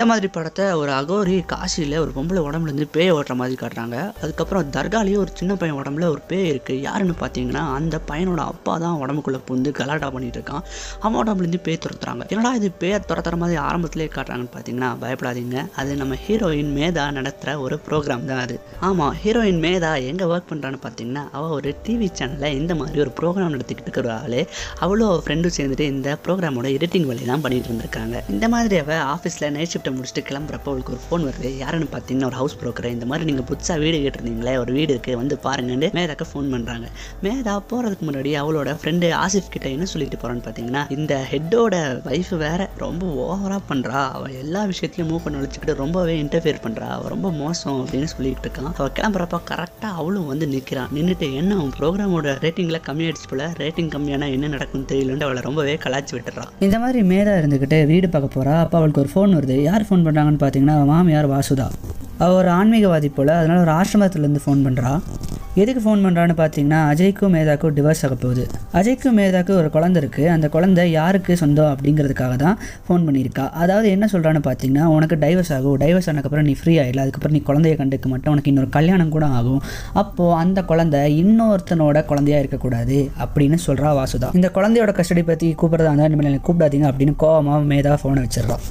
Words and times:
இந்த 0.00 0.08
மாதிரி 0.10 0.28
படத்தை 0.34 0.66
ஒரு 0.80 0.90
அகோரி 0.98 1.34
காசியில் 1.50 1.96
ஒரு 2.02 2.12
பொம்பளை 2.14 2.42
உடம்புலேருந்து 2.48 2.86
பேய் 2.94 3.10
ஓட்டுற 3.14 3.34
மாதிரி 3.40 3.56
காட்டுறாங்க. 3.62 3.96
அதுக்கப்புறம் 4.22 4.68
தர்காலேயே 4.76 5.16
ஒரு 5.22 5.32
சின்ன 5.40 5.52
பையன் 5.60 5.78
உடம்புல 5.80 6.06
ஒரு 6.12 6.22
பேய் 6.30 6.46
இருக்குது 6.52 6.80
யாருன்னு 6.86 7.14
பார்த்தீங்கன்னா 7.22 7.62
அந்த 7.78 7.96
பையனோட 8.10 8.42
அப்பா 8.52 8.74
தான் 8.84 8.96
உடம்புக்குள்ளே 9.02 9.40
புந்து 9.48 9.70
கலாட்டா 9.78 10.08
பண்ணிட்டு 10.14 10.38
இருக்கான். 10.40 10.62
அவன் 11.02 11.18
உடம்புலேருந்து 11.22 11.60
பேய் 11.66 11.78
துரத்துறாங்க. 11.86 12.22
என்னடா 12.34 12.52
இது 12.60 12.70
பேர் 12.84 13.04
துரத்துற 13.10 13.38
மாதிரி 13.42 13.58
ஆரம்பத்திலே 13.66 14.06
காட்டுறாங்கன்னு 14.16 14.54
பார்த்தீங்கன்னா 14.54 14.90
பயப்படாதீங்க. 15.02 15.66
அது 15.82 15.98
நம்ம 16.02 16.18
ஹீரோயின் 16.24 16.72
மேதா 16.78 17.04
நடத்துகிற 17.18 17.58
ஒரு 17.64 17.78
ப்ரோக்ராம் 17.88 18.24
தான் 18.30 18.42
அது. 18.46 18.56
ஆமாம் 18.90 19.12
ஹீரோயின் 19.24 19.60
மேதா 19.66 19.92
எங்கே 20.12 20.30
ஒர்க் 20.32 20.50
பண்ணுறான்னு 20.52 20.80
பார்த்தீங்கன்னா 20.86 21.26
அவள் 21.36 21.54
ஒரு 21.58 21.72
டிவி 21.84 22.10
சேனலில் 22.20 22.58
இந்த 22.62 22.74
மாதிரி 22.80 23.04
ஒரு 23.06 23.14
ப்ரோக்ராம் 23.20 23.54
நடத்திக்கிட்டு 23.56 23.88
இருக்கிற 23.90 24.16
ஆள். 24.22 24.40
அவளும் 24.86 25.10
அவள் 25.10 25.22
ஃப்ரெண்டும் 25.26 25.56
சேர்ந்துட்டு 25.58 25.90
இந்த 25.96 26.16
ப்ரோக்ராமோட 26.24 26.72
எடிட்டிங் 26.78 27.08
வேலையெல்லாம் 27.12 27.46
பண்ணிட்டு 27.46 27.70
இருந்திருக்காங்க. 27.72 28.16
இந்த 28.36 28.48
மாதிரி 28.56 28.82
அவள் 28.86 29.06
ஆஃபீஸில் 29.14 29.48
நைட் 29.58 29.76
ஷிஃப்ட்டை 29.90 29.98
முடிச்சுட்டு 29.98 30.22
கிளம்புறப்போ 30.30 30.70
அவளுக்கு 30.70 30.92
ஒரு 30.94 31.02
ஃபோன் 31.06 31.24
வருது. 31.28 31.48
யாருன்னு 31.62 31.86
பார்த்தீங்கன்னா 31.94 32.28
ஒரு 32.30 32.38
ஹவுஸ் 32.40 32.56
ப்ரோக்கர் 32.60 32.88
இந்த 32.96 33.06
மாதிரி 33.10 33.24
நீங்கள் 33.30 33.46
புதுசாக 33.50 33.78
வீடு 33.84 33.96
கேட்டிருந்தீங்களே 34.04 34.54
ஒரு 34.62 34.72
வீடு 34.78 34.90
இருக்குது 34.94 35.18
வந்து 35.20 35.34
பாருங்கன்னு 35.46 35.88
மேதாக்கு 35.98 36.26
ஃபோன் 36.30 36.48
பண்ணுறாங்க 36.54 36.86
மேதா 37.24 37.54
போகிறதுக்கு 37.70 38.06
முன்னாடி 38.08 38.30
அவளோட 38.42 38.70
ஃப்ரெண்டு 38.80 39.08
ஆசிஃப் 39.24 39.50
கிட்ட 39.54 39.66
என்ன 39.76 39.86
சொல்லிட்டு 39.92 40.18
போகிறான்னு 40.22 40.44
பார்த்தீங்கன்னா 40.46 40.82
இந்த 40.96 41.14
ஹெட்டோட 41.32 41.74
ஒய்ஃப் 42.10 42.32
வேற 42.44 42.68
ரொம்ப 42.84 43.06
ஓவராக 43.24 43.60
பண்ணுறா 43.70 44.00
அவள் 44.16 44.36
எல்லா 44.42 44.62
விஷயத்துலையும் 44.72 45.10
மூவ் 45.12 45.24
பண்ண 45.26 45.42
வச்சுக்கிட்டு 45.44 45.76
ரொம்பவே 45.82 46.14
இன்டர்ஃபியர் 46.24 46.62
பண்ணுறா 46.66 46.88
அவள் 46.96 47.12
ரொம்ப 47.14 47.30
மோசம் 47.42 47.78
அப்படின்னு 47.82 48.10
சொல்லிட்டு 48.14 48.46
இருக்கான் 48.46 48.72
அவள் 48.80 48.94
கிளம்புறப்ப 49.00 49.40
கரெக்டாக 49.52 49.92
அவளும் 50.02 50.28
வந்து 50.32 50.48
நிற்கிறான் 50.54 50.92
நின்றுட்டு 50.98 51.28
என்ன 51.40 51.58
அவன் 51.60 51.74
ப்ரோக்ராமோட 51.80 52.36
ரேட்டிங்கில் 52.46 52.84
கம்மியாயிடுச்சு 52.88 53.30
போல. 53.32 53.48
ரேட்டிங் 53.62 53.92
கம்மியானா 53.96 54.28
என்ன 54.36 54.52
நடக்கும்னு 54.54 54.90
தெரியலன்ட்டு 54.92 55.28
அவளை 55.28 55.42
ரொம்பவே 55.48 55.76
கலாச்சி 55.86 56.14
விட்டுறான் 56.16 56.52
இந்த 56.66 56.76
மாதிரி 56.84 57.00
மேதா 57.12 57.34
இருந்துக்கிட்டு 57.40 57.78
வீடு 57.92 58.06
பார்க்க 58.14 58.36
போகிறா 58.36 58.54
அப்போ 58.64 58.76
அவளுக்கு 58.80 59.02
ஒரு 59.02 59.10
ஃபோன் 59.12 59.36
வருது. 59.38 59.56
யார் 59.68 59.79
ஃபோன் 59.88 60.04
பண்ணுறாங்கன்னு 60.06 60.42
பார்த்தீங்கன்னா 60.44 60.76
மாமியார் 60.92 61.32
வாசுதா. 61.34 61.68
அவள் 62.22 62.38
ஒரு 62.40 62.50
ஆன்மீகவாதி 62.58 63.08
போல் 63.18 63.38
அதனால் 63.40 63.64
ஒரு 63.66 63.74
ஆசிரமத்துலேருந்து 63.80 64.44
ஃபோன் 64.46 64.64
பண்ணுறா 64.66 64.92
எதுக்கு 65.60 65.80
ஃபோன் 65.84 66.02
பண்ணுறான்னு 66.04 66.34
பார்த்தீங்கன்னா 66.40 66.80
அஜய்க்கும் 66.90 67.32
மேதாக்கும் 67.36 67.72
டிவோர்ஸ் 67.76 68.02
ஆக 68.06 68.14
போகுது. 68.24 68.42
அஜய்க்கும் 68.78 69.16
மேதாக்கு 69.18 69.52
ஒரு 69.60 69.68
குழந்தை 69.76 69.98
இருக்குது 70.02 70.28
அந்த 70.34 70.46
குழந்தை 70.54 70.82
யாருக்கு 70.90 71.32
சொந்தம் 71.40 71.70
அப்படிங்கிறதுக்காக 71.70 72.34
தான் 72.42 72.56
ஃபோன் 72.86 73.06
பண்ணியிருக்கா. 73.06 73.44
அதாவது 73.62 73.86
என்ன 73.94 74.08
சொல்கிறான்னு 74.12 74.42
பார்த்தீங்கன்னா 74.46 74.84
உனக்கு 74.96 75.16
டைவர்ஸ் 75.24 75.52
ஆகும். 75.56 75.78
டைவர்ஸ் 75.82 76.08
ஆனதுக்கப்புறம் 76.10 76.46
நீ 76.50 76.54
ஃப்ரீ 76.60 76.74
ஆகிடல 76.82 77.04
அதுக்கப்புறம் 77.04 77.36
நீ 77.36 77.40
குழந்தைய 77.48 77.76
கண்டுக்க 77.80 78.08
மாட்டேன். 78.12 78.32
உனக்கு 78.34 78.52
இன்னொரு 78.52 78.70
கல்யாணம் 78.76 79.14
கூட 79.16 79.26
ஆகும். 79.38 79.62
அப்போது 80.02 80.36
அந்த 80.42 80.62
குழந்தை 80.70 81.00
இன்னொருத்தனோட 81.22 82.04
குழந்தையா 82.12 82.38
இருக்கக்கூடாது 82.44 82.98
அப்படின்னு 83.24 83.58
சொல்கிறா 83.66 83.92
வாசுதா. 84.00 84.30
இந்த 84.40 84.50
குழந்தையோட 84.58 84.94
கஸ்டடி 85.00 85.24
பற்றி 85.32 85.48
கூப்பிட்றதா 85.62 85.90
இருந்தால் 85.90 86.10
இனிமேல் 86.12 86.44
கூப்பிடாதீங்க 86.48 86.88
அப்படின்னு 86.92 87.16
கோவமாக 87.24 87.68
மேதா 87.72 87.98
ஃபோனை 88.02 88.22
வச்சிடறான் 88.26 88.64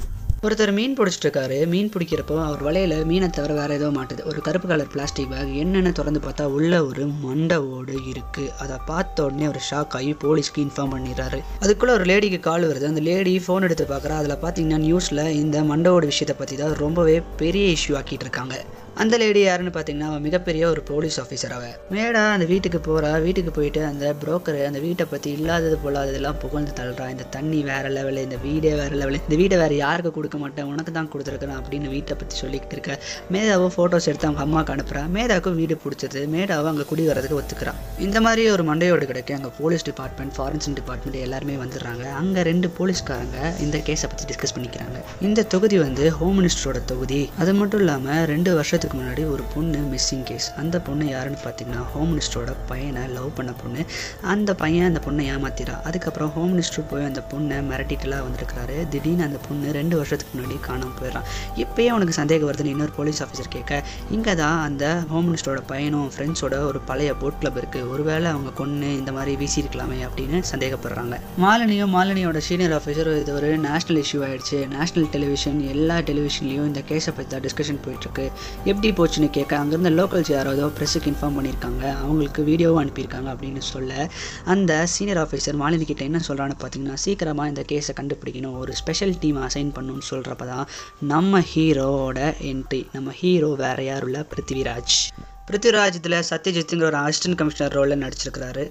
ஒருத்தர் 0.46 0.70
மீன் 0.76 0.94
பிடிச்சிட்டு 0.98 1.26
இருக்காரு 1.26 1.56
மீன் 1.72 1.90
பிடிக்கிறப்போ 1.94 2.36
அவர் 2.44 2.62
வலையில 2.66 2.94
மீனை 3.08 3.28
தவிர 3.28 3.52
வேற 3.58 3.74
ஏதோ 3.74 3.88
மாட்டுது. 3.88 4.22
ஒரு 4.24 4.40
கருப்பு 4.46 4.68
கலர் 4.68 4.90
பிளாஸ்டிக் 4.92 5.28
பேக் 5.30 5.50
என்னென்னு 5.62 5.92
திறந்து 5.92 6.20
பார்த்தா 6.26 6.44
உள்ள 6.56 6.84
ஒரு 6.84 7.06
மண்டை 7.24 7.56
ஓடு 7.56 7.96
இருக்கு. 8.12 8.44
அதை 8.58 8.76
பார்த்த 8.86 9.24
உடனே 9.24 9.44
அவர் 9.44 9.60
ஷாக் 9.70 9.96
ஆகி 9.98 10.12
போலீஸ்க்கு 10.24 10.64
இன்ஃபார்ம் 10.64 10.94
பண்ணிடுறாரு. 10.94 11.40
அதுக்குள்ள 11.64 11.96
ஒரு 11.98 12.04
லேடிக்கு 12.04 12.40
கால் 12.40 12.68
வருது. 12.70 12.90
அந்த 12.92 13.00
லேடி 13.00 13.34
ஃபோன் 13.46 13.66
எடுத்து 13.68 13.86
பார்க்குறா. 13.92 14.16
அதில் 14.20 14.42
பார்த்தீங்கன்னா 14.44 14.80
நியூஸில் 14.86 15.24
இந்த 15.42 15.62
மண்டை 15.62 15.92
ஓடு 15.92 16.06
விஷயத்தை 16.06 16.36
பற்றி 16.38 16.56
தான் 16.56 16.74
ரொம்பவே 16.84 17.22
பெரிய 17.36 17.66
இஷ்யூ 17.76 17.96
ஆக்கிட்டு 18.00 18.26
இருக்காங்க. 18.28 18.56
அந்த 19.02 19.14
லேடி 19.22 19.40
யாருன்னு 19.44 19.72
பார்த்தீங்கன்னா 19.74 20.08
அவன் 20.10 20.24
மிகப்பெரிய 20.26 20.62
ஒரு 20.70 20.80
போலீஸ் 20.90 21.16
ஆஃபீஸர் 21.22 21.52
அவ 21.56 21.66
மேடா 21.94 22.22
அந்த 22.36 22.46
வீட்டுக்கு 22.52 22.78
போகிறா 22.88 23.10
வீட்டுக்கு 23.26 23.52
போயிட்டு 23.58 23.80
அந்த 23.90 24.04
புரோக்கர் 24.22 24.58
அந்த 24.68 24.80
வீட்டை 24.86 25.04
பற்றி 25.12 25.30
இல்லாதது 25.38 25.76
பொல்லாததெல்லாம் 25.84 26.38
புகழ்ந்து 26.42 26.72
தள்ளுறா. 26.78 27.06
இந்த 27.14 27.24
தண்ணி 27.36 27.60
வேற 27.70 27.88
லெவலு 27.96 28.22
இந்த 28.26 28.38
வீடே 28.46 28.72
வேற 28.80 28.92
லெவலில் 29.00 29.22
இந்த 29.26 29.36
வீடை 29.42 29.56
வேற 29.62 29.74
யாருக்கு 29.74 30.12
கொடுக்க 30.18 30.38
மாட்டேன் 30.42 30.68
உனக்கு 30.72 30.92
தான் 30.98 31.10
கொடுத்துருக்குறேன் 31.12 31.58
அப்படின்னு 31.60 31.88
வீட்டை 31.94 32.16
பற்றி 32.20 32.36
சொல்லிக்கிட்டு 32.42 32.76
இருக்க. 32.76 32.98
மேதாவும் 33.36 33.74
ஃபோட்டோஸ் 33.76 34.08
எடுத்து 34.10 34.28
அவங்க 34.28 34.42
அம்மாவுக்கு 34.46 34.74
அனுப்புறா. 34.76 35.02
மேதாவுக்கும் 35.16 35.58
வீடு 35.60 35.76
பிடிச்சது. 35.84 36.22
மேடாவும் 36.34 36.70
அங்கே 36.72 36.86
குடி 36.90 37.06
வரதுக்கு 37.10 37.38
ஒத்துக்கிறான் 37.40 37.80
இந்த 38.06 38.20
மாதிரி 38.26 38.44
ஒரு 38.56 38.64
மண்டையோடு 38.70 39.08
கிடைக்க. 39.12 39.38
அங்கே 39.38 39.52
போலீஸ் 39.60 39.86
டிபார்ட்மெண்ட் 39.90 40.34
ஃபாரன்சிக் 40.38 40.78
டிபார்ட்மெண்ட் 40.80 41.18
எல்லாருமே 41.26 41.56
வந்துடுறாங்க. 41.64 42.04
அங்கே 42.20 42.42
ரெண்டு 42.50 42.70
போலீஸ்காரங்க 42.80 43.38
இந்த 43.66 43.78
கேஸை 43.88 44.10
பற்றி 44.12 44.26
டிஸ்கஸ் 44.32 44.56
பண்ணிக்கிறாங்க. 44.58 44.98
இந்த 45.28 45.46
தொகுதி 45.54 45.78
வந்து 45.86 46.06
ஹோம் 46.18 46.36
மினிஸ்டரோட 46.40 46.78
தொகுதி. 46.92 47.22
அது 47.42 47.54
மட்டும் 47.62 47.82
இல்லாமல் 47.84 48.24
ரெண்டு 48.34 48.50
வருஷத்துக்கு 48.80 49.00
முன்னாடி 49.00 49.32
ஒரு 49.32 49.44
பொண்ணு 49.54 49.78
மிஸ்ஸிங் 49.92 50.22
கேஸ் 50.28 50.46
அந்த 50.60 50.76
பொண்ணு 50.84 51.04
யாருன்னு 51.14 51.40
பார்த்தீங்கன்னா 51.46 51.80
ஹோம் 51.92 52.10
மினிஸ்டரோட 52.10 52.52
பையனை 52.70 53.02
லவ் 53.16 53.28
பண்ண 53.38 53.50
பொண்ணு. 53.62 53.82
அந்த 54.32 54.50
பையன் 54.62 54.86
அந்த 54.90 55.00
பொண்ணை 55.06 55.24
ஏமாத்திரா. 55.32 55.74
அதுக்கப்புறம் 55.88 56.30
ஹோம் 56.36 56.52
மினிஸ்டர் 56.52 56.86
போய் 56.90 57.04
அந்த 57.08 57.22
பொண்ணை 57.32 57.56
மிரட்டிட்டுலாம் 57.70 58.24
வந்திருக்காரு 58.26 58.76
திடீர்னு 58.92 59.24
அந்த 59.28 59.40
பொண்ணு 59.46 59.72
ரெண்டு 59.78 59.96
வருஷத்துக்கு 60.00 60.32
முன்னாடி 60.36 60.56
காணாமல் 60.68 60.96
போயிடறான் 61.00 61.26
இப்போயே 61.64 61.88
அவனுக்கு 61.94 62.14
சந்தேகம் 62.20 62.50
வருதுன்னு 62.50 62.72
இன்னொரு 62.74 62.94
போலீஸ் 62.98 63.20
ஆஃபீஸர் 63.24 63.52
கேட்க 63.56 63.82
இங்கே 64.16 64.34
தான் 64.42 64.58
அந்த 64.68 64.84
ஹோம் 65.12 65.28
மினிஸ்டரோட 65.28 65.62
பையனும் 65.72 66.08
ஃப்ரெண்ட்ஸோட 66.14 66.62
ஒரு 66.70 66.80
பழைய 66.90 67.10
போட் 67.24 67.38
கிளப் 67.42 67.60
இருக்குது 67.62 67.90
ஒருவேளை 67.94 68.30
அவங்க 68.34 68.52
கொன்று 68.62 68.90
இந்த 69.02 69.12
மாதிரி 69.18 69.34
வீசியிருக்கலாமே 69.42 70.00
அப்படின்னு 70.08 70.40
சந்தேகப்படுறாங்க. 70.52 71.18
மாலினியும் 71.44 71.94
மாலினியோட 71.98 72.42
சீனியர் 72.48 72.76
ஆஃபீஸர் 72.78 73.12
இது 73.20 73.34
ஒரு 73.40 73.50
நேஷனல் 73.68 74.00
இஷ்யூ 74.04 74.22
ஆயிடுச்சு. 74.28 74.60
நேஷனல் 74.78 75.10
டெலிவிஷன் 75.16 75.60
எல்லா 75.76 75.98
டெலிவிஷன்லேயும் 76.10 76.68
இந்த 76.72 76.82
கேஸை 76.90 77.12
பற்றி 77.16 77.30
தான் 77.32 77.44
டிஸ்கஷன் 77.46 77.80
போயிட்டுருக்கு. 77.84 78.26
எப்படி 78.70 78.88
போச்சுன்னு 78.98 79.28
கேட்க 79.36 79.52
அங்கேருந்த 79.60 79.90
லோக்கல்ஸ் 79.98 80.30
யாராவதோ 80.34 80.66
ப்ரெஸ்ஸுக்கு 80.76 81.10
இன்ஃபார்ம் 81.10 81.36
பண்ணியிருக்காங்க 81.38 81.84
அவங்களுக்கு 82.02 82.40
வீடியோவும் 82.48 82.80
அனுப்பியிருக்காங்க 82.82 83.28
அப்படின்னு 83.34 83.62
சொல்ல 83.70 84.08
அந்த 84.52 84.72
சீனியர் 84.94 85.20
ஆஃபீஸர் 85.22 85.58
மாலினி 85.62 85.86
கிட்ட 85.90 86.04
என்ன 86.10 86.20
சொல்கிறான்னு 86.28 86.56
பார்த்தீங்கன்னா 86.62 86.98
சீக்கிரமாக 87.04 87.52
இந்த 87.52 87.62
கேஸை 87.72 87.94
கண்டுபிடிக்கணும். 88.00 88.58
ஒரு 88.62 88.74
ஸ்பெஷல் 88.80 89.14
டீம் 89.22 89.40
அசைன் 89.48 89.72
பண்ணணும்னு 89.78 90.08
சொல்கிறப்ப 90.10 90.46
தான் 90.52 90.66
நம்ம 91.12 91.42
ஹீரோவோட 91.52 92.20
என்ட்ரி 92.50 92.82
நம்ம 92.96 93.14
ஹீரோ 93.22 93.50
வேற 93.64 93.80
யாரும் 93.90 94.10
இல்லை 94.12 94.24
பிருத்திவிராஜ் 94.34 94.98
பிருத்திவிராஜ் 95.48 95.98
இதில் 96.00 96.20
சத்யஜித்துங்கிற 96.30 96.90
ஒரு 96.92 97.00
அசிஸ்டன்ட் 97.06 97.38
கமிஷனர் 97.40 97.76
ரோலில் 97.78 98.02
நடிச்சிருக்கிறாரு. 98.04 98.66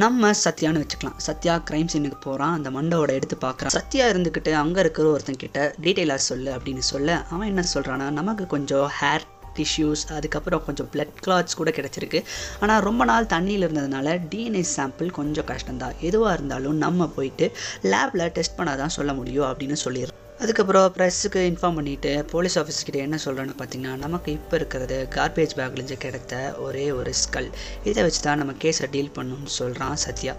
நம்ம 0.00 0.28
சத்யான்னு 0.44 0.80
வச்சுக்கலாம். 0.82 1.16
சத்யா 1.24 1.54
கிரைம் 1.68 1.90
சீனுக்கு 1.92 2.18
போகிறான் 2.20 2.54
அந்த 2.56 2.68
மண்டோட 2.76 3.10
எடுத்து 3.18 3.36
பார்க்குறான் 3.42 3.74
சத்யா 3.74 4.04
இருந்துக்கிட்டு 4.12 4.52
அங்கே 4.60 4.80
இருக்கிற 4.80 5.08
ஒருத்தன் 5.10 5.38
கிட்ட 5.42 5.64
டீட்டெயிலாக 5.84 6.22
சொல்லு 6.28 6.50
அப்படின்னு 6.54 6.84
சொல்ல 6.90 7.16
அவன் 7.32 7.50
என்ன 7.50 7.64
சொல்கிறான்னா 7.74 8.06
நமக்கு 8.20 8.46
கொஞ்சம் 8.54 8.86
ஹேர் 9.00 9.26
டிஷ்யூஸ் 9.58 10.04
அதுக்கப்புறம் 10.16 10.64
கொஞ்சம் 10.68 10.88
பிளட் 10.92 11.14
கிளாத்ஸ் 11.26 11.58
கூட 11.60 11.70
கிடச்சிருக்கு. 11.78 12.22
ஆனால் 12.60 12.82
ரொம்ப 12.88 13.04
நாள் 13.10 13.30
தண்ணியில் 13.34 13.66
இருந்ததுனால 13.66 14.16
டிஎன்ஏ 14.32 14.64
சாம்பிள் 14.76 15.16
கொஞ்சம் 15.20 15.50
கஷ்டம்தான். 15.52 15.98
எதுவாக 16.00 16.34
இருந்தாலும் 16.38 16.82
நம்ம 16.86 17.10
போயிட்டு 17.18 17.48
லேபில் 17.92 18.32
டெஸ்ட் 18.38 18.58
பண்ணால் 18.60 18.82
தான் 18.84 18.96
சொல்ல 18.98 19.12
முடியும் 19.20 19.48
அப்படின்னு 19.52 19.78
சொல்லிடுறோம் 19.84 20.21
அதுக்கப்புறம் 20.42 20.92
ப்ரெஸ்ஸுக்கு 20.96 21.40
இன்ஃபார்ம் 21.48 21.76
பண்ணிவிட்டு 21.78 22.24
போலீஸ் 22.30 22.56
ஆஃபீஸ்கிட்ட 22.58 22.98
என்ன 22.98 23.18
சொல்கிறேன்னு 23.24 23.54
பார்த்தீங்கன்னா 23.58 23.96
நமக்கு 23.96 24.32
இப்போ 24.32 24.56
இருக்கிறது 24.56 25.08
கார்பேஜ் 25.14 25.54
பேக்லேருந்து 25.56 25.96
கிடைத்த 25.96 26.34
ஒரே 26.58 26.92
ஒரு 26.92 27.12
ஸ்கல் 27.14 27.48
இதை 27.84 28.02
வச்சு 28.02 28.20
தான் 28.22 28.38
நம்ம 28.38 28.54
கேஸை 28.64 28.88
டீல் 28.90 29.14
பண்ணணும்னு 29.16 29.52
சொல்கிறான் 29.56 29.96
சத்யா. 29.96 30.34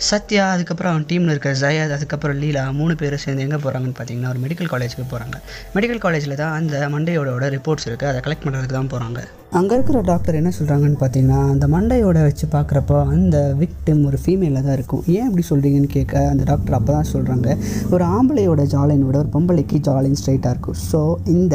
சத்யா 0.00 0.50
அதுக்கப்புறம் 0.50 0.92
அவன் 0.92 1.06
டீமில் 1.06 1.30
இருக்க 1.30 1.52
ஜயாத் 1.52 1.90
அதுக்கப்புறம் 1.90 2.36
லீலா 2.36 2.72
மூணு 2.72 2.96
பேரும் 2.96 3.18
சேர்ந்து 3.18 3.42
எங்கே 3.42 3.56
போகிறாங்கன்னு 3.56 3.96
பார்த்தீங்கன்னா 3.98 4.28
ஒரு 4.28 4.38
மெடிக்கல் 4.38 4.70
காலேஜுக்கு 4.72 5.06
போகிறாங்க 5.10 5.36
மெடிக்கல் 5.74 5.98
காலேஜில் 5.98 6.36
தான் 6.36 6.52
அந்த 6.52 6.88
மண்டையோட 6.88 7.48
ரிப்போர்ட்ஸ் 7.48 7.86
இருக்குது 7.86 8.10
அதை 8.10 8.20
கலெக்ட் 8.20 8.44
பண்ணுறதுக்கு 8.44 8.74
தான் 8.74 8.92
போகிறாங்க 8.92 9.22
அங்கே 9.52 9.74
இருக்கிற 9.76 9.98
டாக்டர் 10.08 10.38
என்ன 10.38 10.50
சொல்கிறாங்கன்னு 10.56 10.98
பார்த்தீங்கன்னா 11.00 11.40
அந்த 11.52 11.66
மண்டையோட 11.74 12.18
வச்சு 12.26 12.46
பார்க்குறப்போ 12.54 12.96
அந்த 13.14 13.36
விக்டிம் 13.60 14.00
ஒரு 14.08 14.18
ஃபீமேலில் 14.22 14.64
தான் 14.66 14.76
இருக்கும். 14.78 15.02
ஏன் 15.14 15.26
அப்படி 15.28 15.44
சொல்கிறீங்கன்னு 15.50 15.90
கேட்க 15.94 16.14
அந்த 16.32 16.44
டாக்டர் 16.50 16.76
அப்போ 16.78 16.92
தான் 16.96 17.10
சொல்கிறாங்க 17.12 17.48
ஒரு 17.94 18.04
ஆம்பளையோட 18.16 18.62
ஜாலினை 18.74 19.06
விட 19.08 19.18
ஒரு 19.24 19.30
பொம்பளைக்கு 19.36 19.78
ஜாலின் 19.88 20.18
ஸ்ட்ரைட்டாக 20.20 20.54
இருக்கும். 20.54 20.78
ஸோ 20.90 21.00
இந்த 21.34 21.54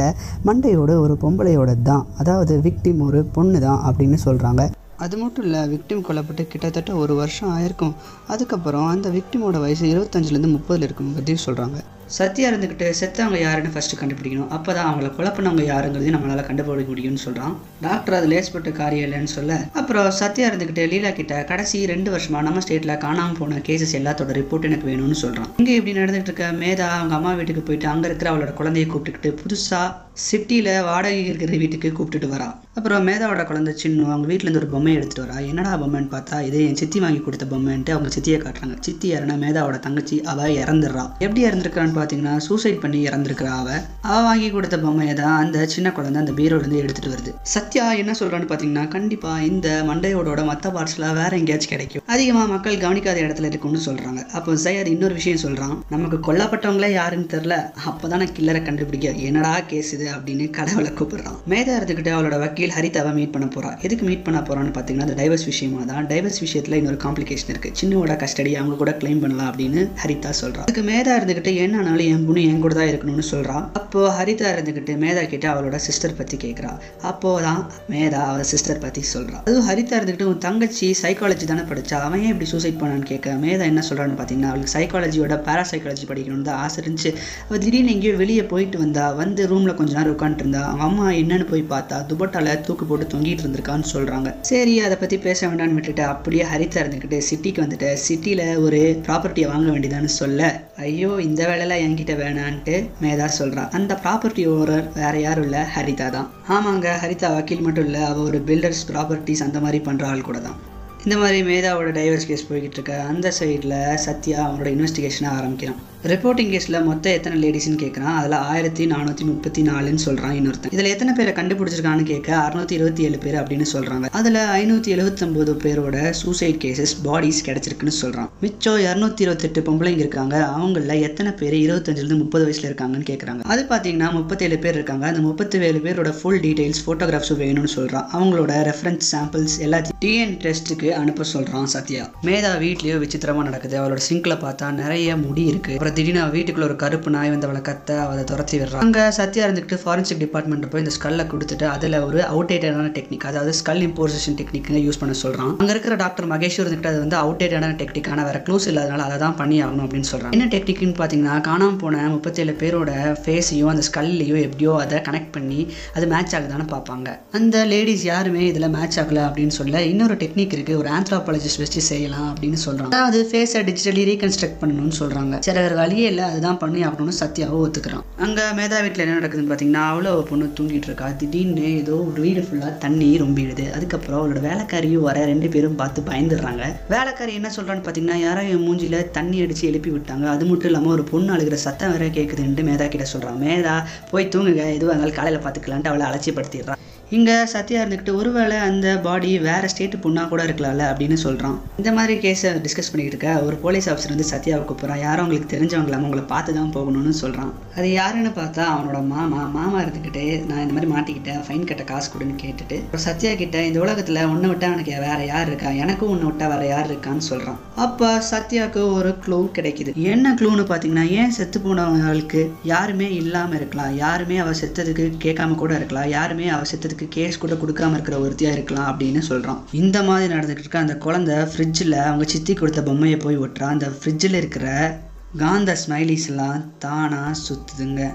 மண்டையோட 0.49 0.91
ஒரு 1.05 1.15
பொம்பளையோட 1.23 1.73
தான் 1.89 2.05
அதாவது 2.23 2.55
விக்டிம் 2.67 3.01
ஒரு 3.07 3.21
பொண்ணு 3.37 3.59
தான் 3.67 3.81
அப்படின்னு 3.89 4.19
சொல்கிறாங்க 4.27 4.63
அது 5.05 5.15
மட்டும் 5.21 5.45
இல்லை 5.47 5.61
விக்டிம் 5.75 6.05
கொல்லப்பட்டு 6.07 6.43
கிட்டத்தட்ட 6.51 6.91
ஒரு 7.03 7.13
வருஷம் 7.21 7.53
ஆயிருக்கும். 7.57 7.95
அதுக்கப்புறம் 8.33 8.89
அந்த 8.95 9.09
விக்டிமோட 9.17 9.59
வயசு 9.63 9.85
இருபத்தஞ்சிலேருந்து 9.93 10.55
முப்பதில் 10.57 10.85
இருக்கும் 10.87 11.15
பற்றி 11.17 11.35
சொல்கிறாங்க 11.47 11.79
சத்தியா 12.17 12.47
இருந்துக்கிட்டு 12.51 12.87
செத்தவங்க 12.99 13.37
யாருன்னு 13.41 13.73
ஃபஸ்ட்டு 13.73 13.99
கண்டுபிடிக்கணும். 14.01 14.49
அப்போ 14.55 14.71
தான் 14.77 14.87
அவங்கள 14.89 15.09
கொலை 15.17 15.31
பண்ணவங்க 15.35 15.63
யாருங்கிறதையும் 15.71 16.15
நம்மளால் 16.15 16.47
கண்டுபிடிக்க 16.49 16.91
முடியும்னு 16.93 17.23
சொல்கிறான் 17.25 17.53
டாக்டர் 17.85 18.17
அது 18.17 18.27
லேஸ்பட்டு 18.33 18.71
காரியம் 18.79 19.05
இல்லைன்னு 19.07 19.31
சொல்ல. 19.37 19.51
அப்புறம் 19.81 20.09
சத்தியா 20.21 20.47
இருந்துக்கிட்டு 20.51 20.85
லீலா 20.93 21.11
கிட்ட 21.19 21.35
கடைசி 21.51 21.79
ரெண்டு 21.93 22.09
வருஷமாக 22.15 22.45
நம்ம 22.47 22.63
ஸ்டேட்டில் 22.65 22.95
காணாமல் 23.05 23.39
போன 23.39 23.61
கேசஸ் 23.69 23.97
எல்லாத்தோட 23.99 24.33
ரிப்போர்ட் 24.39 24.69
எனக்கு 24.69 24.89
வேணும்னு 24.91 25.19
சொல்கிறான் 25.23 25.49
இங்கே 25.61 25.75
இப்படி 25.79 25.95
நடந்துகிட்டு 25.99 26.31
இருக்க 26.31 26.47
மேதா 26.63 26.89
அவங்க 26.97 27.15
அம்மா 27.19 27.33
வீட்டுக்கு 27.39 27.63
போயிட்டு 27.69 27.87
அங்கே 27.93 28.07
இருக்கிற 28.09 28.29
அவளோட 28.33 28.53
குழந்தைய 28.59 28.87
கூப்பிட்டுக்கிட்டு 28.91 29.31
புதுசாக 29.43 29.87
சிட்டியில் 30.27 30.71
வாடகை 30.87 31.21
இருக்கிற 31.29 31.57
வீட்டுக்கு 31.61 31.89
கூப்பிட்டுட்டு 31.97 32.29
வரா. 32.33 32.47
அப்புறம் 32.77 33.05
மேதாவோட 33.07 33.41
குழந்தை 33.49 33.71
சின்ன 33.81 34.03
அவங்க 34.11 34.27
வீட்டிலேருந்து 34.31 34.59
ஒரு 34.61 34.69
பொம்மையை 34.73 34.95
எடுத்துகிட்டு 34.97 35.23
வரா. 35.25 35.37
என்னடா 35.51 35.71
பொம்மைன்னு 35.81 36.09
பார்த்தா 36.13 36.37
இதே 36.49 36.61
என் 36.67 36.77
சித்தி 36.81 36.99
வாங்கி 37.03 37.21
கொடுத்த 37.25 37.45
பொம்மைன்ட்டு 37.53 37.93
அவங்க 37.95 38.09
சித்தியை 38.15 38.37
காட்டுறாங்க. 38.43 38.75
சித்தி 38.87 39.07
யாருன்னா 39.11 39.35
மேதாவோட 39.43 39.77
தங்கச்சி 39.85 40.17
அவள் 40.33 40.57
இறந்துடுறா. 40.63 41.03
எப்படி 41.25 41.41
இறந்துருக்கான்னு 41.47 41.95
பார்த்தீங்கன்னா 41.97 42.35
சூசைட் 42.47 42.79
பண்ணி 42.83 42.99
இறந்துருக்கிறா 43.09 43.53
அவள் 43.61 43.81
அவள் 44.09 44.27
வாங்கி 44.29 44.49
கொடுத்த 44.55 44.79
பொம்மையை 44.85 45.15
தான் 45.21 45.37
அந்த 45.43 45.65
சின்ன 45.75 45.91
குழந்தை 45.97 46.21
அந்த 46.23 46.35
பீரோலேருந்து 46.39 46.81
எடுத்துகிட்டு 46.83 47.13
வருது. 47.15 47.33
சத்யா 47.55 47.85
என்ன 48.03 48.15
சொல்கிறான்னு 48.21 48.49
பார்த்தீங்கன்னா 48.51 48.85
கண்டிப்பாக 48.95 49.47
இந்த 49.51 49.69
மண்டையோட 49.89 50.45
மற்ற 50.51 50.69
பார்ட்ஸ்லாம் 50.77 51.17
வேற 51.21 51.31
எங்கேயாச்சும் 51.41 51.73
கிடைக்கும். 51.73 52.05
அதிகமாக 52.15 52.51
மக்கள் 52.53 52.81
கவனிக்காத 52.85 53.19
இடத்துல 53.25 53.51
இருக்கும்னு 53.51 53.81
சொல்கிறாங்க 53.89 54.23
அப்போ 54.37 54.57
ஜயர் 54.65 54.93
இன்னொரு 54.93 55.17
விஷயம் 55.19 55.43
சொல்கிறான் 55.45 55.75
நமக்கு 55.95 56.19
கொல்லப்பட்டவங்களே 56.29 56.91
யாருன்னு 56.99 57.29
தெரில 57.35 57.57
அப்போ 57.91 58.05
தான் 58.07 58.23
நான் 58.23 58.35
கில்லரை 58.39 58.63
கண்டுபிடிக்க. 58.69 59.17
என்னடா 59.29 59.53
கேஸ் 59.73 59.93
இது? 59.97 60.07
அப்படின்னு 60.17 60.45
கடவுளை 60.57 60.91
கூப்பிடுறான். 60.99 61.37
மேதா 61.53 61.73
இருந்துக்கிட்டு 61.79 62.11
அவளோட 62.15 62.37
வக்கீல் 62.43 62.73
ஹரிதாவை 62.77 63.11
மீட் 63.17 63.33
பண்ண 63.35 63.47
போறா. 63.55 63.71
எதுக்கு 63.81 64.05
மீட் 64.09 64.23
பண்ண 64.25 64.39
போறான்னு 64.47 64.73
பார்த்தீங்கன்னா 64.77 65.07
அந்த 65.07 65.17
டைவர்ஸ் 65.21 65.45
விஷயமா 65.51 65.81
தான். 65.91 66.07
டைவர்ஸ் 66.11 66.39
விஷயத்தில் 66.45 66.77
இன்னொரு 66.79 66.99
காம்ப்ளிகேஷன் 67.05 67.51
இருக்கு. 67.53 67.71
சின்னோட 67.81 68.15
கஸ்டடி 68.23 68.53
அவங்க 68.59 68.75
கூட 68.81 68.93
கிளைம் 69.01 69.21
பண்ணலாம் 69.23 69.49
அப்படின்னு 69.51 69.81
ஹரிதா 70.03 70.31
சொல்றா. 70.41 70.63
அதுக்கு 70.67 70.83
மேதா 70.91 71.13
இருந்துக்கிட்டு 71.19 71.53
என்னன்னாலும் 71.63 72.09
என் 72.13 72.25
பொண்ணு 72.27 72.43
என் 72.51 72.63
கூட 72.65 72.73
தான் 72.79 72.89
இருக்கணும்னு 72.91 73.25
சொல்றா. 73.31 73.57
அப்போ 73.79 74.01
ஹரிதா 74.19 74.49
இருந்துக்கிட்டு 74.55 74.95
மேதா 75.03 75.23
கிட்ட 75.33 75.47
அவளோட 75.53 75.79
சிஸ்டர் 75.87 76.17
பத்தி 76.19 76.37
கேட்குறா 76.45 76.71
அப்போதான் 77.11 77.61
மேதா 77.93 78.21
அவள் 78.31 78.49
சிஸ்டர் 78.53 78.83
பத்தி 78.85 79.03
சொல்றா. 79.13 79.37
அதுவும் 79.47 79.67
ஹரிதா 79.69 79.97
இருந்துக்கிட்டு 79.99 80.29
உன் 80.31 80.43
தங்கச்சி 80.47 80.89
சைக்காலஜி 81.01 81.45
தானே 81.51 81.65
படிச்சா? 81.71 81.99
அவன் 82.07 82.21
ஏன் 82.25 82.31
இப்படி 82.33 82.49
சூசைட் 82.53 82.79
பண்ணான்னு 82.81 83.09
கேட்க 83.11 83.35
மேதா 83.45 83.65
என்ன 83.71 83.83
சொல்றான்னு 83.89 84.17
பார்த்தீங்கன்னா 84.19 84.51
அவளுக்கு 84.51 84.75
சைக்காலஜியோட 84.77 85.35
பேராசைக்காலஜி 85.47 86.07
படிக்கணும்னு 86.11 86.47
தான் 86.49 86.59
ஆசை 86.65 86.77
இருந்துச்சு. 86.83 87.11
அவள் 87.47 87.63
திடீர்னு 87.65 87.93
எங்கேயோ 87.95 88.15
வெளியே 88.23 88.43
போயிட்டு 88.53 88.77
வந்தா 88.77 89.05
வந்து 89.21 89.41
ரூமில் 89.51 89.77
கொஞ்ச 89.91 90.01
நேரம் 90.01 90.15
உட்காந்துட்டு 90.15 90.43
இருந்தா 90.43 90.59
அவங்க 90.65 90.83
அம்மா 90.87 91.05
என்னன்னு 91.21 91.45
போய் 91.49 91.63
பார்த்தா 91.71 91.95
துபட்டால 92.09 92.53
தூக்கு 92.67 92.85
போட்டு 92.89 93.05
தொங்கிட்டு 93.13 93.43
இருந்திருக்கான்னு 93.43 93.87
சொல்கிறாங்க 93.93 94.29
சரி 94.49 94.73
அதை 94.85 94.95
பற்றி 95.01 95.17
பேச 95.25 95.39
வேண்டாம்னு 95.49 95.77
விட்டுட்டு 95.77 96.03
அப்படியே 96.11 96.43
ஹரிதா 96.51 96.79
இருந்துக்கிட்டு 96.83 97.17
சிட்டிக்கு 97.29 97.63
வந்துட்டு 97.63 97.89
சிட்டியில் 98.05 98.43
ஒரு 98.65 98.79
ப்ராப்பர்ட்டியை 99.07 99.47
வாங்க 99.51 99.67
வேண்டியதான்னு 99.73 100.11
சொல்ல. 100.19 100.39
ஐயோ 100.87 101.11
இந்த 101.27 101.41
வேலையெல்லாம் 101.49 101.83
என்கிட்ட 101.87 102.15
வேணான்ட்டு 102.23 102.77
மேதா 103.03 103.27
சொல்கிறா 103.39 103.65
அந்த 103.79 103.99
ப்ராப்பர்ட்டி 104.05 104.45
ஓனர் 104.55 104.87
வேற 105.01 105.13
யாரும் 105.25 105.47
இல்ல 105.49 105.59
ஹரிதா 105.75 106.09
தான். 106.17 106.29
ஆமாங்க 106.55 106.95
ஹரிதா 107.03 107.31
வக்கீல் 107.37 107.65
மட்டும் 107.67 107.87
இல்லை 107.89 108.03
அவள் 108.09 108.27
ஒரு 108.31 108.41
பில்டர்ஸ் 108.49 108.87
ப்ராப்பர்ட்டிஸ் 108.91 109.45
அந்த 109.49 109.59
மாதிரி 109.67 109.81
பண்ணுற 109.89 110.11
ஆள் 110.13 110.27
கூட 110.31 110.39
தான். 110.47 110.59
இந்த 111.05 111.15
மாதிரி 111.21 111.39
மேதாவோட 111.51 111.91
டைவர்ஸ் 111.99 112.29
கேஸ் 112.31 112.49
போய்கிட்டு 112.49 112.77
இருக்க 112.79 112.95
அந்த 113.11 113.27
சைடில் 113.39 113.79
சத்யா 114.07 114.39
அவனோட 114.47 114.69
இன்வெஸ்டிகேஷனை 114.75 115.31
ஆரம்பிக்கிறான். 115.37 115.81
ரிப்போர்ட்டிங் 116.09 116.51
கேஸில் 116.51 116.75
மொத்தம் 116.87 117.15
எத்தனை 117.15 117.35
லேடிஸ்னு 117.41 117.75
கேட்குறான் 117.81 118.15
அதில் 118.19 118.35
ஆயிரத்தி 118.51 118.83
நானூற்றி 118.91 119.23
முப்பத்தி 119.31 119.61
நாலுன்னு 119.67 120.01
சொல்கிறான் 120.05 120.33
இன்னொருத்தன். 120.37 120.71
இதில் 120.75 120.89
எத்தனை 120.93 121.11
பேரை 121.17 121.33
கண்டுபிடிச்சிருக்கான்னு 121.39 122.05
கேட்க 122.11 122.29
அறுநூத்தி 122.45 122.73
இருபத்தி 122.77 123.01
ஏழு 123.07 123.17
பேர் 123.25 123.37
அப்படின்னு 123.41 123.65
சொல்கிறாங்க 123.73 124.09
அதில் 124.19 124.39
ஐநூற்றி 124.59 124.91
எழுபத்தொம்போது 124.95 125.53
பேரோட 125.63 125.97
சூசைட் 126.21 126.57
கேசஸ் 126.63 126.93
பாடிஸ் 127.07 127.41
கிடச்சிருக்குன்னு 127.47 127.93
சொல்கிறான் 127.99 128.29
மிச்சம் 128.45 128.79
இரநூத்தி 128.85 129.23
இருபத்தெட்டு 129.25 129.61
பொம்பளைங்க 129.67 130.03
இருக்காங்க. 130.05 130.35
அவங்களில் 130.55 131.03
எத்தனை 131.09 131.33
பேர் 131.41 131.57
இருபத்தஞ்சிலிருந்து 131.65 132.17
முப்பது 132.23 132.45
வயசில் 132.47 132.67
இருக்காங்கன்னு 132.71 133.07
கேட்குறாங்க 133.11 133.45
அது 133.55 133.63
பார்த்தீங்கன்னா 133.73 134.09
முப்பத்தேழு 134.17 134.59
பேர் 134.65 134.77
இருக்காங்க. 134.79 135.07
அந்த 135.11 135.21
முப்பத்தி 135.27 135.61
ஏழு 135.69 135.81
பேரோட 135.85 136.13
ஃபுல் 136.21 136.41
டீடைல்ஸ் 136.47 136.81
ஃபோட்டோகிராஃப்ஸும் 136.87 137.41
வேணும்னு 137.43 137.73
சொல்கிறான் 137.77 138.09
அவங்களோட 138.17 138.51
ரெஃபரன்ஸ் 138.71 139.11
சாம்பிள்ஸ் 139.11 139.57
எல்லாத்தையும் 139.67 140.01
டிஎன் 140.05 140.35
டெஸ்ட்டுக்கு 140.45 140.89
அனுப்ப 141.03 141.29
சொல்கிறான் 141.35 141.71
சத்யா. 141.75 142.03
மேதா 142.29 142.53
வீட்லேயோ 142.65 142.97
விசித்திரமாக 143.05 143.47
நடக்குது. 143.51 143.77
அவளோட 143.83 144.01
சிங்கில் 144.09 144.41
பார்த்தா 144.47 144.73
நிறைய 144.81 145.15
முடி 145.27 145.45
இருக்குது 145.53 145.89
அப்புறம் 145.91 145.99
திடீர்னு 145.99 146.21
அவள் 146.21 146.35
வீட்டுக்குள்ள 146.35 146.65
ஒரு 146.67 146.75
கருப்பு 146.81 147.09
நாய் 147.13 147.31
வந்து 147.31 147.47
அவளை 147.47 147.61
கத்த 147.65 147.95
அவளை 148.01 148.21
துரத்தி 148.23 148.55
விடுறான் 148.57 148.83
அங்கே 148.83 149.03
சத்யா 149.15 149.43
இருந்துக்கிட்டு 149.45 149.77
ஃபாரன்சிக் 149.81 150.21
டிபார்ட்மெண்ட் 150.21 150.67
போய் 150.71 150.83
இந்த 150.83 150.93
ஸ்கல்லை 150.95 151.23
கொடுத்துட்டு 151.31 151.65
அதில் 151.67 151.97
ஒரு 152.07 152.19
அவுடேட்டடான 152.27 152.91
டெக்னிக் 152.95 153.25
அதாவது 153.29 153.53
ஸ்கல் 153.59 153.81
இம்போசிஷன் 153.87 154.37
டெக்னிக்னு 154.39 154.81
யூஸ் 154.83 154.99
பண்ண 155.01 155.13
சொல்கிறான் 155.21 155.51
அங்கே 155.57 155.73
இருக்கிற 155.75 155.95
டாக்டர் 155.95 156.27
மகேஷ் 156.31 156.59
இருந்துக்கிட்டு 156.59 156.91
அது 156.91 157.01
வந்து 157.01 157.17
அவுடேட்டடான 157.21 157.75
டெக்னிக் 157.81 158.09
ஆனால் 158.11 158.27
வேறு 158.27 158.41
க்ளூஸ் 158.45 158.67
இல்லாதனால 158.71 159.07
அதை 159.07 159.17
தான் 159.17 159.35
பண்ணி 159.35 159.57
ஆகணும் 159.63 159.85
அப்படின்னு 159.85 160.09
சொல்கிறான் 160.11 160.35
என்ன 160.37 160.47
டெக்னிக்னு 160.53 160.95
பார்த்தீங்கன்னா 160.99 161.35
காணாம 161.47 161.77
போன 161.81 162.05
முப்பத்தேழு 162.13 162.55
பேரோட 162.61 162.93
ஃபேஸையும் 163.21 163.71
அந்த 163.73 163.85
ஸ்கல்லையும் 163.89 164.41
எப்படியோ 164.45 164.75
அதை 164.81 164.99
கனெக்ட் 165.07 165.33
பண்ணி 165.33 165.59
அது 165.95 166.07
மேட்ச் 166.07 166.35
ஆகுதான்னு 166.35 166.67
பார்ப்பாங்க. 166.71 167.07
அந்த 167.37 167.57
லேடிஸ் 167.65 168.05
யாருமே 168.05 168.45
இதில் 168.47 168.69
மேட்ச் 168.69 168.99
ஆகலை 168.99 169.23
அப்படின்னு 169.27 169.55
சொல்ல 169.57 169.83
இன்னொரு 169.89 170.17
டெக்னிக் 170.21 170.55
இருக்குது 170.55 170.79
ஒரு 170.81 170.91
ஆந்த்ராபாலஜிஸ்ட் 170.97 171.63
வச்சு 171.63 171.83
செய்யலாம் 171.89 172.29
அப்படின்னு 172.31 172.61
சொல்கிறாங்க 172.65 172.93
அதாவது 172.93 173.21
ஃபேஸை 173.29 173.63
டிஜிட்டலி 173.67 174.05
ரீகன்ஸ்ட்ரக்ட் 174.09 174.59
பண்ணணும்னு 174.61 174.97
சொல்கிறாங்க 174.97 175.35
சரி 175.41 175.59
வழியே 175.81 176.07
இல்லை 176.11 176.25
அதுதான் 176.29 176.59
பண்ணி 176.63 176.79
ஆகணும்னு 176.87 177.15
சத்யாவும் 177.21 177.63
ஒத்துக்கிறான். 177.65 178.05
அங்கே 178.25 178.45
மேதா 178.59 178.79
வீட்டில் 178.85 179.03
என்ன 179.05 179.17
நடக்குதுன்னு 179.19 179.51
பார்த்தீங்கன்னா 179.51 179.83
அவ்வளோ 179.91 180.11
பொண்ணு 180.29 180.45
தூங்கிட்டு 180.57 180.87
இருக்கா. 180.89 181.07
திடீர்னு 181.21 181.65
ஏதோ 181.81 181.95
ஒரு 182.09 182.19
வீடு 182.25 182.41
ஃபுல்லாக 182.47 182.73
தண்ணி 182.85 183.09
ரொம்பிடுது. 183.23 183.65
அதுக்கப்புறம் 183.77 184.19
அவளோட 184.19 184.41
வேலைக்காரியும் 184.49 185.05
வர 185.09 185.25
ரெண்டு 185.31 185.49
பேரும் 185.55 185.79
பார்த்து 185.81 186.07
பயந்துடுறாங்க. 186.11 186.63
வேலைக்காரி 186.95 187.33
என்ன 187.39 187.51
சொல்கிறான்னு 187.57 187.85
பார்த்தீங்கன்னா 187.85 188.19
யாரோ 188.27 188.43
என் 188.53 188.65
மூஞ்சியில் 188.67 188.99
தண்ணி 189.17 189.39
அடித்து 189.45 189.65
எழுப்பி 189.71 189.91
விட்டாங்க. 189.95 190.27
அது 190.35 190.45
மட்டும் 190.51 190.71
இல்லாமல் 190.71 190.95
ஒரு 190.97 191.05
பொண்ணு 191.13 191.33
அழுகிற 191.37 191.59
சத்தம் 191.67 191.93
வேற 191.95 192.07
கேட்குதுன்ட்டு 192.19 192.67
மேதா 192.69 192.87
கிட்ட 192.95 193.07
சொல்கிறான் 193.13 193.41
மேதா 193.45 193.75
போய் 194.13 194.31
தூங்குங்க. 194.35 194.65
எதுவாக 194.77 194.93
இருந்தாலும் 194.93 195.19
காலையில் 195.19 195.43
பார்த்துக்கலான்ட்டு 195.45 195.91
அவளை 195.93 196.05
அலட்சியப்படுத்திடுறான். 196.09 196.81
இங்கே 197.17 197.33
சத்யா 197.53 197.79
இருந்துக்கிட்டு 197.81 198.13
ஒருவேளை 198.19 198.57
அந்த 198.65 198.87
பாடி 199.05 199.29
வேற 199.47 199.63
ஸ்டேட்டு 199.71 199.97
பொண்ணாக 200.03 200.29
கூட 200.33 200.41
இருக்கலாம்ல 200.47 200.83
அப்படின்னு 200.91 201.17
சொல்கிறான் 201.23 201.55
இந்த 201.79 201.89
மாதிரி 201.97 202.13
கேஸை 202.25 202.49
டிஸ்கஸ் 202.65 202.89
பண்ணிக்கிட்டு 202.91 203.15
இருக்க 203.15 203.31
ஒரு 203.47 203.55
போலீஸ் 203.63 203.87
ஆஃபீஸர் 203.91 204.13
வந்து 204.13 204.27
சத்யாவை 204.31 204.61
கூப்பிட்றான். 204.69 205.01
யாரும் 205.05 205.23
அவங்களுக்கு 205.23 205.49
தெரிஞ்சவங்களாம 205.53 206.07
உங்களை 206.09 206.23
பார்த்து 206.31 206.55
தான் 206.57 206.71
போகணும்னு 206.75 207.13
சொல்கிறான் 207.21 207.51
அது 207.77 207.87
யாருன்னு 207.91 208.31
பார்த்தா 208.37 208.63
அவனோட 208.75 209.01
மாமா. 209.13 209.41
மாமா 209.57 209.77
இருந்துக்கிட்டு 209.83 210.23
நான் 210.51 210.63
இந்த 210.65 210.75
மாதிரி 210.77 210.91
மாட்டிக்கிட்டேன். 210.93 211.41
ஃபைன் 211.47 211.67
கட்ட 211.71 211.85
காசு 211.91 212.07
கொடுன்னு 212.13 212.37
கேட்டுட்டு 212.43 212.77
அப்புறம் 212.83 213.05
சத்யா 213.07 213.33
கிட்ட 213.41 213.65
இந்த 213.69 213.81
உலகத்தில் 213.85 214.21
ஒன்று 214.31 214.51
விட்டால் 214.51 214.75
எனக்கு 214.77 214.95
வேற 215.07 215.19
யார் 215.31 215.47
இருக்கா? 215.51 215.71
எனக்கும் 215.83 216.13
ஒன்று 216.13 216.29
விட்டா 216.29 216.47
வேற 216.53 216.63
யார் 216.71 216.89
இருக்கான்னு 216.91 217.27
சொல்கிறான் 217.31 217.59
அப்போ 217.87 218.09
சத்யாவுக்கு 218.31 218.81
ஒரு 218.99 219.13
க்ளூ 219.25 219.41
கிடைக்குது. 219.59 219.93
என்ன 220.13 220.33
க்ளூன்னு 220.39 220.65
பார்த்தீங்கன்னா 220.71 221.05
ஏன் 221.19 221.35
செத்து 221.39 221.59
போனவங்களுக்கு 221.67 222.41
யாருமே 222.73 223.09
இல்லாமல் 223.19 223.59
இருக்கலாம். 223.61 223.93
யாருமே 224.05 224.39
அவள் 224.45 224.59
செத்ததுக்கு 224.63 225.07
கேட்காம 225.27 225.59
கூட 225.65 225.73
இருக்கலாம். 225.81 226.09
யாருமே 226.17 226.49
அவள் 226.55 226.71
செத்ததுக்கு 226.73 226.99
கேஸ் 227.09 227.37
கூட 227.37 227.53
கொடுக்காம 227.53 227.91
இருக்கிற 227.91 228.19
ஒருத்தியாக 228.19 228.55
இருக்கலாம் 228.55 228.99
அப்படின்னு 228.99 229.19
சொல்கிறான் 229.19 229.63
இந்த 229.71 230.03
மாதிரி 230.03 230.33
நடந்துகிட்டு 230.33 230.63
இருக்க 230.63 230.79
அந்த 230.79 230.97
குழந்தை 230.97 231.35
ஃப்ரிட்ஜில் 231.35 232.01
அவங்க 232.01 232.25
சித்தி 232.25 232.53
கொடுத்த 232.53 232.83
பொம்மையை 232.83 233.19
போய் 233.19 233.39
ஒட்டுறான். 233.39 233.75
அந்த 233.75 233.89
ஃப்ரிட்ஜில் 233.89 234.33
இருக்கிற 234.33 234.99
காந்த 235.37 235.77
ஸ்மைலிஸ்லாம் 235.87 236.63
தானாக 236.77 237.39
சுற்றுதுங்க 237.49 238.11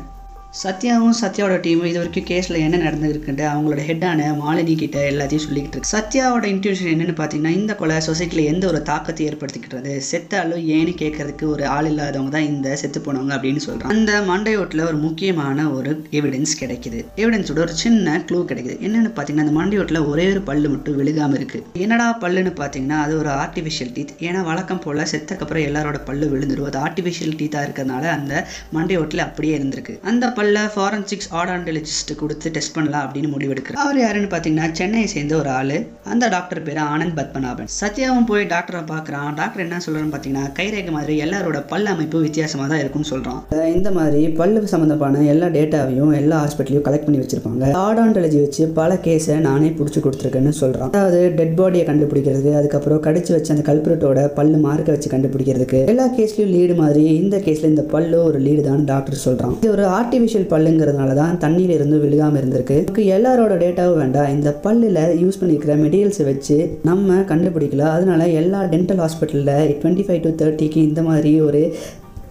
சத்யாவும் 0.60 1.16
சத்யாவோட 1.20 1.56
டீமும் 1.64 1.88
இது 1.88 1.98
வரைக்கும் 2.00 2.26
கேஸில் 2.28 2.56
என்ன 2.66 2.76
நடந்திருக்குன்ட்டு 2.84 3.44
அவங்களோட 3.48 3.80
ஹெட்டான 3.88 4.28
மாலினி 4.42 4.74
கிட்ட 4.82 4.98
எல்லாத்தையும் 5.10 5.42
சொல்லிக்கிட்டு 5.46 5.76
இருக்கு. 5.76 5.90
சத்யாவோட 5.94 6.44
இன்ட்யூஷன் 6.52 6.90
என்னன்னு 6.92 7.14
பார்த்தீங்கன்னா 7.18 7.52
இந்த 7.58 7.72
கொலை 7.80 7.96
சொசைட்டியில் 8.06 8.48
எந்த 8.52 8.64
ஒரு 8.66 8.82
தாக்கத்தை 8.90 9.22
ஏற்படுத்திக்கிட்டது? 9.28 9.92
செத்தாலும் 10.10 10.62
ஏன்னு 10.76 10.92
கேட்கறதுக்கு 11.02 11.46
ஒரு 11.54 11.64
ஆள் 11.74 11.88
இல்லாதவங்க 11.90 12.32
தான் 12.36 12.48
இந்த 12.52 12.76
செத்து 12.82 13.00
போனவங்க 13.00 13.34
அப்படின்னு 13.36 13.64
சொல்கிறாங்க 13.66 13.92
அந்த 13.96 14.12
மண்டையோட்டில் 14.30 14.84
ஒரு 14.86 14.96
முக்கியமான 14.96 15.66
ஒரு 15.70 15.92
எவிடன்ஸ் 16.20 16.54
கிடைக்குது. 16.62 17.00
எவிடன்ஸோட 17.22 17.62
ஒரு 17.66 17.76
சின்ன 17.82 18.16
க்ளூ 18.30 18.40
கிடைக்குது. 18.52 18.78
என்னன்னு 18.88 19.12
பார்த்தீங்கன்னா 19.18 19.46
அந்த 19.46 19.56
மண்டையோட்டில் 19.60 20.00
ஒரே 20.12 20.26
ஒரு 20.30 20.42
பல்லு 20.48 20.70
மட்டும் 20.76 20.98
விழுகாமல் 21.02 21.38
இருக்கு. 21.40 21.60
என்னடா 21.84 22.08
பல்லுன்னு 22.24 22.54
பார்த்தீங்கன்னா 22.62 23.00
அது 23.04 23.14
ஒரு 23.18 23.32
ஆர்டிஃபிஷியல் 23.42 23.92
டீத் 23.98 24.16
ஏன்னா 24.28 24.42
வழக்கம் 24.50 24.82
போல் 24.86 25.04
செத்தக்கப்புறம் 25.12 25.66
எல்லாரோட 25.68 26.00
பல்லு 26.08 26.28
விழுந்துடும் 26.34 26.70
அது 26.72 26.82
ஆர்டிஃபிஷியல் 26.86 27.38
டீத்தாக 27.42 27.66
இருக்கிறதுனால 27.68 28.04
அந்த 28.16 28.34
மண்டையோட்டில் 28.78 29.26
அப்படியே 29.28 29.54
இருந்திருக்கு. 29.60 29.96
அந்த 30.10 30.24
லெவலில் 30.46 30.72
ஃபாரன்சிக்ஸ் 30.74 31.28
ஆடான்டலிஜிஸ்ட் 31.38 32.10
கொடுத்து 32.20 32.46
டெஸ்ட் 32.56 32.74
பண்ணலாம் 32.74 33.04
அப்படின்னு 33.06 33.28
முடிவெடுக்கிறார். 33.32 33.80
அவர் 33.84 33.98
யாருன்னு 34.02 34.28
பார்த்தீங்கன்னா 34.32 34.66
சென்னையை 34.78 35.08
சேர்ந்த 35.12 35.34
ஒரு 35.42 35.50
ஆள். 35.58 35.76
அந்த 36.12 36.24
டாக்டர் 36.34 36.60
பேர் 36.66 36.80
ஆனந்த் 36.92 37.16
பத்மநாபன். 37.18 37.70
சத்யாவும் 37.78 38.28
போய் 38.30 38.44
டாக்டரை 38.52 38.82
பார்க்குறான். 38.92 39.30
டாக்டர் 39.40 39.62
என்ன 39.64 39.80
சொல்கிறான்னு 39.86 40.12
பார்த்தீங்கன்னா 40.14 40.44
கைரேகை 40.58 40.92
மாதிரி 40.96 41.14
எல்லாரோட 41.24 41.60
பல் 41.72 41.88
அமைப்பு 41.92 42.20
வித்தியாசமாக 42.26 42.68
தான் 42.72 42.82
இருக்கும்னு 42.82 43.10
சொல்கிறான் 43.12 43.40
இந்த 43.76 43.90
மாதிரி 43.98 44.20
பல்லு 44.40 44.62
சம்மந்தமான 44.74 45.24
எல்லா 45.32 45.48
டேட்டாவையும் 45.56 46.12
எல்லா 46.20 46.36
ஹாஸ்பிட்டலையும் 46.42 46.86
கலெக்ட் 46.88 47.06
பண்ணி 47.08 47.22
வச்சிருப்பாங்க. 47.22 47.72
ஆடாண்டலஜி 47.86 48.38
வச்சு 48.44 48.62
பல 48.78 48.98
கேஸை 49.06 49.38
நானே 49.48 49.70
பிடிச்சி 49.80 50.02
கொடுத்துருக்கேன்னு 50.06 50.54
சொல்கிறான் 50.62 50.92
அதாவது 50.92 51.20
டெட் 51.40 51.56
பாடியை 51.60 51.84
கண்டுபிடிக்கிறது 51.90 52.52
அதுக்கப்புறம் 52.60 53.02
கடிச்சு 53.08 53.34
வச்ச 53.36 53.54
அந்த 53.56 53.66
கல்பரட்டோட 53.70 54.20
பல்லு 54.38 54.60
மார்க்க 54.66 54.96
வச்சு 54.96 55.14
கண்டுபிடிக்கிறதுக்கு 55.16 55.82
எல்லா 55.94 56.06
கேஸ்லையும் 56.18 56.54
லீடு 56.56 56.76
மாதிரி 56.84 57.04
இந்த 57.22 57.36
கேஸில் 57.48 57.72
இந்த 57.74 57.86
பல்லு 57.96 58.18
ஒரு 58.28 58.40
லீடு 58.46 58.64
தான் 58.70 58.86
டாக்டர் 58.92 59.22
சொல்கிறான் 59.26 59.54
இது 59.60 59.70
ஒரு 59.76 59.84
ஆர்டிஃபிஷியல் 59.96 60.35
பல்லுங்கிறதுனால 60.42 61.14
தான் 61.14 61.38
தண்ணியில 61.40 61.68
இருந்து 61.68 61.98
விழுகாமல் 61.98 62.40
இருந்திருக்கு. 62.42 62.76
நமக்கு 62.76 63.04
எல்லாரோட 63.16 63.54
டேட்டாவும் 63.62 63.96
வேண்டாம். 63.96 64.30
இந்த 64.30 64.58
பல்லில் 64.62 65.02
யூஸ் 65.22 65.40
பண்ணிக்கிற 65.40 65.74
மெட்டீரியல்ஸை 65.84 66.24
வச்சு 66.24 66.78
நம்ம 66.84 67.20
கண்டுபிடிக்கல. 67.20 67.78
அதனால 67.78 68.28
எல்லா 68.28 68.62
டென்டல் 68.62 69.02
ஹாஸ்பிட்டலில் 69.04 69.74
டுவெண்ட்டி 69.82 70.04
ஃபைவ் 70.06 70.20
டு 70.20 70.46
தேர்ட்டிக்கு 70.46 70.76
இந்த 70.76 71.02
மாதிரி 71.02 71.40
ஒரு 71.40 71.74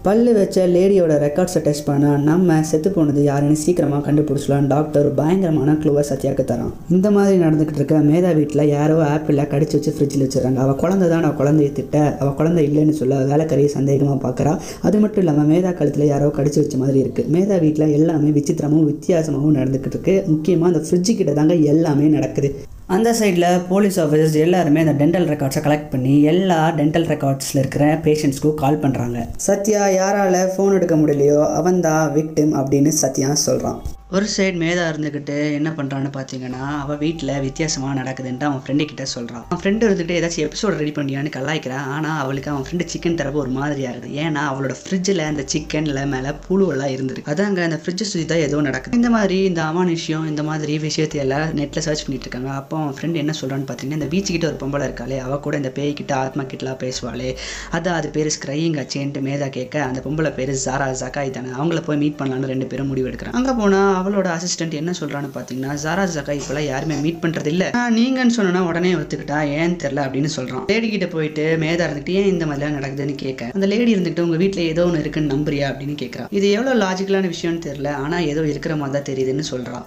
பல்லு 0.06 0.32
வச்ச 0.38 0.64
லேடியோட 0.74 1.14
ரெக்கார்ட்ஸை 1.24 1.60
டெஸ்ட் 1.68 1.86
பண்ணால் 1.88 2.26
நம்ம 2.28 2.58
செத்து 2.72 2.90
போனது 2.96 3.22
யாருன்னு 3.28 3.62
சீக்கிரமாக 3.62 4.02
கண்டுபிடிச்சலாம் 4.08 4.68
டாக்டர் 4.74 5.08
பயங்கரமான 5.20 5.74
க்ளூவை 5.82 6.04
சத்யாவுக்கு 6.10 6.44
தரான். 6.52 6.74
இந்த 6.96 7.08
மாதிரி 7.16 7.38
நடந்துக்கிட்டு 7.44 7.82
இருக்க 7.82 8.02
மேதா 8.10 8.32
வீட்டில் 8.40 8.64
யாரோ 8.74 8.98
ஆப்பிளை 9.14 9.46
கடிச்சு 9.54 9.78
வச்சு 9.78 9.94
ஃப்ரிட்ஜில் 9.96 10.26
வச்சுறாங்க 10.26 10.62
அவள் 10.66 10.80
குழந்தை 10.84 11.08
தான் 11.14 11.26
அவள் 11.30 11.40
குழந்தைய 11.42 11.72
திட்ட 11.80 12.04
அவள் 12.20 12.38
குழந்தை 12.42 12.66
இல்லைன்னு 12.68 13.00
சொல்ல 13.00 13.24
வேலைக்கறியை 13.32 13.72
சந்தேகமாக 13.78 14.20
பார்க்குறா 14.28 14.54
அது 14.90 15.00
மட்டும் 15.06 15.24
இல்லாமல் 15.26 15.50
மேதா 15.54 15.74
காலத்தில் 15.80 16.12
யாரோ 16.14 16.30
கடிச்சு 16.38 16.62
வச்ச 16.64 16.78
மாதிரி 16.84 17.02
இருக்குது 17.06 17.34
மேதா 17.38 17.60
வீட்டில் 17.66 17.96
எல்லாமே 18.00 18.32
விசித்திரமும் 18.38 18.88
வித்தியாசமாகவும் 18.92 19.60
நடந்துக்கிட்டு 19.62 19.98
இருக்கு. 19.98 20.16
முக்கியமாக 20.36 20.72
அந்த 20.74 20.84
ஃப்ரிட்ஜு 20.88 21.16
கிட்ட 21.22 21.34
தாங்க 21.42 21.58
எல்லாமே 21.74 22.08
நடக்குது. 22.18 22.52
அந்த 22.88 23.10
சைடில் 23.12 23.46
போலீஸ் 23.68 23.96
ஆஃபீஸர்ஸ் 24.00 24.36
எல்லாருமே 24.38 24.82
அந்த 24.82 24.94
டென்டல் 24.94 25.26
ரெக்கார்ட்ஸை 25.26 25.62
கலெக்ட் 25.62 25.88
பண்ணி 25.90 26.12
எல்லா 26.24 26.58
டென்டல் 26.76 27.08
ரெக்கார்ட்ஸில் 27.08 27.60
இருக்கிற 27.62 27.86
பேஷண்ட்ஸ்க்கும் 28.04 28.60
கால் 28.60 28.78
பண்ணுறாங்க 28.84 29.22
சத்யா 29.40 29.84
யாரால் 29.94 30.38
ஃபோன் 30.52 30.76
எடுக்க 30.76 30.96
முடியலையோ 30.96 31.40
அவன் 31.56 31.80
தான் 31.82 32.12
விக்டிம் 32.14 32.54
அப்படின்னு 32.54 32.94
சத்யா 33.00 33.32
சொல்கிறான் 33.42 33.80
ஒரு 34.14 34.26
சைடு 34.34 34.58
மேதா 34.62 34.82
இருந்துக்கிட்டு 34.90 35.36
என்ன 35.60 35.70
பண்ணுறான்னு 35.78 36.10
பார்த்தீங்கன்னா 36.16 36.66
அவள் 36.82 37.00
வீட்டில் 37.04 37.32
வித்தியாசமாக 37.46 37.94
நடக்குதுன்ட்டு 38.00 38.46
அவன் 38.48 38.60
ஃப்ரெண்டு 38.64 38.84
கிட்டே 38.90 39.06
சொல்கிறான் 39.14 39.46
அவன் 39.48 39.62
ஃப்ரெண்டு 39.62 39.88
இருந்துகிட்டு 39.88 40.18
ஏதாச்சும் 40.18 40.46
எபிசோட் 40.48 40.78
ரெடி 40.82 40.92
பண்ணியான்னு 40.98 41.30
கலாய்க்கிறான். 41.36 41.88
ஆனால் 41.94 42.20
அவளுக்கு 42.24 42.50
அவன் 42.52 42.66
ஃப்ரெண்டு 42.66 42.86
சிக்கன் 42.92 43.18
தரப்பு 43.22 43.40
ஒரு 43.44 43.52
மாதிரியா 43.56 43.92
இருக்குது. 43.94 44.18
ஏன்னா 44.26 44.42
அவளோட 44.50 44.74
ஃப்ரிட்ஜில் 44.82 45.22
அந்த 45.30 45.46
சிக்கனில் 45.54 46.02
மேலே 46.12 46.34
புழுவெல்லாம் 46.46 46.94
இருந்திருக்கு. 46.96 47.32
அதாங்க 47.34 47.64
அந்த 47.70 47.80
ஃப்ரிட்ஜை 47.82 48.08
சுற்றி 48.12 48.26
தான் 48.34 48.44
ஏதோ 48.48 48.60
நடக்குது. 48.68 49.00
இந்த 49.00 49.12
மாதிரி 49.18 49.40
இந்த 49.50 49.64
அமானுஷ்யம் 49.72 50.28
இந்த 50.34 50.46
மாதிரி 50.50 50.76
விஷயத்தையெல்லாம் 50.86 51.48
நெட்டில் 51.62 51.86
சர்ச் 51.88 52.06
பண்ணிட்டு 52.06 52.28
இருக்காங்க. 52.28 52.52
அப்போ 52.60 52.78
அவன் 52.84 52.96
ஃப்ரெண்டு 53.00 53.22
என்ன 53.24 53.36
சொல்கிறான்னு 53.42 53.68
பார்த்தீங்கன்னா 53.72 54.00
இந்த 54.02 54.12
பீச் 54.14 54.34
கிட்ட 54.36 54.48
ஒரு 54.52 54.62
பொம்பளை 54.66 54.88
இருக்காளே 54.90 55.20
அவள் 55.26 55.44
கூட 55.48 55.56
இந்த 55.64 55.74
பேய் 55.80 55.98
கிட்ட 56.02 56.16
ஆத்மா 56.22 56.46
கிட்டலாம் 56.54 56.80
பேசுவாளே. 56.86 57.32
அதான் 57.80 58.00
அது 58.02 58.14
பேர் 58.20 58.32
ஸ்க்ரையிங் 58.38 58.80
ஆச்சேன்ட்டு 58.84 59.26
மேதா 59.30 59.50
கேட்க 59.58 59.84
அந்த 59.90 60.00
பொம்பளை 60.08 60.34
பேர் 60.40 60.54
ஜாரா 60.68 60.90
ஜக்காய் 61.04 61.36
தானே 61.40 61.52
அவங்கள 61.60 61.82
போய் 61.90 62.02
மீட் 62.06 62.20
பண்ணலான்னு 62.22 62.54
ரெண்டு 62.56 62.70
பேரும் 62.74 62.92
முடிவு 62.94 63.10
எடுக்கிறான் 63.12 63.38
அங்கே 63.42 63.56
போனால் 63.64 63.94
அவளோட 64.06 64.28
அசிஸ்டன்ட் 64.34 64.76
என்ன 64.76 64.92
சொல்கிறான்னு 64.98 65.30
பார்த்தீங்கன்னா 65.34 65.74
ஜாரா 65.82 66.04
ஜக்கா 66.12 66.34
இப்போலாம் 66.38 66.68
யாருமே 66.68 66.96
மீட் 67.02 67.22
பண்ணுறது 67.22 67.50
இல்லை 67.52 67.68
நீங்கன்னு 67.96 68.36
சொன்னா 68.36 68.62
உடனே 68.68 68.92
ஒத்துக்கிட்டா 68.96 69.38
ஏன் 69.56 69.78
தெரில 69.80 70.04
அப்படின்னு 70.06 70.32
சொல்கிறான் 70.34 70.66
லேடி 70.68 70.90
கிட்ட 70.90 71.08
போயிட்டு 71.10 71.46
மேதா 71.62 71.86
இருந்துட்டு 71.88 72.16
ஏன் 72.16 72.30
இந்த 72.30 72.46
மாதிரிலாம் 72.46 72.78
நடக்குதுன்னு 72.78 73.16
கேட்க? 73.18 73.50
அந்த 73.56 73.68
லேடி 73.68 73.92
இருந்துட்டு 73.96 74.22
உங்கள் 74.22 74.42
வீட்டில் 74.42 74.70
ஏதோ 74.70 74.84
ஒன்று 74.84 75.00
இருக்குன்னு 75.00 75.34
நம்புறியா? 75.34 75.68
அப்படின்னு 75.72 75.96
கேட்குறான் 76.02 76.32
இது 76.32 76.50
எவ்வளோ 76.52 76.74
லாஜிக்கலான 76.82 77.30
விஷயம்னு 77.32 77.66
தெரில 77.66 77.92
ஆனால் 78.00 78.28
ஏதோ 78.28 78.44
இருக்கிற 78.48 78.76
மாதிரி 78.76 78.96
தான் 78.98 79.10
தெரியுதுன்னு 79.10 79.46
சொல்கிறான் 79.50 79.86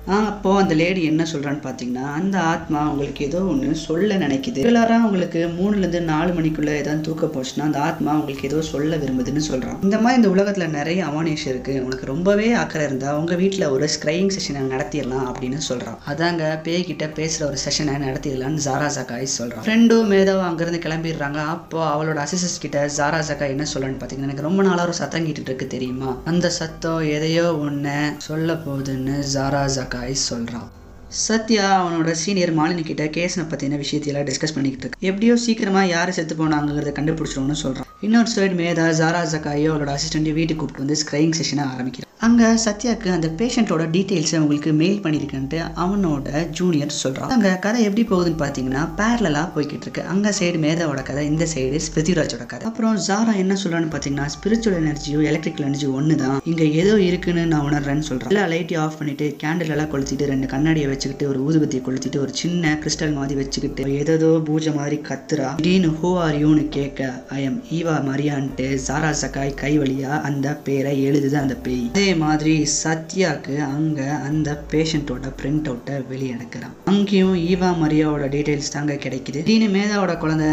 அப்போது 0.00 0.28
அப்போ 0.30 0.60
அந்த 0.60 0.74
லேடி 0.74 1.04
என்ன 1.04 1.22
சொல்கிறான்னு 1.32 1.62
பார்த்தீங்கன்னா 1.64 2.04
அந்த 2.12 2.36
ஆத்மா 2.38 2.90
உங்களுக்கு 2.90 3.24
ஏதோ 3.24 3.40
ஒன்று 3.42 3.74
சொல்ல 3.74 4.14
நினைக்குது. 4.14 4.60
ரெகுலராக 4.62 5.04
உங்களுக்கு 5.04 5.40
மூணுலேருந்து 5.58 6.00
நாலு 6.00 6.30
மணிக்குள்ளே 6.32 6.74
ஏதாவது 6.74 7.00
தூக்க 7.00 7.26
போச்சுன்னா 7.26 7.60
அந்த 7.60 7.80
ஆத்மா 7.80 8.12
உங்களுக்கு 8.12 8.48
ஏதோ 8.48 8.60
சொல்ல 8.60 8.96
விரும்புதுன்னு 8.96 9.42
சொல்கிறான் 9.48 9.78
இந்த 9.82 9.98
மாதிரி 9.98 10.18
இந்த 10.22 10.28
உலகத்தில் 10.28 10.68
நிறைய 10.68 11.04
அமானுஷம் 11.04 11.52
இருக்குது 11.52 11.82
உனக்கு 11.82 12.06
ரொம்பவே 12.06 12.52
அக்கறை 12.52 12.86
இருந்தால் 12.86 13.18
உங்கள் 13.18 13.36
வீட்டில் 13.36 13.66
ஒரு 13.68 13.88
ஸ்க்ரையிங் 13.94 14.32
செஷனை 14.36 14.62
நடத்திடலாம் 14.72 15.26
அப்படின்னு 15.30 15.60
சொல்கிறான் 15.68 15.98
அதாங்க 16.06 16.60
பேய்கிட்ட 16.68 17.12
பேசுகிற 17.14 17.46
ஒரு 17.46 17.58
செஷனை 17.66 17.96
நடத்திடலாம்னு 18.06 18.64
ஜாரா 18.66 18.88
ஜக்காய் 18.96 19.28
சொல்கிறான் 19.36 19.64
ஃப்ரெண்டும் 19.64 20.10
மேதாவும் 20.14 20.48
அங்கேருந்து 20.48 20.82
கிளம்பிடுறாங்க. 20.86 21.40
அப்போ 21.54 21.78
அவளோட 21.94 22.18
அசிஸ்டன்ஸ் 22.26 22.60
கிட்ட 22.60 22.86
ஜாரா 22.98 23.20
ஜக்கா 23.28 23.48
என்ன 23.48 23.66
சொல்லணும்னு 23.74 24.00
பார்த்தீங்கன்னா 24.00 24.28
எனக்கு 24.30 24.48
ரொம்ப 24.48 24.62
நாளாக 24.62 24.82
ஒரு 24.82 24.92
சத்தம் 24.92 25.26
கேட்டுட்டு 25.26 25.50
இருக்கு 25.52 25.66
தெரியுமா? 25.66 26.16
அந்த 26.24 26.50
சத்தம் 26.50 27.02
எதையோ 27.08 27.56
ஒன்று 27.56 27.96
சொல்ல 28.16 28.52
போகுதுன்னு 28.66 29.16
ஜாரா 29.34 29.62
கைஸ் 29.94 30.28
சொல்கிறான் 30.28 30.70
சத்யா 31.10 31.64
அவனோட 31.78 32.10
சீனியர் 32.22 32.52
மாலினி 32.58 32.82
கிட்ட 32.90 33.04
கேஸனை 33.16 33.44
பற்றின 33.52 33.78
விஷயத்தையெல்லாம் 33.82 34.26
டிஸ்கஸ் 34.28 34.54
பண்ணிக்கிட்டு 34.56 34.84
இருக்கு. 34.86 35.06
எப்படியோ 35.10 35.34
சீக்கிரமாக 35.44 35.92
யார் 35.94 36.16
செத்து 36.18 36.34
போனாங்கிறத 36.40 36.92
கண்டுபிடிச்சிடும்னு 36.98 37.56
சொல்கிறான் 37.64 37.88
இன்னொரு 38.06 38.30
சைடு 38.34 38.54
மேதா 38.60 38.84
ஜாரா 39.00 39.22
ஜக்காயோ 39.32 39.70
அவளோட 39.72 39.90
அசிஸ்டண்ட்டை 39.96 40.32
வீட்டுக்கு 40.36 40.60
கூப்பிட்டு 40.60 40.84
வந்து 40.84 41.00
ஸ்க்ரைங் 41.02 41.34
செஷனை 41.38 41.64
ஆரம்பிக்கிறான். 41.72 42.06
அங்கே 42.26 42.48
சத்யாக்கு 42.64 43.08
அந்த 43.14 43.28
பேஷண்ட்டோட 43.40 43.84
டீட்டெயில்ஸை 43.94 44.38
உங்களுக்கு 44.42 44.70
மெயில் 44.80 45.02
பண்ணியிருக்கேன்ட்டு 45.04 45.58
அவனோட 45.84 46.28
ஜூனியர் 46.58 46.94
சொல்கிறான் 47.02 47.32
அங்கே 47.34 47.52
கதை 47.64 47.78
எப்படி 47.88 48.02
போகுதுன்னு 48.10 48.40
பார்த்தீங்கன்னா 48.42 48.82
பேரலாக 48.98 49.46
போய்கிட்டு 49.54 49.86
இருக்கு. 49.86 50.02
அங்கே 50.12 50.30
சைடு 50.38 50.58
மேதாவோட 50.64 51.02
கதை 51.10 51.22
இந்த 51.32 51.44
சைடு 51.54 51.80
பிருத்திவிராஜோட 51.94 52.46
கதை. 52.52 52.64
அப்புறம் 52.70 52.96
ஜாரா 53.08 53.34
என்ன 53.42 53.56
சொல்கிறான்னு 53.62 53.90
பார்த்தீங்கன்னா 53.94 54.26
ஸ்பிரிச்சுவல் 54.36 54.78
எனர்ஜியும் 54.82 55.26
எலக்ட்ரிக்கல் 55.30 55.68
எனர்ஜி 55.68 55.88
ஒன்று 55.98 56.16
தான் 56.24 56.38
இங்கே 56.52 56.66
ஏதோ 56.82 56.94
இருக்குன்னு 57.08 57.44
நான் 57.52 57.66
உணர்றேன்னு 57.70 58.08
சொல்கிறேன் 58.10 58.34
எல்லாம் 58.34 58.50
லைட்டை 58.54 58.78
ஆஃப் 58.84 58.98
பண்ணிட்டு 59.00 59.28
கேண்டில் 59.44 59.74
எல்லாம் 59.76 59.92
கொளுத்திட்டு 59.94 60.30
ரெண்டு 60.32 60.48
கண்ணாடியை 60.54 60.88
வச்சுக்கிட்டு 61.00 61.28
ஒரு 61.32 61.40
ஊதுபத்தியை 61.46 61.82
கொளுத்திட்டு 61.84 62.18
ஒரு 62.22 62.32
சின்ன 62.40 62.72
கிறிஸ்டல் 62.80 63.14
மாதிரி 63.18 63.34
வச்சுக்கிட்டு 63.40 63.82
ஏதோ 64.14 64.28
பூஜை 64.48 64.72
மாதிரி 64.78 64.96
கத்துறா. 65.08 65.46
திடீர்னு 65.60 65.90
ஹூ 66.00 66.08
ஆர் 66.24 66.36
யூன்னு 66.42 66.64
கேட்க 66.76 67.06
ஐ 67.36 67.38
எம் 67.48 67.56
ஈவா 67.76 67.94
மரியான்ட்டு 68.08 68.66
சாரா 68.86 69.10
சக்காய் 69.20 69.52
கை 69.62 69.72
வழியா 69.82 70.10
அந்த 70.28 70.48
பேரை 70.66 70.92
எழுதுது 71.08 71.36
அந்த 71.42 71.54
பேய். 71.66 71.86
அதே 71.94 72.08
மாதிரி 72.24 72.54
சத்யாக்கு 72.82 73.54
அங்க 73.68 74.00
அந்த 74.28 74.48
பேஷண்ட்டோட 74.72 75.30
பிரிண்ட் 75.40 75.70
அவுட்டை 75.72 75.96
வெளியெடுக்கிறான் 76.10 76.74
அங்கேயும் 76.92 77.38
ஈவா 77.52 77.70
மரியாவோட 77.84 78.28
டீடைல்ஸ் 78.34 78.74
தாங்க 78.76 78.98
கிடைக்குது. 79.06 79.38
திடீர்னு 79.48 79.70
மேதாவோட 79.78 80.14
குழந்தை 80.24 80.50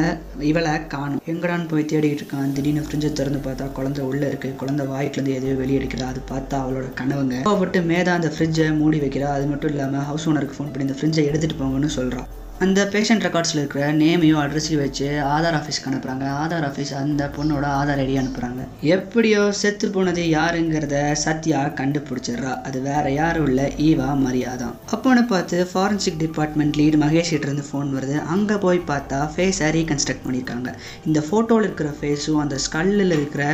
இவளை 0.52 0.74
காணும். 0.96 1.22
எங்கடான்னு 1.34 1.70
போய் 1.74 1.90
தேடிட்டு 1.92 2.22
இருக்கான். 2.22 2.56
திடீர்னு 2.60 2.86
ஃப்ரிட்ஜை 2.88 3.12
திறந்து 3.20 3.42
பார்த்தா 3.50 3.68
குழந்தை 3.80 4.06
உள்ள 4.12 4.24
இருக்கு. 4.32 4.52
குழந்தை 4.64 4.86
வாய்க்குலேருந்து 4.94 5.38
எதையோ 5.42 5.58
வெளியே 5.64 5.82
எடுக்கிறா 5.82 6.10
அது 6.14 6.24
பார்த்தா 6.34 6.56
அவளோட 6.64 6.88
கனவுங்க 7.02 7.44
கோவப்பட்டு 7.50 7.82
மேதா 7.92 8.18
அந்த 8.20 8.32
ஃப்ரிட்ஜை 8.38 8.70
மூடி 8.82 8.98
வைக்கிறா. 9.06 9.30
அது 9.38 9.46
மட்டும் 9.52 9.72
இல்லாமல் 9.74 10.06
ஹவுஸ் 10.10 10.26
ஓனருக்கு 10.38 10.60
ஃபோன் 10.60 10.74
பண்ணி 10.74 10.90
இந்த 10.90 10.98
ஃப்ரிட்ஜை 11.00 11.30
எடுத்துகிட்டு 11.30 11.62
போங்கன்னு 11.62 11.98
சொல்கிறான் 12.00 12.30
அந்த 12.66 12.82
பேஷண்ட் 12.94 13.26
ரெக்கார்ட்ஸில் 13.26 13.60
இருக்கிற 13.62 13.82
நேமையும் 14.00 14.40
அட்ரஸையும் 14.44 14.82
வச்சு 14.84 15.08
ஆதார் 15.34 15.58
ஆஃபீஸ்க்கு 15.58 15.90
அனுப்புகிறாங்க 15.90 16.26
ஆதார் 16.44 16.66
ஆஃபீஸ் 16.70 16.92
அந்த 17.02 17.24
பொண்ணோட 17.36 17.66
ஆதார் 17.80 18.02
ஐடி 18.04 18.16
அனுப்புகிறாங்க 18.22 18.62
எப்படியோ 18.96 19.42
செத்து 19.60 19.88
போனது 19.96 20.24
யாருங்கிறத 20.38 20.96
சத்யா 21.26 21.60
கண்டுபிடிச்சிடுறா. 21.80 22.54
அது 22.70 22.82
வேற 22.90 23.06
யாரும் 23.20 23.48
இல்லை 23.50 23.68
ஈவா 23.90 24.10
மரியா 24.26 24.54
தான். 24.64 24.76
அப்போன்னு 24.96 25.24
பார்த்து 25.34 25.60
ஃபாரன்சிக் 25.74 26.20
டிபார்ட்மெண்ட் 26.26 26.80
லீடு 26.82 27.00
மகேஷ் 27.06 27.34
இருந்து 27.38 27.70
ஃபோன் 27.70 27.96
வருது. 27.98 28.18
அங்கே 28.36 28.58
போய் 28.66 28.88
பார்த்தா 28.92 29.22
ஃபேஸை 29.36 29.70
ரீகன்ஸ்ட்ரக்ட் 29.80 30.28
பண்ணியிருக்காங்க. 30.28 30.72
இந்த 31.10 31.22
ஃபோட்டோவில் 31.30 31.68
இருக்கிற 31.70 31.92
ஃபேஸும் 32.02 32.44
அந்த 32.46 32.58
ஸ்கல்லில் 32.68 33.18
இருக்கிற 33.20 33.46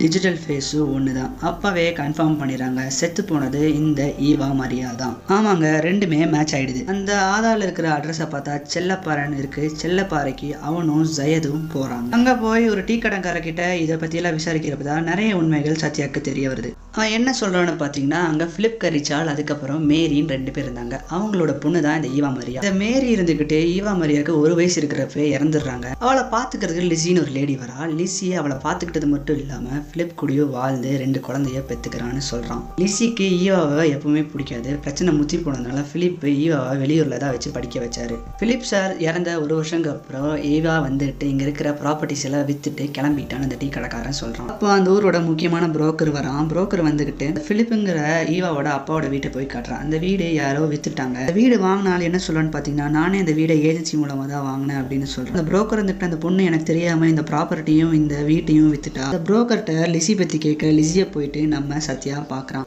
டிஜிட்டல் 0.00 0.38
ஃபேஸும் 0.42 0.92
ஒன்று 0.94 1.12
தான் 1.18 1.34
அப்போவே 1.48 1.84
கன்ஃபார்ம் 1.98 2.38
பண்ணிடுறாங்க. 2.40 2.82
செத்து 2.98 3.22
போனது 3.24 3.60
இந்த 3.80 4.02
ஈவா 4.28 4.48
மரியா 4.60 4.88
தான் 5.02 5.14
ஆமாங்க 5.36 5.66
ரெண்டுமே 5.86 6.20
மேட்ச் 6.34 6.54
ஆயிடுது. 6.58 6.80
அந்த 6.94 7.10
ஆதாரில் 7.34 7.66
இருக்கிற 7.66 7.88
அட்ரஸை 7.96 8.26
பார்த்தா 8.32 8.54
செல்லப்பாறைன்னு 8.74 9.40
இருக்கு. 9.42 9.64
செல்லப்பாறைக்கு 9.82 10.50
அவனும் 10.70 11.06
ஜயதும் 11.18 11.68
போகிறாங்க 11.74 12.16
அங்கே 12.18 12.34
போய் 12.44 12.66
ஒரு 12.74 12.84
டீ 12.90 12.96
கடங்காரக்கிட்ட 13.04 13.66
இதை 13.84 13.96
பற்றியெல்லாம் 13.96 14.38
விசாரிக்கிறப்ப 14.40 14.88
தான் 14.90 15.08
நிறைய 15.10 15.36
உண்மைகள் 15.42 15.82
சத்யாக்கு 15.84 16.22
தெரிய 16.30 16.48
வருது. 16.54 16.72
அவன் 16.96 17.14
என்ன 17.16 17.30
சொல்கிறான்னு 17.38 17.72
பார்த்தீங்கன்னா 17.78 18.18
அங்கே 18.30 18.46
ஃபிலிப் 18.50 18.76
கரிச்சால் 18.82 19.30
அதுக்கப்புறம் 19.30 19.80
மேரின்னு 19.90 20.32
ரெண்டு 20.34 20.50
பேர் 20.56 20.66
இருந்தாங்க. 20.66 20.96
அவங்களோட 21.14 21.52
பொண்ணு 21.62 21.78
தான் 21.86 21.96
இந்த 21.98 22.08
ஈவா 22.18 22.28
மரியா. 22.36 22.60
இந்த 22.62 22.70
மேரி 22.82 23.06
இருந்துக்கிட்டே 23.14 23.58
ஈவா 23.76 23.92
மரியாவுக்கு 24.02 24.34
ஒரு 24.42 24.52
வயசு 24.58 24.76
இருக்கிறப்ப 24.80 25.24
இறந்துடுறாங்க. 25.36 25.86
அவளை 26.04 26.22
பார்த்துக்கிறதுக்கு 26.34 26.90
லிசின்னு 26.92 27.22
ஒரு 27.24 27.32
லேடி 27.38 27.54
வரா. 27.62 27.78
லிசி 28.00 28.28
அவளை 28.42 28.58
பார்த்துக்கிட்டது 28.66 29.08
மட்டும் 29.14 29.40
இல்லாமல் 29.42 29.80
ஃபிலிப் 29.88 30.14
கூடயோ 30.20 30.44
வாழ்ந்து 30.56 30.92
ரெண்டு 31.02 31.22
குழந்தைய 31.26 31.62
பெற்றுக்கிறான்னு 31.70 32.22
சொல்கிறான் 32.30 32.62
லிசிக்கு 32.82 33.26
ஈவாவை 33.40 33.86
எப்பவுமே 33.96 34.22
பிடிக்காது. 34.34 34.70
பிரச்சனை 34.86 35.16
முத்தி 35.18 35.38
போனதுனால 35.46 35.84
ஃபிலிப் 35.90 36.28
ஈவாவை 36.44 36.76
வெளியூரில் 36.84 37.20
தான் 37.24 37.34
வச்சு 37.36 37.54
படிக்க 37.56 37.84
வச்சாரு. 37.86 38.18
ஃபிலிப் 38.38 38.70
சார் 38.72 38.94
இறந்த 39.08 39.36
ஒரு 39.42 39.56
வருஷங்க 39.60 39.90
அப்புறம் 39.96 40.30
ஈவா 40.52 40.76
வந்துட்டு 40.88 41.32
இங்கே 41.32 41.46
இருக்கிற 41.48 41.74
ப்ராப்பர்ட்டிஸ் 41.82 42.24
எல்லாம் 42.30 42.46
விற்றுட்டு 42.52 42.86
கிளம்பிட்டான்னு 42.98 43.48
அந்த 43.48 43.60
டீ 43.64 43.70
கடைக்காரன் 43.78 44.20
சொல்கிறான் 44.22 44.54
அப்போ 44.54 44.72
அந்த 44.78 44.88
ஊரோட 44.96 45.18
முக்கியமான 45.28 45.72
புரோக்கர் 45.76 46.14
வரான். 46.20 46.42
புரோக்கர் 46.54 46.82
வந்துக்கிட்டு 46.88 47.26
பிலிப்புங்கிற 47.48 47.98
ஈவாவோட 48.36 48.68
அப்பாவோட 48.76 49.08
வீட்டை 49.14 49.30
போய் 49.36 49.50
காட்டுறான். 49.54 49.82
அந்த 49.84 49.96
வீடு 50.04 50.26
யாரோ 50.34 50.62
வித்துட்டாங்க. 50.72 51.18
அந்த 51.24 51.36
வீடு 51.40 51.58
வாங்கினாலும் 51.66 52.08
என்ன 52.10 52.20
சொல்லணும்னு 52.26 52.54
பார்த்தீங்கன்னா 52.56 52.88
நானே 52.98 53.18
இந்த 53.24 53.34
வீடை 53.40 53.56
ஏஜென்சி 53.70 53.94
மூலமாக 54.02 54.28
தான் 54.32 54.46
வாங்கினேன் 54.50 54.80
அப்படின்னு 54.82 55.08
சொல்கிறேன் 55.14 55.36
அந்த 55.38 55.46
புரோக்கர் 55.50 55.82
வந்துட்டு 55.82 56.08
அந்த 56.10 56.20
பொண்ணு 56.26 56.48
எனக்கு 56.50 56.70
தெரியாமல் 56.72 57.12
இந்த 57.14 57.24
ப்ராப்பர்ட்டியும் 57.32 57.94
இந்த 58.00 58.16
வீட்டையும் 58.30 58.72
வித்துட்டா. 58.74 59.06
அந்த 59.10 59.22
புரோக்கர்கிட்ட 59.30 59.90
லிசி 59.96 60.14
பற்றி 60.14 60.38
கேட்க 60.46 60.72
லிசியை 60.80 61.06
போயிட்டு 61.16 61.42
நம்ம 61.56 61.80
சத்யா 61.88 62.18
பார்க்குறான் 62.34 62.66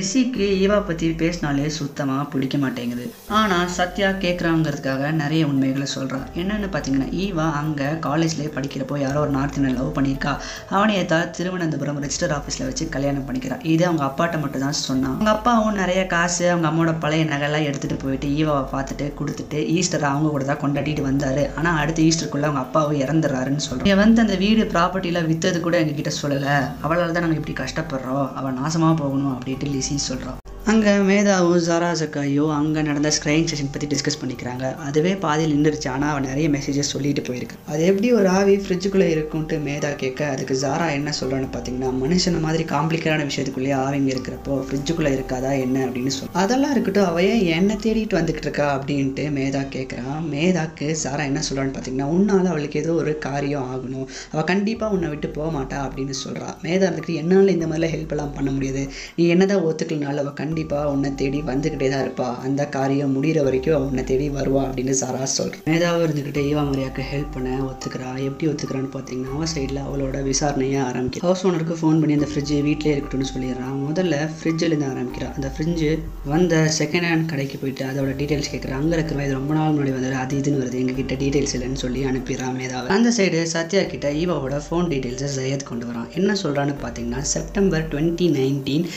ரிஷிக்கு 0.00 0.46
ஈவா 0.62 0.78
பற்றி 0.88 1.06
பேசினாலே 1.20 1.66
சுத்தமாக 1.76 2.24
பிடிக்க 2.32 2.56
மாட்டேங்குது. 2.62 3.04
ஆனால் 3.36 3.70
சத்யா 3.76 4.08
கேட்குறாங்கிறதுக்காக 4.24 5.12
நிறைய 5.20 5.42
உண்மைகளை 5.50 5.86
சொல்கிறான் 5.92 6.26
என்னென்னு 6.40 6.68
பார்த்தீங்கன்னா 6.74 7.08
ஈவா 7.22 7.46
அங்கே 7.60 7.86
காலேஜ்லேயே 8.06 8.50
படிக்கிறப்போ 8.56 8.96
யாரோ 9.02 9.20
ஒரு 9.26 9.32
நார்த் 9.36 9.56
இந்தியன் 9.58 9.78
லவ் 9.80 9.94
பண்ணியிருக்கா. 9.98 10.32
அவனையே 10.74 11.04
தான் 11.12 11.30
திருவனந்தபுரம் 11.38 12.00
ரெஜிஸ்டர் 12.04 12.34
ஆஃபீஸில் 12.38 12.66
வச்சு 12.68 12.86
கல்யாணம் 12.96 13.24
பண்ணிக்கிறான் 13.28 13.64
இது 13.72 13.86
அவங்க 13.88 14.04
அப்பாட்ட 14.08 14.40
மட்டும் 14.42 14.64
தான் 14.66 14.76
சொன்னான் 14.80 15.14
அவங்க 15.14 15.32
அப்பாவும் 15.36 15.78
நிறைய 15.82 16.02
காசு 16.14 16.44
அவங்க 16.52 16.68
அம்மாவோட 16.70 16.94
பழைய 17.06 17.24
நகைலாம் 17.32 17.66
எடுத்துகிட்டு 17.70 17.98
போயிட்டு 18.04 18.30
ஈவாவை 18.40 18.66
பார்த்துட்டு 18.74 19.08
கொடுத்துட்டு 19.22 19.60
ஈஸ்டர் 19.76 20.06
அவங்க 20.10 20.34
கூட 20.36 20.44
தான் 20.50 20.62
கொண்டாடிட்டு 20.66 21.06
வந்தார். 21.08 21.42
ஆனால் 21.58 21.80
அடுத்த 21.84 22.06
ஈஸ்டருக்குள்ளே 22.10 22.48
அவங்க 22.50 22.64
அப்பாவும் 22.66 23.02
இறந்துடுறாருன்னு 23.06 23.66
சொல்கிறான் 23.68 24.02
வந்து 24.04 24.24
அந்த 24.26 24.38
வீடு 24.44 24.68
ப்ராப்பர்ட்டியில் 24.76 25.22
விற்றது 25.32 25.58
கூட 25.68 25.76
எங்ககிட்ட 25.82 26.14
சொல்லலை. 26.20 26.54
அவளால் 26.84 27.16
தான் 27.16 27.26
நாங்கள் 27.28 27.42
இப்படி 27.42 27.58
கஷ்டப்படுறோம். 27.64 28.28
அவள் 28.38 28.56
நாசமாக 28.62 28.96
போகணும் 29.02 29.34
அப்படின்ட்டு 29.34 29.84
லிசி 29.88 29.96
சொல்கிறான் 30.06 30.45
அங்கே 30.70 30.92
மேதாவும் 31.08 31.60
ஜாரா 31.66 31.88
ஜக்காயோ 31.98 32.44
அங்கே 32.56 32.80
நடந்த 32.86 33.10
ஸ்க்ரைங் 33.16 33.44
செஷன் 33.50 33.70
பற்றி 33.72 33.86
டிஸ்கஸ் 33.90 34.18
பண்ணிக்கிறாங்க. 34.22 34.64
அதுவே 34.86 35.12
பாதியில் 35.24 35.52
நின்றுச்சு 35.54 35.88
ஆனால் 35.92 36.10
அவன் 36.12 36.26
நிறைய 36.30 36.46
மெசேஜஸ் 36.54 36.90
சொல்லிட்டு 36.94 37.22
போயிருக்கு. 37.28 37.56
அது 37.72 37.82
எப்படி 37.90 38.08
ஒரு 38.18 38.28
ஆவி 38.38 38.54
ஃப்ரிட்ஜுக்குள்ளே 38.62 39.06
இருக்குன்ட்டு 39.12 39.56
மேதா 39.66 39.90
கேட்க 40.00 40.20
அதுக்கு 40.30 40.54
ஜாரா 40.62 40.86
என்ன 40.96 41.10
சொல்கிறான்னு 41.18 41.50
பார்த்தீங்கன்னா 41.52 41.90
மனுஷன 42.00 42.40
மாதிரி 42.46 42.64
காம்ப்ளிகேட்டான 42.72 43.26
விஷயத்துக்குள்ளேயே 43.30 43.76
ஆவிங்க 43.84 44.10
இருக்கிறப்போ 44.14 44.56
ஃப்ரிட்ஜுக்குள்ளே 44.70 45.12
இருக்காதா 45.18 45.52
என்ன 45.66 45.84
அப்படின்னு 45.86 46.14
சொல்லி 46.16 46.32
அதெல்லாம் 46.42 46.74
இருக்கட்டும் 46.76 47.06
அவ 47.10 47.22
ஏன் 47.28 47.44
என்னை 47.58 47.76
தேடிட்டு 47.86 48.18
வந்துகிட்டு 48.20 48.48
இருக்கா 48.48 48.66
அப்படின்ட்டு 48.78 49.26
மேதா 49.38 49.62
கேட்குறான் 49.76 50.18
மேதாக்கு 50.34 50.88
சாரா 51.04 51.22
என்ன 51.30 51.44
சொல்கிறான்னு 51.50 51.76
பார்த்தீங்கன்னா 51.78 52.10
உன்னால் 52.16 52.50
அவளுக்கு 52.54 52.82
ஏதோ 52.84 52.94
ஒரு 53.04 53.14
காரியம் 53.28 53.70
ஆகணும். 53.76 54.08
அவள் 54.32 54.48
கண்டிப்பாக 54.52 54.98
உன்னை 54.98 55.12
விட்டு 55.14 55.30
போக 55.38 55.48
மாட்டா 55.58 55.78
அப்படின்னு 55.86 56.16
சொல்கிறா 56.24 56.50
மேதா 56.66 56.84
இருந்துக்கிட்டு 56.88 57.22
என்னால் 57.22 57.54
இந்த 57.56 57.68
மாதிரிலாம் 57.70 57.96
ஹெல்ப் 57.96 58.16
எல்லாம் 58.16 58.36
பண்ண 58.40 58.50
முடியாது. 58.58 58.84
நீ 59.20 59.24
என்னதான் 59.36 59.64
ஒத்துக்கலனாலும் 59.70 60.24
அவள் 60.26 60.32
கண்டிப்பாக 60.32 60.54
கண்டிப்பாக 60.56 60.90
உன்னை 60.92 61.08
தேடி 61.20 61.38
வந்துக்கிட்டே 61.48 61.88
தான் 61.92 62.02
இருப்பா. 62.04 62.26
அந்த 62.46 62.62
காரியம் 62.74 63.10
முடிகிற 63.14 63.38
வரைக்கும் 63.46 63.74
அவள் 63.76 63.88
உன்னை 63.90 64.02
தேடி 64.10 64.26
வருவா 64.36 64.60
அப்படின்னு 64.66 64.94
சாரா 65.00 65.24
சொல்கிறேன் 65.32 65.64
மேதாவும் 65.70 66.04
இருந்துக்கிட்டே 66.04 66.42
ஈவா 66.50 66.62
மரியாக்கு 66.68 67.02
ஹெல்ப் 67.10 67.34
பண்ண 67.34 67.48
ஒத்துக்கிறா. 67.66 68.10
எப்படி 68.28 68.46
ஒத்துக்கிறான்னு 68.50 68.88
பார்த்தீங்கன்னா 68.94 69.32
அவன் 69.38 69.50
சைடில் 69.54 69.80
அவளோட 69.86 70.20
விசாரணையை 70.28 70.78
ஆரம்பிக்கும் 70.86 71.24
ஹவுஸ் 71.26 71.42
ஓனருக்கு 71.48 71.76
ஃபோன் 71.80 71.98
பண்ணி 72.02 72.14
அந்த 72.18 72.28
ஃப்ரிட்ஜ் 72.30 72.54
வீட்டிலே 72.68 72.94
இருக்கட்டும்னு 72.94 73.28
சொல்லிடுறான் 73.32 73.76
முதல்ல 73.88 74.20
ஃப்ரிட்ஜிலேருந்து 74.38 74.88
ஆரம்பிக்கிறான் 74.92 75.34
அந்த 75.40 75.50
ஃப்ரிட்ஜு 75.56 75.90
வந்த 76.32 76.62
செகண்ட் 76.78 77.08
ஹேண்ட் 77.10 77.28
கடைக்கு 77.32 77.60
போயிட்டு 77.64 77.84
அதோட 77.90 78.14
டீட்டெயில்ஸ் 78.22 78.50
கேட்குறான் 78.54 78.80
அங்கே 78.80 78.96
இருக்கிற 78.98 79.26
இது 79.26 79.38
ரொம்ப 79.40 79.54
நாள் 79.58 79.76
முன்னாடி 79.76 79.94
வந்தது 79.98 80.16
அது 80.22 80.40
இதுன்னு 80.40 80.62
வருது. 80.62 80.80
எங்ககிட்ட 80.84 81.18
டீட்டெயில்ஸ் 81.24 81.54
இல்லைன்னு 81.58 81.82
சொல்லி 81.84 82.02
அனுப்பிடுறான் 82.12 82.56
மேதாவை. 82.62 82.88
அந்த 82.96 83.12
சைடு 83.18 83.44
சத்யா 83.56 83.84
கிட்ட 83.92 84.14
ஈவாவோட 84.22 84.62
ஃபோன் 84.68 84.90
டீட்டெயில்ஸை 84.94 85.30
ஜெயத் 85.36 85.68
கொண்டு 85.72 85.86
வரான். 85.90 86.08
என்ன 86.20 86.38
சொல்கிறான்னு 86.44 86.76
பார்த்தீங்கன்னா 86.86 87.22
செப்டம்பர் 87.34 87.86
டுவெண்ட்டி 87.92 88.28
நைன்டீன் 88.40 88.88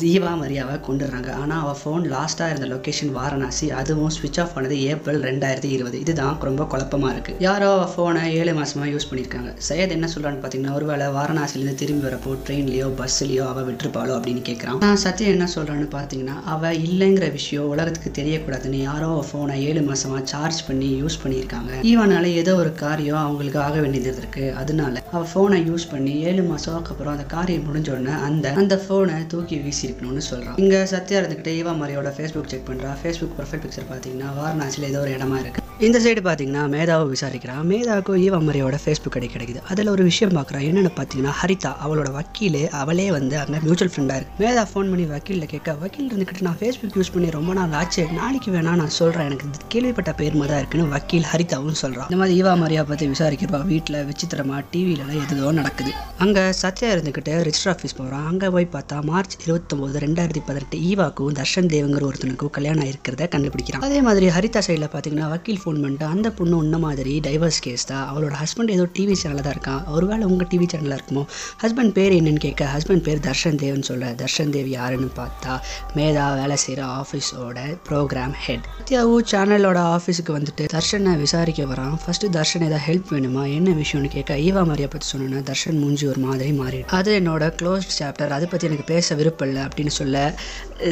ஜீவா 0.00 0.30
மரியாவை 0.40 0.76
கொண்டுடுறாங்க 0.86 1.30
ஆனால் 1.40 1.60
அவள் 1.62 1.78
ஃபோன் 1.80 2.04
லாஸ்ட்டாக 2.12 2.52
இருந்த 2.52 2.66
லொக்கேஷன் 2.66 3.10
வாரணாசி 3.16 3.66
அதுவும் 3.80 4.12
ஸ்விட்ச் 4.16 4.38
ஆஃப் 4.42 4.54
பண்ணது 4.54 4.76
ஏப்ரல் 4.90 5.20
ரெண்டாயிரத்தி 5.22 5.70
இருபது. 5.76 6.00
இதுதான் 6.00 6.36
ரொம்ப 6.40 6.64
குழப்பமாக 6.64 7.10
இருக்குது 7.14 7.42
யாரோ 7.46 7.68
அவள் 7.74 7.90
ஃபோனை 7.94 8.22
ஏழு 8.38 8.52
மாதமாக 8.52 8.88
யூஸ் 8.90 9.06
பண்ணியிருக்காங்க 9.10 9.50
சையத் 9.68 9.94
என்ன 9.96 10.08
சொல்கிறான்னு 10.14 10.40
பார்த்தீங்கன்னா 10.42 10.74
ஒருவேளை 10.74 11.06
வாரணாசிலேருந்து 11.16 11.74
திரும்பி 11.74 12.06
வரப்போ 12.08 12.36
ட்ரெயின்லேயோ 12.46 12.86
பஸ்ஸுலையோ 13.00 13.44
அவள் 13.48 13.66
விட்டுருப்பாளோ 13.68 14.14
அப்படின்னு 14.18 14.42
கேட்குறான் 14.48 14.80
நான் 14.86 15.02
சத்யா 15.04 15.28
என்ன 15.28 15.48
சொல்கிறான்னு 15.54 15.88
பார்த்தீங்கன்னா 15.96 16.36
அவள் 16.54 16.78
இல்லைங்கிற 16.86 17.32
விஷயம் 17.32 17.68
உலகத்துக்கு 17.74 18.12
தெரியக்கூடாதுன்னு 18.20 18.80
யாரோ 18.82 19.10
அவள் 19.14 19.28
ஃபோனை 19.32 19.58
ஏழு 19.68 19.82
மாதமாக 19.90 20.24
சார்ஜ் 20.24 20.62
பண்ணி 20.70 20.90
யூஸ் 21.02 21.20
பண்ணியிருக்காங்க. 21.24 21.70
ஈவனால 21.92 22.24
ஏதோ 22.42 22.54
ஒரு 22.54 22.72
காரியம் 22.74 23.22
அவங்களுக்கு 23.26 23.60
ஆக 23.66 23.76
வேண்டியது 23.80 24.20
இருக்குது 24.24 24.50
அதனால 24.62 25.04
அவள் 25.12 25.30
ஃபோனை 25.34 25.60
யூஸ் 25.70 25.88
பண்ணி 25.92 26.14
ஏழு 26.30 26.42
மாதத்துக்கு 26.42 26.92
அப்புறம் 26.94 27.14
அந்த 27.16 27.28
காரியம் 27.36 27.68
முடிஞ்ச 27.68 27.88
உடனே 27.96 28.16
அந்த 28.28 28.54
அந்த 28.62 28.74
ஃபோனை 28.84 29.16
தூக்கி 29.26 29.56
வீசி 29.64 29.81
இருக்கணும்னு 29.84 30.24
சொல்கிறான் 30.26 30.58
இங்கே 30.58 30.80
சத்யா 30.90 31.20
இருந்துக்கிட்டு 31.20 31.56
ஈவா 31.58 31.74
மாதிரியோட 31.78 32.12
ஃபேஸ்புக் 32.16 32.52
செக் 32.52 32.68
பண்ணுறா 32.68 32.92
ஃபேஸ்புக் 33.00 33.36
ப்ரொஃபைல் 33.36 33.64
பிக்சர் 33.64 33.90
பார்த்தீங்கன்னா 33.90 34.30
வாரணாசியில் 34.36 34.90
ஏதோ 34.90 35.00
ஒரு 35.00 35.12
இடமா 35.12 35.38
இருக்குது 35.38 35.61
இந்த 35.86 35.98
சைடு 36.02 36.20
பார்த்தீங்கன்னா 36.24 36.64
மேதாவை 36.72 37.04
விசாரிக்கிறான் 37.12 37.62
மேதாவுக்கும் 37.70 38.18
ஈவமரியோட 38.24 38.76
ஃபேஸ்புக் 38.82 39.16
அடி 39.18 39.28
கிடைக்குது. 39.32 39.60
அதில் 39.70 39.88
ஒரு 39.92 40.02
விஷயம் 40.08 40.34
பார்க்குறான் 40.36 40.64
என்னென்னு 40.66 40.92
பார்த்தீங்கன்னா 40.98 41.32
ஹரிதா 41.38 41.70
அவளோட 41.84 42.10
வக்கீல் 42.16 42.58
அவளே 42.80 43.06
வந்து 43.16 43.34
அங்கே 43.40 43.58
மியூச்சுவல் 43.64 43.90
ஃப்ரெண்டாக 43.94 44.18
இருக்குது 44.20 44.42
மேதா 44.42 44.62
ஃபோன் 44.72 44.90
பண்ணி 44.92 45.04
வக்கீலில் 45.14 45.48
கேட்க 45.52 45.72
வக்கீல் 45.80 46.06
இருந்துக்கிட்டு 46.10 46.46
நான் 46.48 46.58
ஃபேஸ்புக் 46.60 46.98
யூஸ் 46.98 47.10
பண்ணி 47.14 47.30
ரொம்ப 47.38 47.54
நாள் 47.58 47.74
ஆச்சு. 47.80 48.04
நாளைக்கு 48.18 48.52
வேணா 48.56 48.74
நான் 48.82 48.94
சொல்கிறேன் 48.98 49.26
எனக்கு 49.30 49.64
கேள்விப்பட்ட 49.74 50.12
பேர் 50.20 50.36
மாதிரி 50.40 50.52
தான் 50.54 50.62
இருக்குன்னு 50.62 50.86
வக்கீல் 50.94 51.26
ஹரிதாவும் 51.32 51.80
சொல்கிறான் 51.82 52.06
இந்த 52.10 52.20
மாதிரி 52.22 52.36
ஈவா 52.42 52.52
மரியா 52.62 52.84
பற்றி 52.92 53.08
விசாரிக்கிறப்பா 53.14 53.60
வீட்டில் 53.72 53.98
விசித்திரமா 54.10 54.58
டிவிலலாம் 54.74 55.18
எதுவோ 55.24 55.52
நடக்குது. 55.60 55.92
அங்கே 56.26 56.46
சத்யா 56.62 56.90
இருந்துக்கிட்டு 56.94 57.34
ரிஜிஸ்டர் 57.48 57.72
ஆஃபீஸ் 57.74 57.98
போகிறான் 58.00 58.28
அங்கே 58.30 58.52
போய் 58.56 58.68
பார்த்தா 58.76 59.00
மார்ச் 59.10 59.36
இருபத்தொம்போது 59.44 60.04
ரெண்டாயிரத்தி 60.06 60.44
பதினெட்டு 60.50 60.82
ஈவாக்கும் 60.92 61.34
தர்ஷன் 61.40 61.72
தேவங்கிற 61.74 62.08
ஒருத்தனுக்கும் 62.12 62.54
கல்யாணம் 62.60 62.88
இருக்கிறத 62.92 63.30
கண்டுபிடிக்கிறான். 63.36 63.86
அதே 63.90 64.00
மாதிரி 64.10 64.28
ஹரிதா 64.38 64.62
சைடில் 64.68 64.90
பார்த்தீங்கன்னா 64.96 65.28
வக்கீல் 65.34 65.60
ஃபோன் 65.62 65.70
பண்ணிட்டு 65.80 66.06
அந்த 66.14 66.28
பொண்ணு 66.30 66.56
உன்ன 66.56 66.78
மாதிரி 66.78 67.14
டைவர்ஸ் 67.26 67.60
கேஸ் 67.66 67.86
தான். 67.86 68.04
அவளோட 68.10 68.34
ஹஸ்பண்ட் 68.42 68.72
ஏதோ 68.76 68.86
டிவி 68.96 69.14
சேனலில் 69.22 69.44
தான் 69.46 69.54
இருக்கான் 69.56 69.82
ஒருவேளை 69.96 70.24
உங்கள் 70.32 70.48
டிவி 70.52 70.66
சேனலில் 70.72 70.96
இருக்குமோ? 70.98 71.22
ஹஸ்பண்ட் 71.62 71.92
பேர் 71.98 72.12
என்னன்னு 72.18 72.42
கேட்க 72.46 72.68
ஹஸ்பண்ட் 72.74 73.04
பேர் 73.06 73.20
தர்ஷன் 73.28 73.58
தேவ்னு 73.62 73.88
சொல்கிற 73.90 74.10
தர்ஷன் 74.22 74.52
தேவ் 74.56 74.68
யாருன்னு 74.76 75.10
பார்த்தா 75.20 75.54
மேதா 75.96 76.26
வேலை 76.40 76.56
செய்கிற 76.64 76.82
ஆஃபீஸோட 77.00 77.58
ப்ரோக்ராம் 77.88 78.34
ஹெட் 78.46 78.66
சத்யாவு 78.78 79.16
சேனலோட 79.32 79.80
ஆஃபீஸுக்கு 79.96 80.34
வந்துட்டு 80.38 80.66
தர்ஷனை 80.76 81.14
விசாரிக்க 81.24 81.62
வரான். 81.72 81.96
ஃபஸ்ட்டு 82.04 82.32
தர்ஷன் 82.38 82.66
ஏதாவது 82.68 82.84
ஹெல்ப் 82.88 83.12
வேணுமா? 83.14 83.44
என்ன 83.56 83.70
விஷயம்னு 83.82 84.10
கேட்க 84.16 84.36
ஈவா 84.46 84.64
மாரியை 84.70 84.90
பற்றி 84.92 85.06
சொன்னோன்னா 85.12 85.42
தர்ஷன் 85.50 85.78
மூஞ்சி 85.82 86.06
ஒரு 86.06 86.20
மாதிரி 86.26 86.52
மாறிடு 86.60 86.86
அது 86.98 87.10
என்னோட 87.20 87.44
க்ளோஸ்ட் 87.60 87.96
சாப்டர் 87.98 88.34
அதை 88.36 88.48
பற்றி 88.50 88.66
எனக்கு 88.66 88.86
பேச 88.92 89.14
விருப்பம் 89.14 89.48
இல்லை 89.48 89.62
அப்படின்னு 89.62 89.92
சொல்ல 90.00 90.34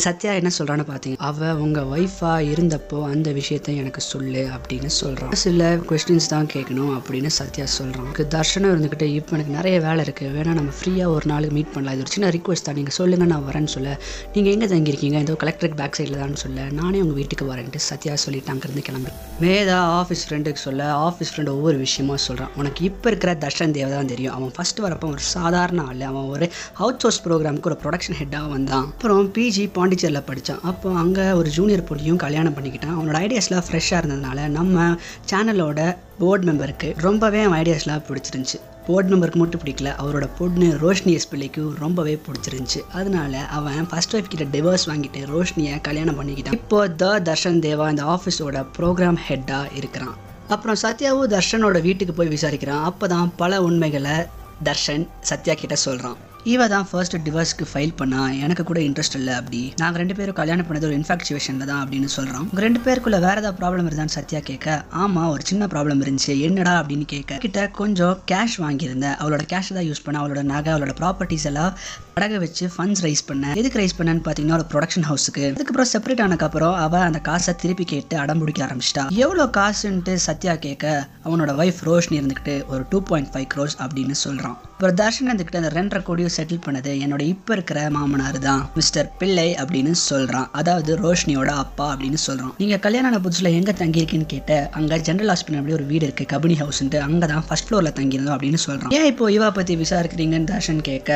சத்யா 0.06 0.32
என்ன 0.40 0.50
சொல்கிறான்னு 0.58 0.84
பார்த்தீங்க 0.90 1.16
அவள் 1.28 1.58
உங்கள் 1.64 1.88
ஒய்ஃபாக 1.94 2.46
இருந்தப்போ 2.52 2.98
அந்த 3.12 3.32
விஷயத்தை 3.32 3.76
எனக்கு 3.76 4.00
சொல்லு 4.00 4.42
அப்படின்னு 4.60 4.92
சொல்கிறான் 5.00 5.34
சில 5.44 5.70
கொஸ்டின்ஸ் 5.90 6.30
தான் 6.34 6.48
கேட்கணும் 6.54 6.94
அப்படின்னு 6.98 7.32
சத்யா 7.40 7.68
சொல்கிறான் 7.78 8.08
தர்ஷனம் 8.36 8.72
இருந்துக்கிட்டு 8.72 9.06
இப்போ 9.18 9.34
எனக்கு 9.36 9.52
நிறைய 9.58 9.76
வேலை 9.84 10.00
இருக்குது 10.06 10.32
வேணால் 10.36 10.56
நம்ம 10.58 10.72
ஃப்ரீயாக 10.78 11.14
ஒரு 11.16 11.26
நாளுக்கு 11.30 11.54
மீட் 11.56 11.70
பண்ணலாம். 11.74 11.94
இது 11.96 12.04
ஒரு 12.04 12.12
சின்ன 12.14 12.28
ரிக்வஸ்ட் 12.36 12.66
தான். 12.66 12.76
நீங்கள் 12.78 12.96
சொல்லுங்கள் 12.98 13.30
நான் 13.32 13.44
வரேன்னு 13.48 13.70
சொல்ல. 13.74 13.90
நீங்கள் 14.34 14.52
எங்கே 14.54 14.66
தங்கியிருக்கீங்க? 14.72 15.18
ஏதோ 15.26 15.34
கலெக்டரேட் 15.42 15.76
பேக் 15.80 15.96
சைடில் 15.98 16.20
தான் 16.22 16.36
சொல்ல. 16.42 16.66
நானே 16.80 16.98
உங்கள் 17.04 17.18
வீட்டுக்கு 17.20 17.46
வரேன்ட்டு 17.52 17.80
சத்யா 17.88 18.14
சொல்லிட்டு 18.24 18.52
அங்கேருந்து 18.54 18.84
கிளம்பு 18.88 19.12
மேதா 19.44 19.78
ஆஃபீஸ் 20.00 20.24
ஃப்ரெண்டுக்கு 20.26 20.62
சொல்ல 20.66 20.86
ஆஃபீஸ் 21.08 21.32
ஃப்ரெண்டு 21.32 21.54
ஒவ்வொரு 21.58 21.78
விஷயமா 21.84 22.16
சொல்கிறான் 22.26 22.52
உனக்கு 22.60 22.80
இப்போ 22.90 23.08
இருக்கிற 23.12 23.34
தர்ஷன் 23.44 23.74
தேவ 23.78 23.88
தான் 23.96 24.10
தெரியும். 24.12 24.34
அவன் 24.38 24.52
ஃபஸ்ட்டு 24.58 24.84
வரப்போ 24.86 25.08
ஒரு 25.14 25.24
சாதாரண 25.34 25.80
ஆள். 25.90 26.04
அவன் 26.10 26.28
ஒரு 26.34 26.48
அவுட் 26.82 27.00
சோர்ஸ் 27.04 27.20
ப்ரோக்ராமுக்கு 27.26 27.70
ஒரு 27.72 27.78
ப்ரொடக்ஷன் 27.84 28.18
ஹெட்டாக 28.20 28.48
வந்தான். 28.54 28.86
அப்புறம் 28.92 29.32
பிஜி 29.38 29.66
பாண்டிச்சேரியில் 29.78 30.26
படித்தான் 30.30 30.62
அப்போ 30.72 30.88
அங்கே 31.04 31.26
ஒரு 31.40 31.50
ஜூனியர் 31.58 31.86
பொண்ணையும் 31.90 32.22
கல்யாணம் 32.26 32.56
பண்ணிக்கிட்டான். 32.58 32.96
அவனோட 32.98 33.18
ஐடியாஸ்லாம் 33.24 33.66
ஃப்ரெஷ்ஷாக 33.68 34.00
இருந்ததுனால 34.02 34.46
நம்ம 34.58 34.96
சேனலோட 35.30 35.80
போர்டு 36.18 36.46
மெம்பருக்கு 36.46 36.88
ரொம்பவே 37.06 37.42
அவன் 37.42 37.62
ஐடியாஸ்லாம் 37.62 38.04
பிடிச்சிருந்துச்சு. 38.08 38.58
போர்டு 38.86 39.10
மெம்பருக்கு 39.10 39.40
மட்டும் 39.42 39.60
பிடிக்கல 39.64 39.90
அவரோட 40.02 40.26
பொண்ணு 40.38 40.68
ரோஷினி 40.82 41.12
எஸ் 41.18 41.28
பிள்ளைக்கும் 41.28 41.74
ரொம்பவே 41.78 42.14
பிடிச்சிருந்துச்சு. 42.26 42.80
அதனால 42.92 43.42
அவன் 43.58 43.88
ஃபர்ஸ்ட் 43.90 44.16
ஒய்ஃப் 44.16 44.32
கிட்ட 44.32 44.46
டிவோர்ஸ் 44.56 44.88
வாங்கிட்டு 44.90 45.20
ரோஷினியை 45.34 45.80
கல்யாணம் 45.80 46.18
பண்ணிக்கிட்டான். 46.20 46.58
இப்போ 46.60 46.80
த 47.02 47.12
தர்ஷன் 47.28 47.60
தேவா 47.66 47.88
இந்த 47.90 48.04
ஆஃபீஸோட 48.14 48.64
ப்ரோக்ராம் 48.78 49.20
ஹெட்டாக 49.28 49.76
இருக்கிறான். 49.80 50.16
அப்புறம் 50.48 50.80
சத்யாவும் 50.82 51.32
தர்ஷனோட 51.36 51.80
வீட்டுக்கு 51.88 52.14
போய் 52.14 52.34
விசாரிக்கிறான். 52.36 52.82
அப்போ 52.90 53.06
தான் 53.14 53.32
பல 53.36 53.62
உண்மைகளை 53.68 54.16
தர்ஷன் 54.64 55.06
சத்யா 55.20 55.54
கிட்ட 55.54 55.74
சொல்கிறான் 55.86 56.18
இவ 56.44 56.68
தான் 56.68 56.86
ஃபர்ஸ்ட் 56.90 57.16
டிவர்ஸ்க்கு 57.26 57.64
ஃபைல் 57.70 57.94
பண்ணா 57.96 58.30
எனக்கு 58.30 58.64
கூட 58.64 58.80
இன்ட்ரெஸ்ட் 58.80 59.14
இல்லை 59.14 59.34
அப்படி. 59.34 59.74
நாங்கள் 59.76 60.00
ரெண்டு 60.02 60.14
பேரும் 60.14 60.34
கல்யாணம் 60.34 60.66
பண்ணது 60.66 60.84
ஒரு 60.84 60.96
இன்ஃபாக்சுவேஷனில் 61.00 61.64
தான் 61.64 61.86
அப்படின்னு 61.86 62.04
சொல்கிறோம் 62.04 62.44
உங்கள் 62.44 62.64
ரெண்டு 62.66 62.80
பேருக்குள்ள 62.80 63.20
வேற 63.20 63.34
ஏதாவது 63.40 63.58
ப்ராப்ளம் 63.60 63.88
இருந்தான்னு 63.88 64.14
சத்யா 64.16 64.40
கேட்க 64.40 64.84
ஆமாம் 64.90 65.28
ஒரு 65.28 65.42
சின்ன 65.44 65.66
ப்ராப்ளம் 65.66 66.00
இருந்துச்சு 66.04 66.40
என்னடா? 66.40 66.82
அப்படின்னு 66.82 67.04
கேட்க 67.04 67.38
கிட்ட 67.38 67.68
கொஞ்சம் 67.68 68.22
கேஷ் 68.32 68.56
வாங்கியிருந்தேன். 68.64 69.16
அவளோட 69.22 69.42
கேஷ் 69.52 69.72
தான் 69.74 69.86
யூஸ் 69.88 70.04
பண்ண 70.04 70.20
அவளோட 70.22 70.42
நகை 70.42 70.72
அவளோட 70.72 70.94
ப்ராப்பர்ட்டிஸ் 71.00 71.44
எல்லாம் 71.44 71.74
படக 72.14 72.38
வச்சு 72.38 72.70
ஃபண்ட்ஸ் 72.76 73.04
ரைஸ் 73.06 73.24
பண்ணேன். 73.30 73.54
எதுக்கு 73.54 73.78
ரைஸ் 73.78 73.98
பண்ணேன்னு 73.98 74.24
பார்த்தீங்கன்னா 74.26 74.58
ஒரு 74.60 74.66
ப்ரொடக்ஷன் 74.72 75.06
ஹவுஸுக்கு 75.10 75.44
அதுக்கப்புறம் 75.50 75.90
செப்பரேட் 75.92 76.24
ஆனதுக்கப்புறம் 76.26 76.74
அவள் 76.74 77.00
அந்த 77.00 77.18
காசை 77.18 77.54
திருப்பி 77.54 77.84
கேட்டு 77.84 78.18
அடம் 78.18 78.38
பிடிக்க 78.38 78.66
ஆரம்பிச்சிட்டா. 78.66 79.10
எவ்வளோ 79.10 79.46
காசுன்ட்டு 79.58 80.14
சத்யா 80.14 80.54
கேட்க 80.54 81.06
அவனோட 81.24 81.52
ஒய்ஃப் 81.62 81.82
ரோஷினி 81.90 82.18
இருந்துக்கிட்டு 82.20 82.66
ஒரு 82.66 82.84
டூ 82.90 83.02
பாயிண்ட் 83.02 83.32
ஃபைவ் 83.34 83.48
க்ரோஸ் 83.54 83.76
அப்படின்னு 83.78 84.10
சொல்கிறான் 84.10 84.58
அப்புறம் 84.80 84.98
தர்ஷன் 85.00 85.26
இருந்துக்கிட்டு 85.28 85.58
அந்த 85.58 85.70
ரெண்டரை 85.74 86.00
கோடியும் 86.04 86.32
செட்டில் 86.34 86.60
பண்ணது. 86.66 86.90
என்னோட 87.02 87.22
இப்போ 87.32 87.50
இருக்கிற 87.56 87.78
மாமனார் 87.90 88.38
தான் 88.44 88.60
மிஸ்டர் 88.76 89.08
பிள்ளை 89.18 89.46
அப்படின்னு 89.58 89.92
சொல்கிறான் 90.02 90.46
அதாவது 90.52 90.92
ரோஷினியோட 91.02 91.50
அப்பா 91.64 91.86
அப்படின்னு 91.90 92.18
சொல்கிறான் 92.22 92.52
நீங்கள் 92.58 92.80
கல்யாணம் 92.80 93.08
ஆன 93.10 93.18
புதுசில் 93.24 93.48
எங்கே 93.52 93.72
தங்கியிருக்கீன்னு 93.80 94.26
கேட்ட 94.26 94.52
அங்கே 94.78 94.98
ஜென்ரல் 95.08 95.30
ஹாஸ்பிட்டல் 95.32 95.58
அப்படி 95.60 95.74
ஒரு 95.78 95.86
வீடு 95.90 96.04
இருக்குது 96.06 96.28
கபினி 96.32 96.56
ஹவுஸ்ன்ட்டு 96.62 97.00
அங்கே 97.06 97.26
தான் 97.26 97.44
ஃபர்ஸ்ட் 97.48 97.66
ஃப்ளோரில் 97.68 97.94
தங்கியிருந்தோம் 97.98 98.36
அப்படின்னு 98.36 98.60
சொல்கிறான் 98.64 98.94
ஏன் 98.98 99.08
இப்போ 99.10 99.28
இவா 99.30 99.50
பற்றி 99.50 99.76
விசாரிக்கிறீங்கன்னு 99.82 100.48
தர்ஷன் 100.52 100.80
கேட்க 100.82 101.10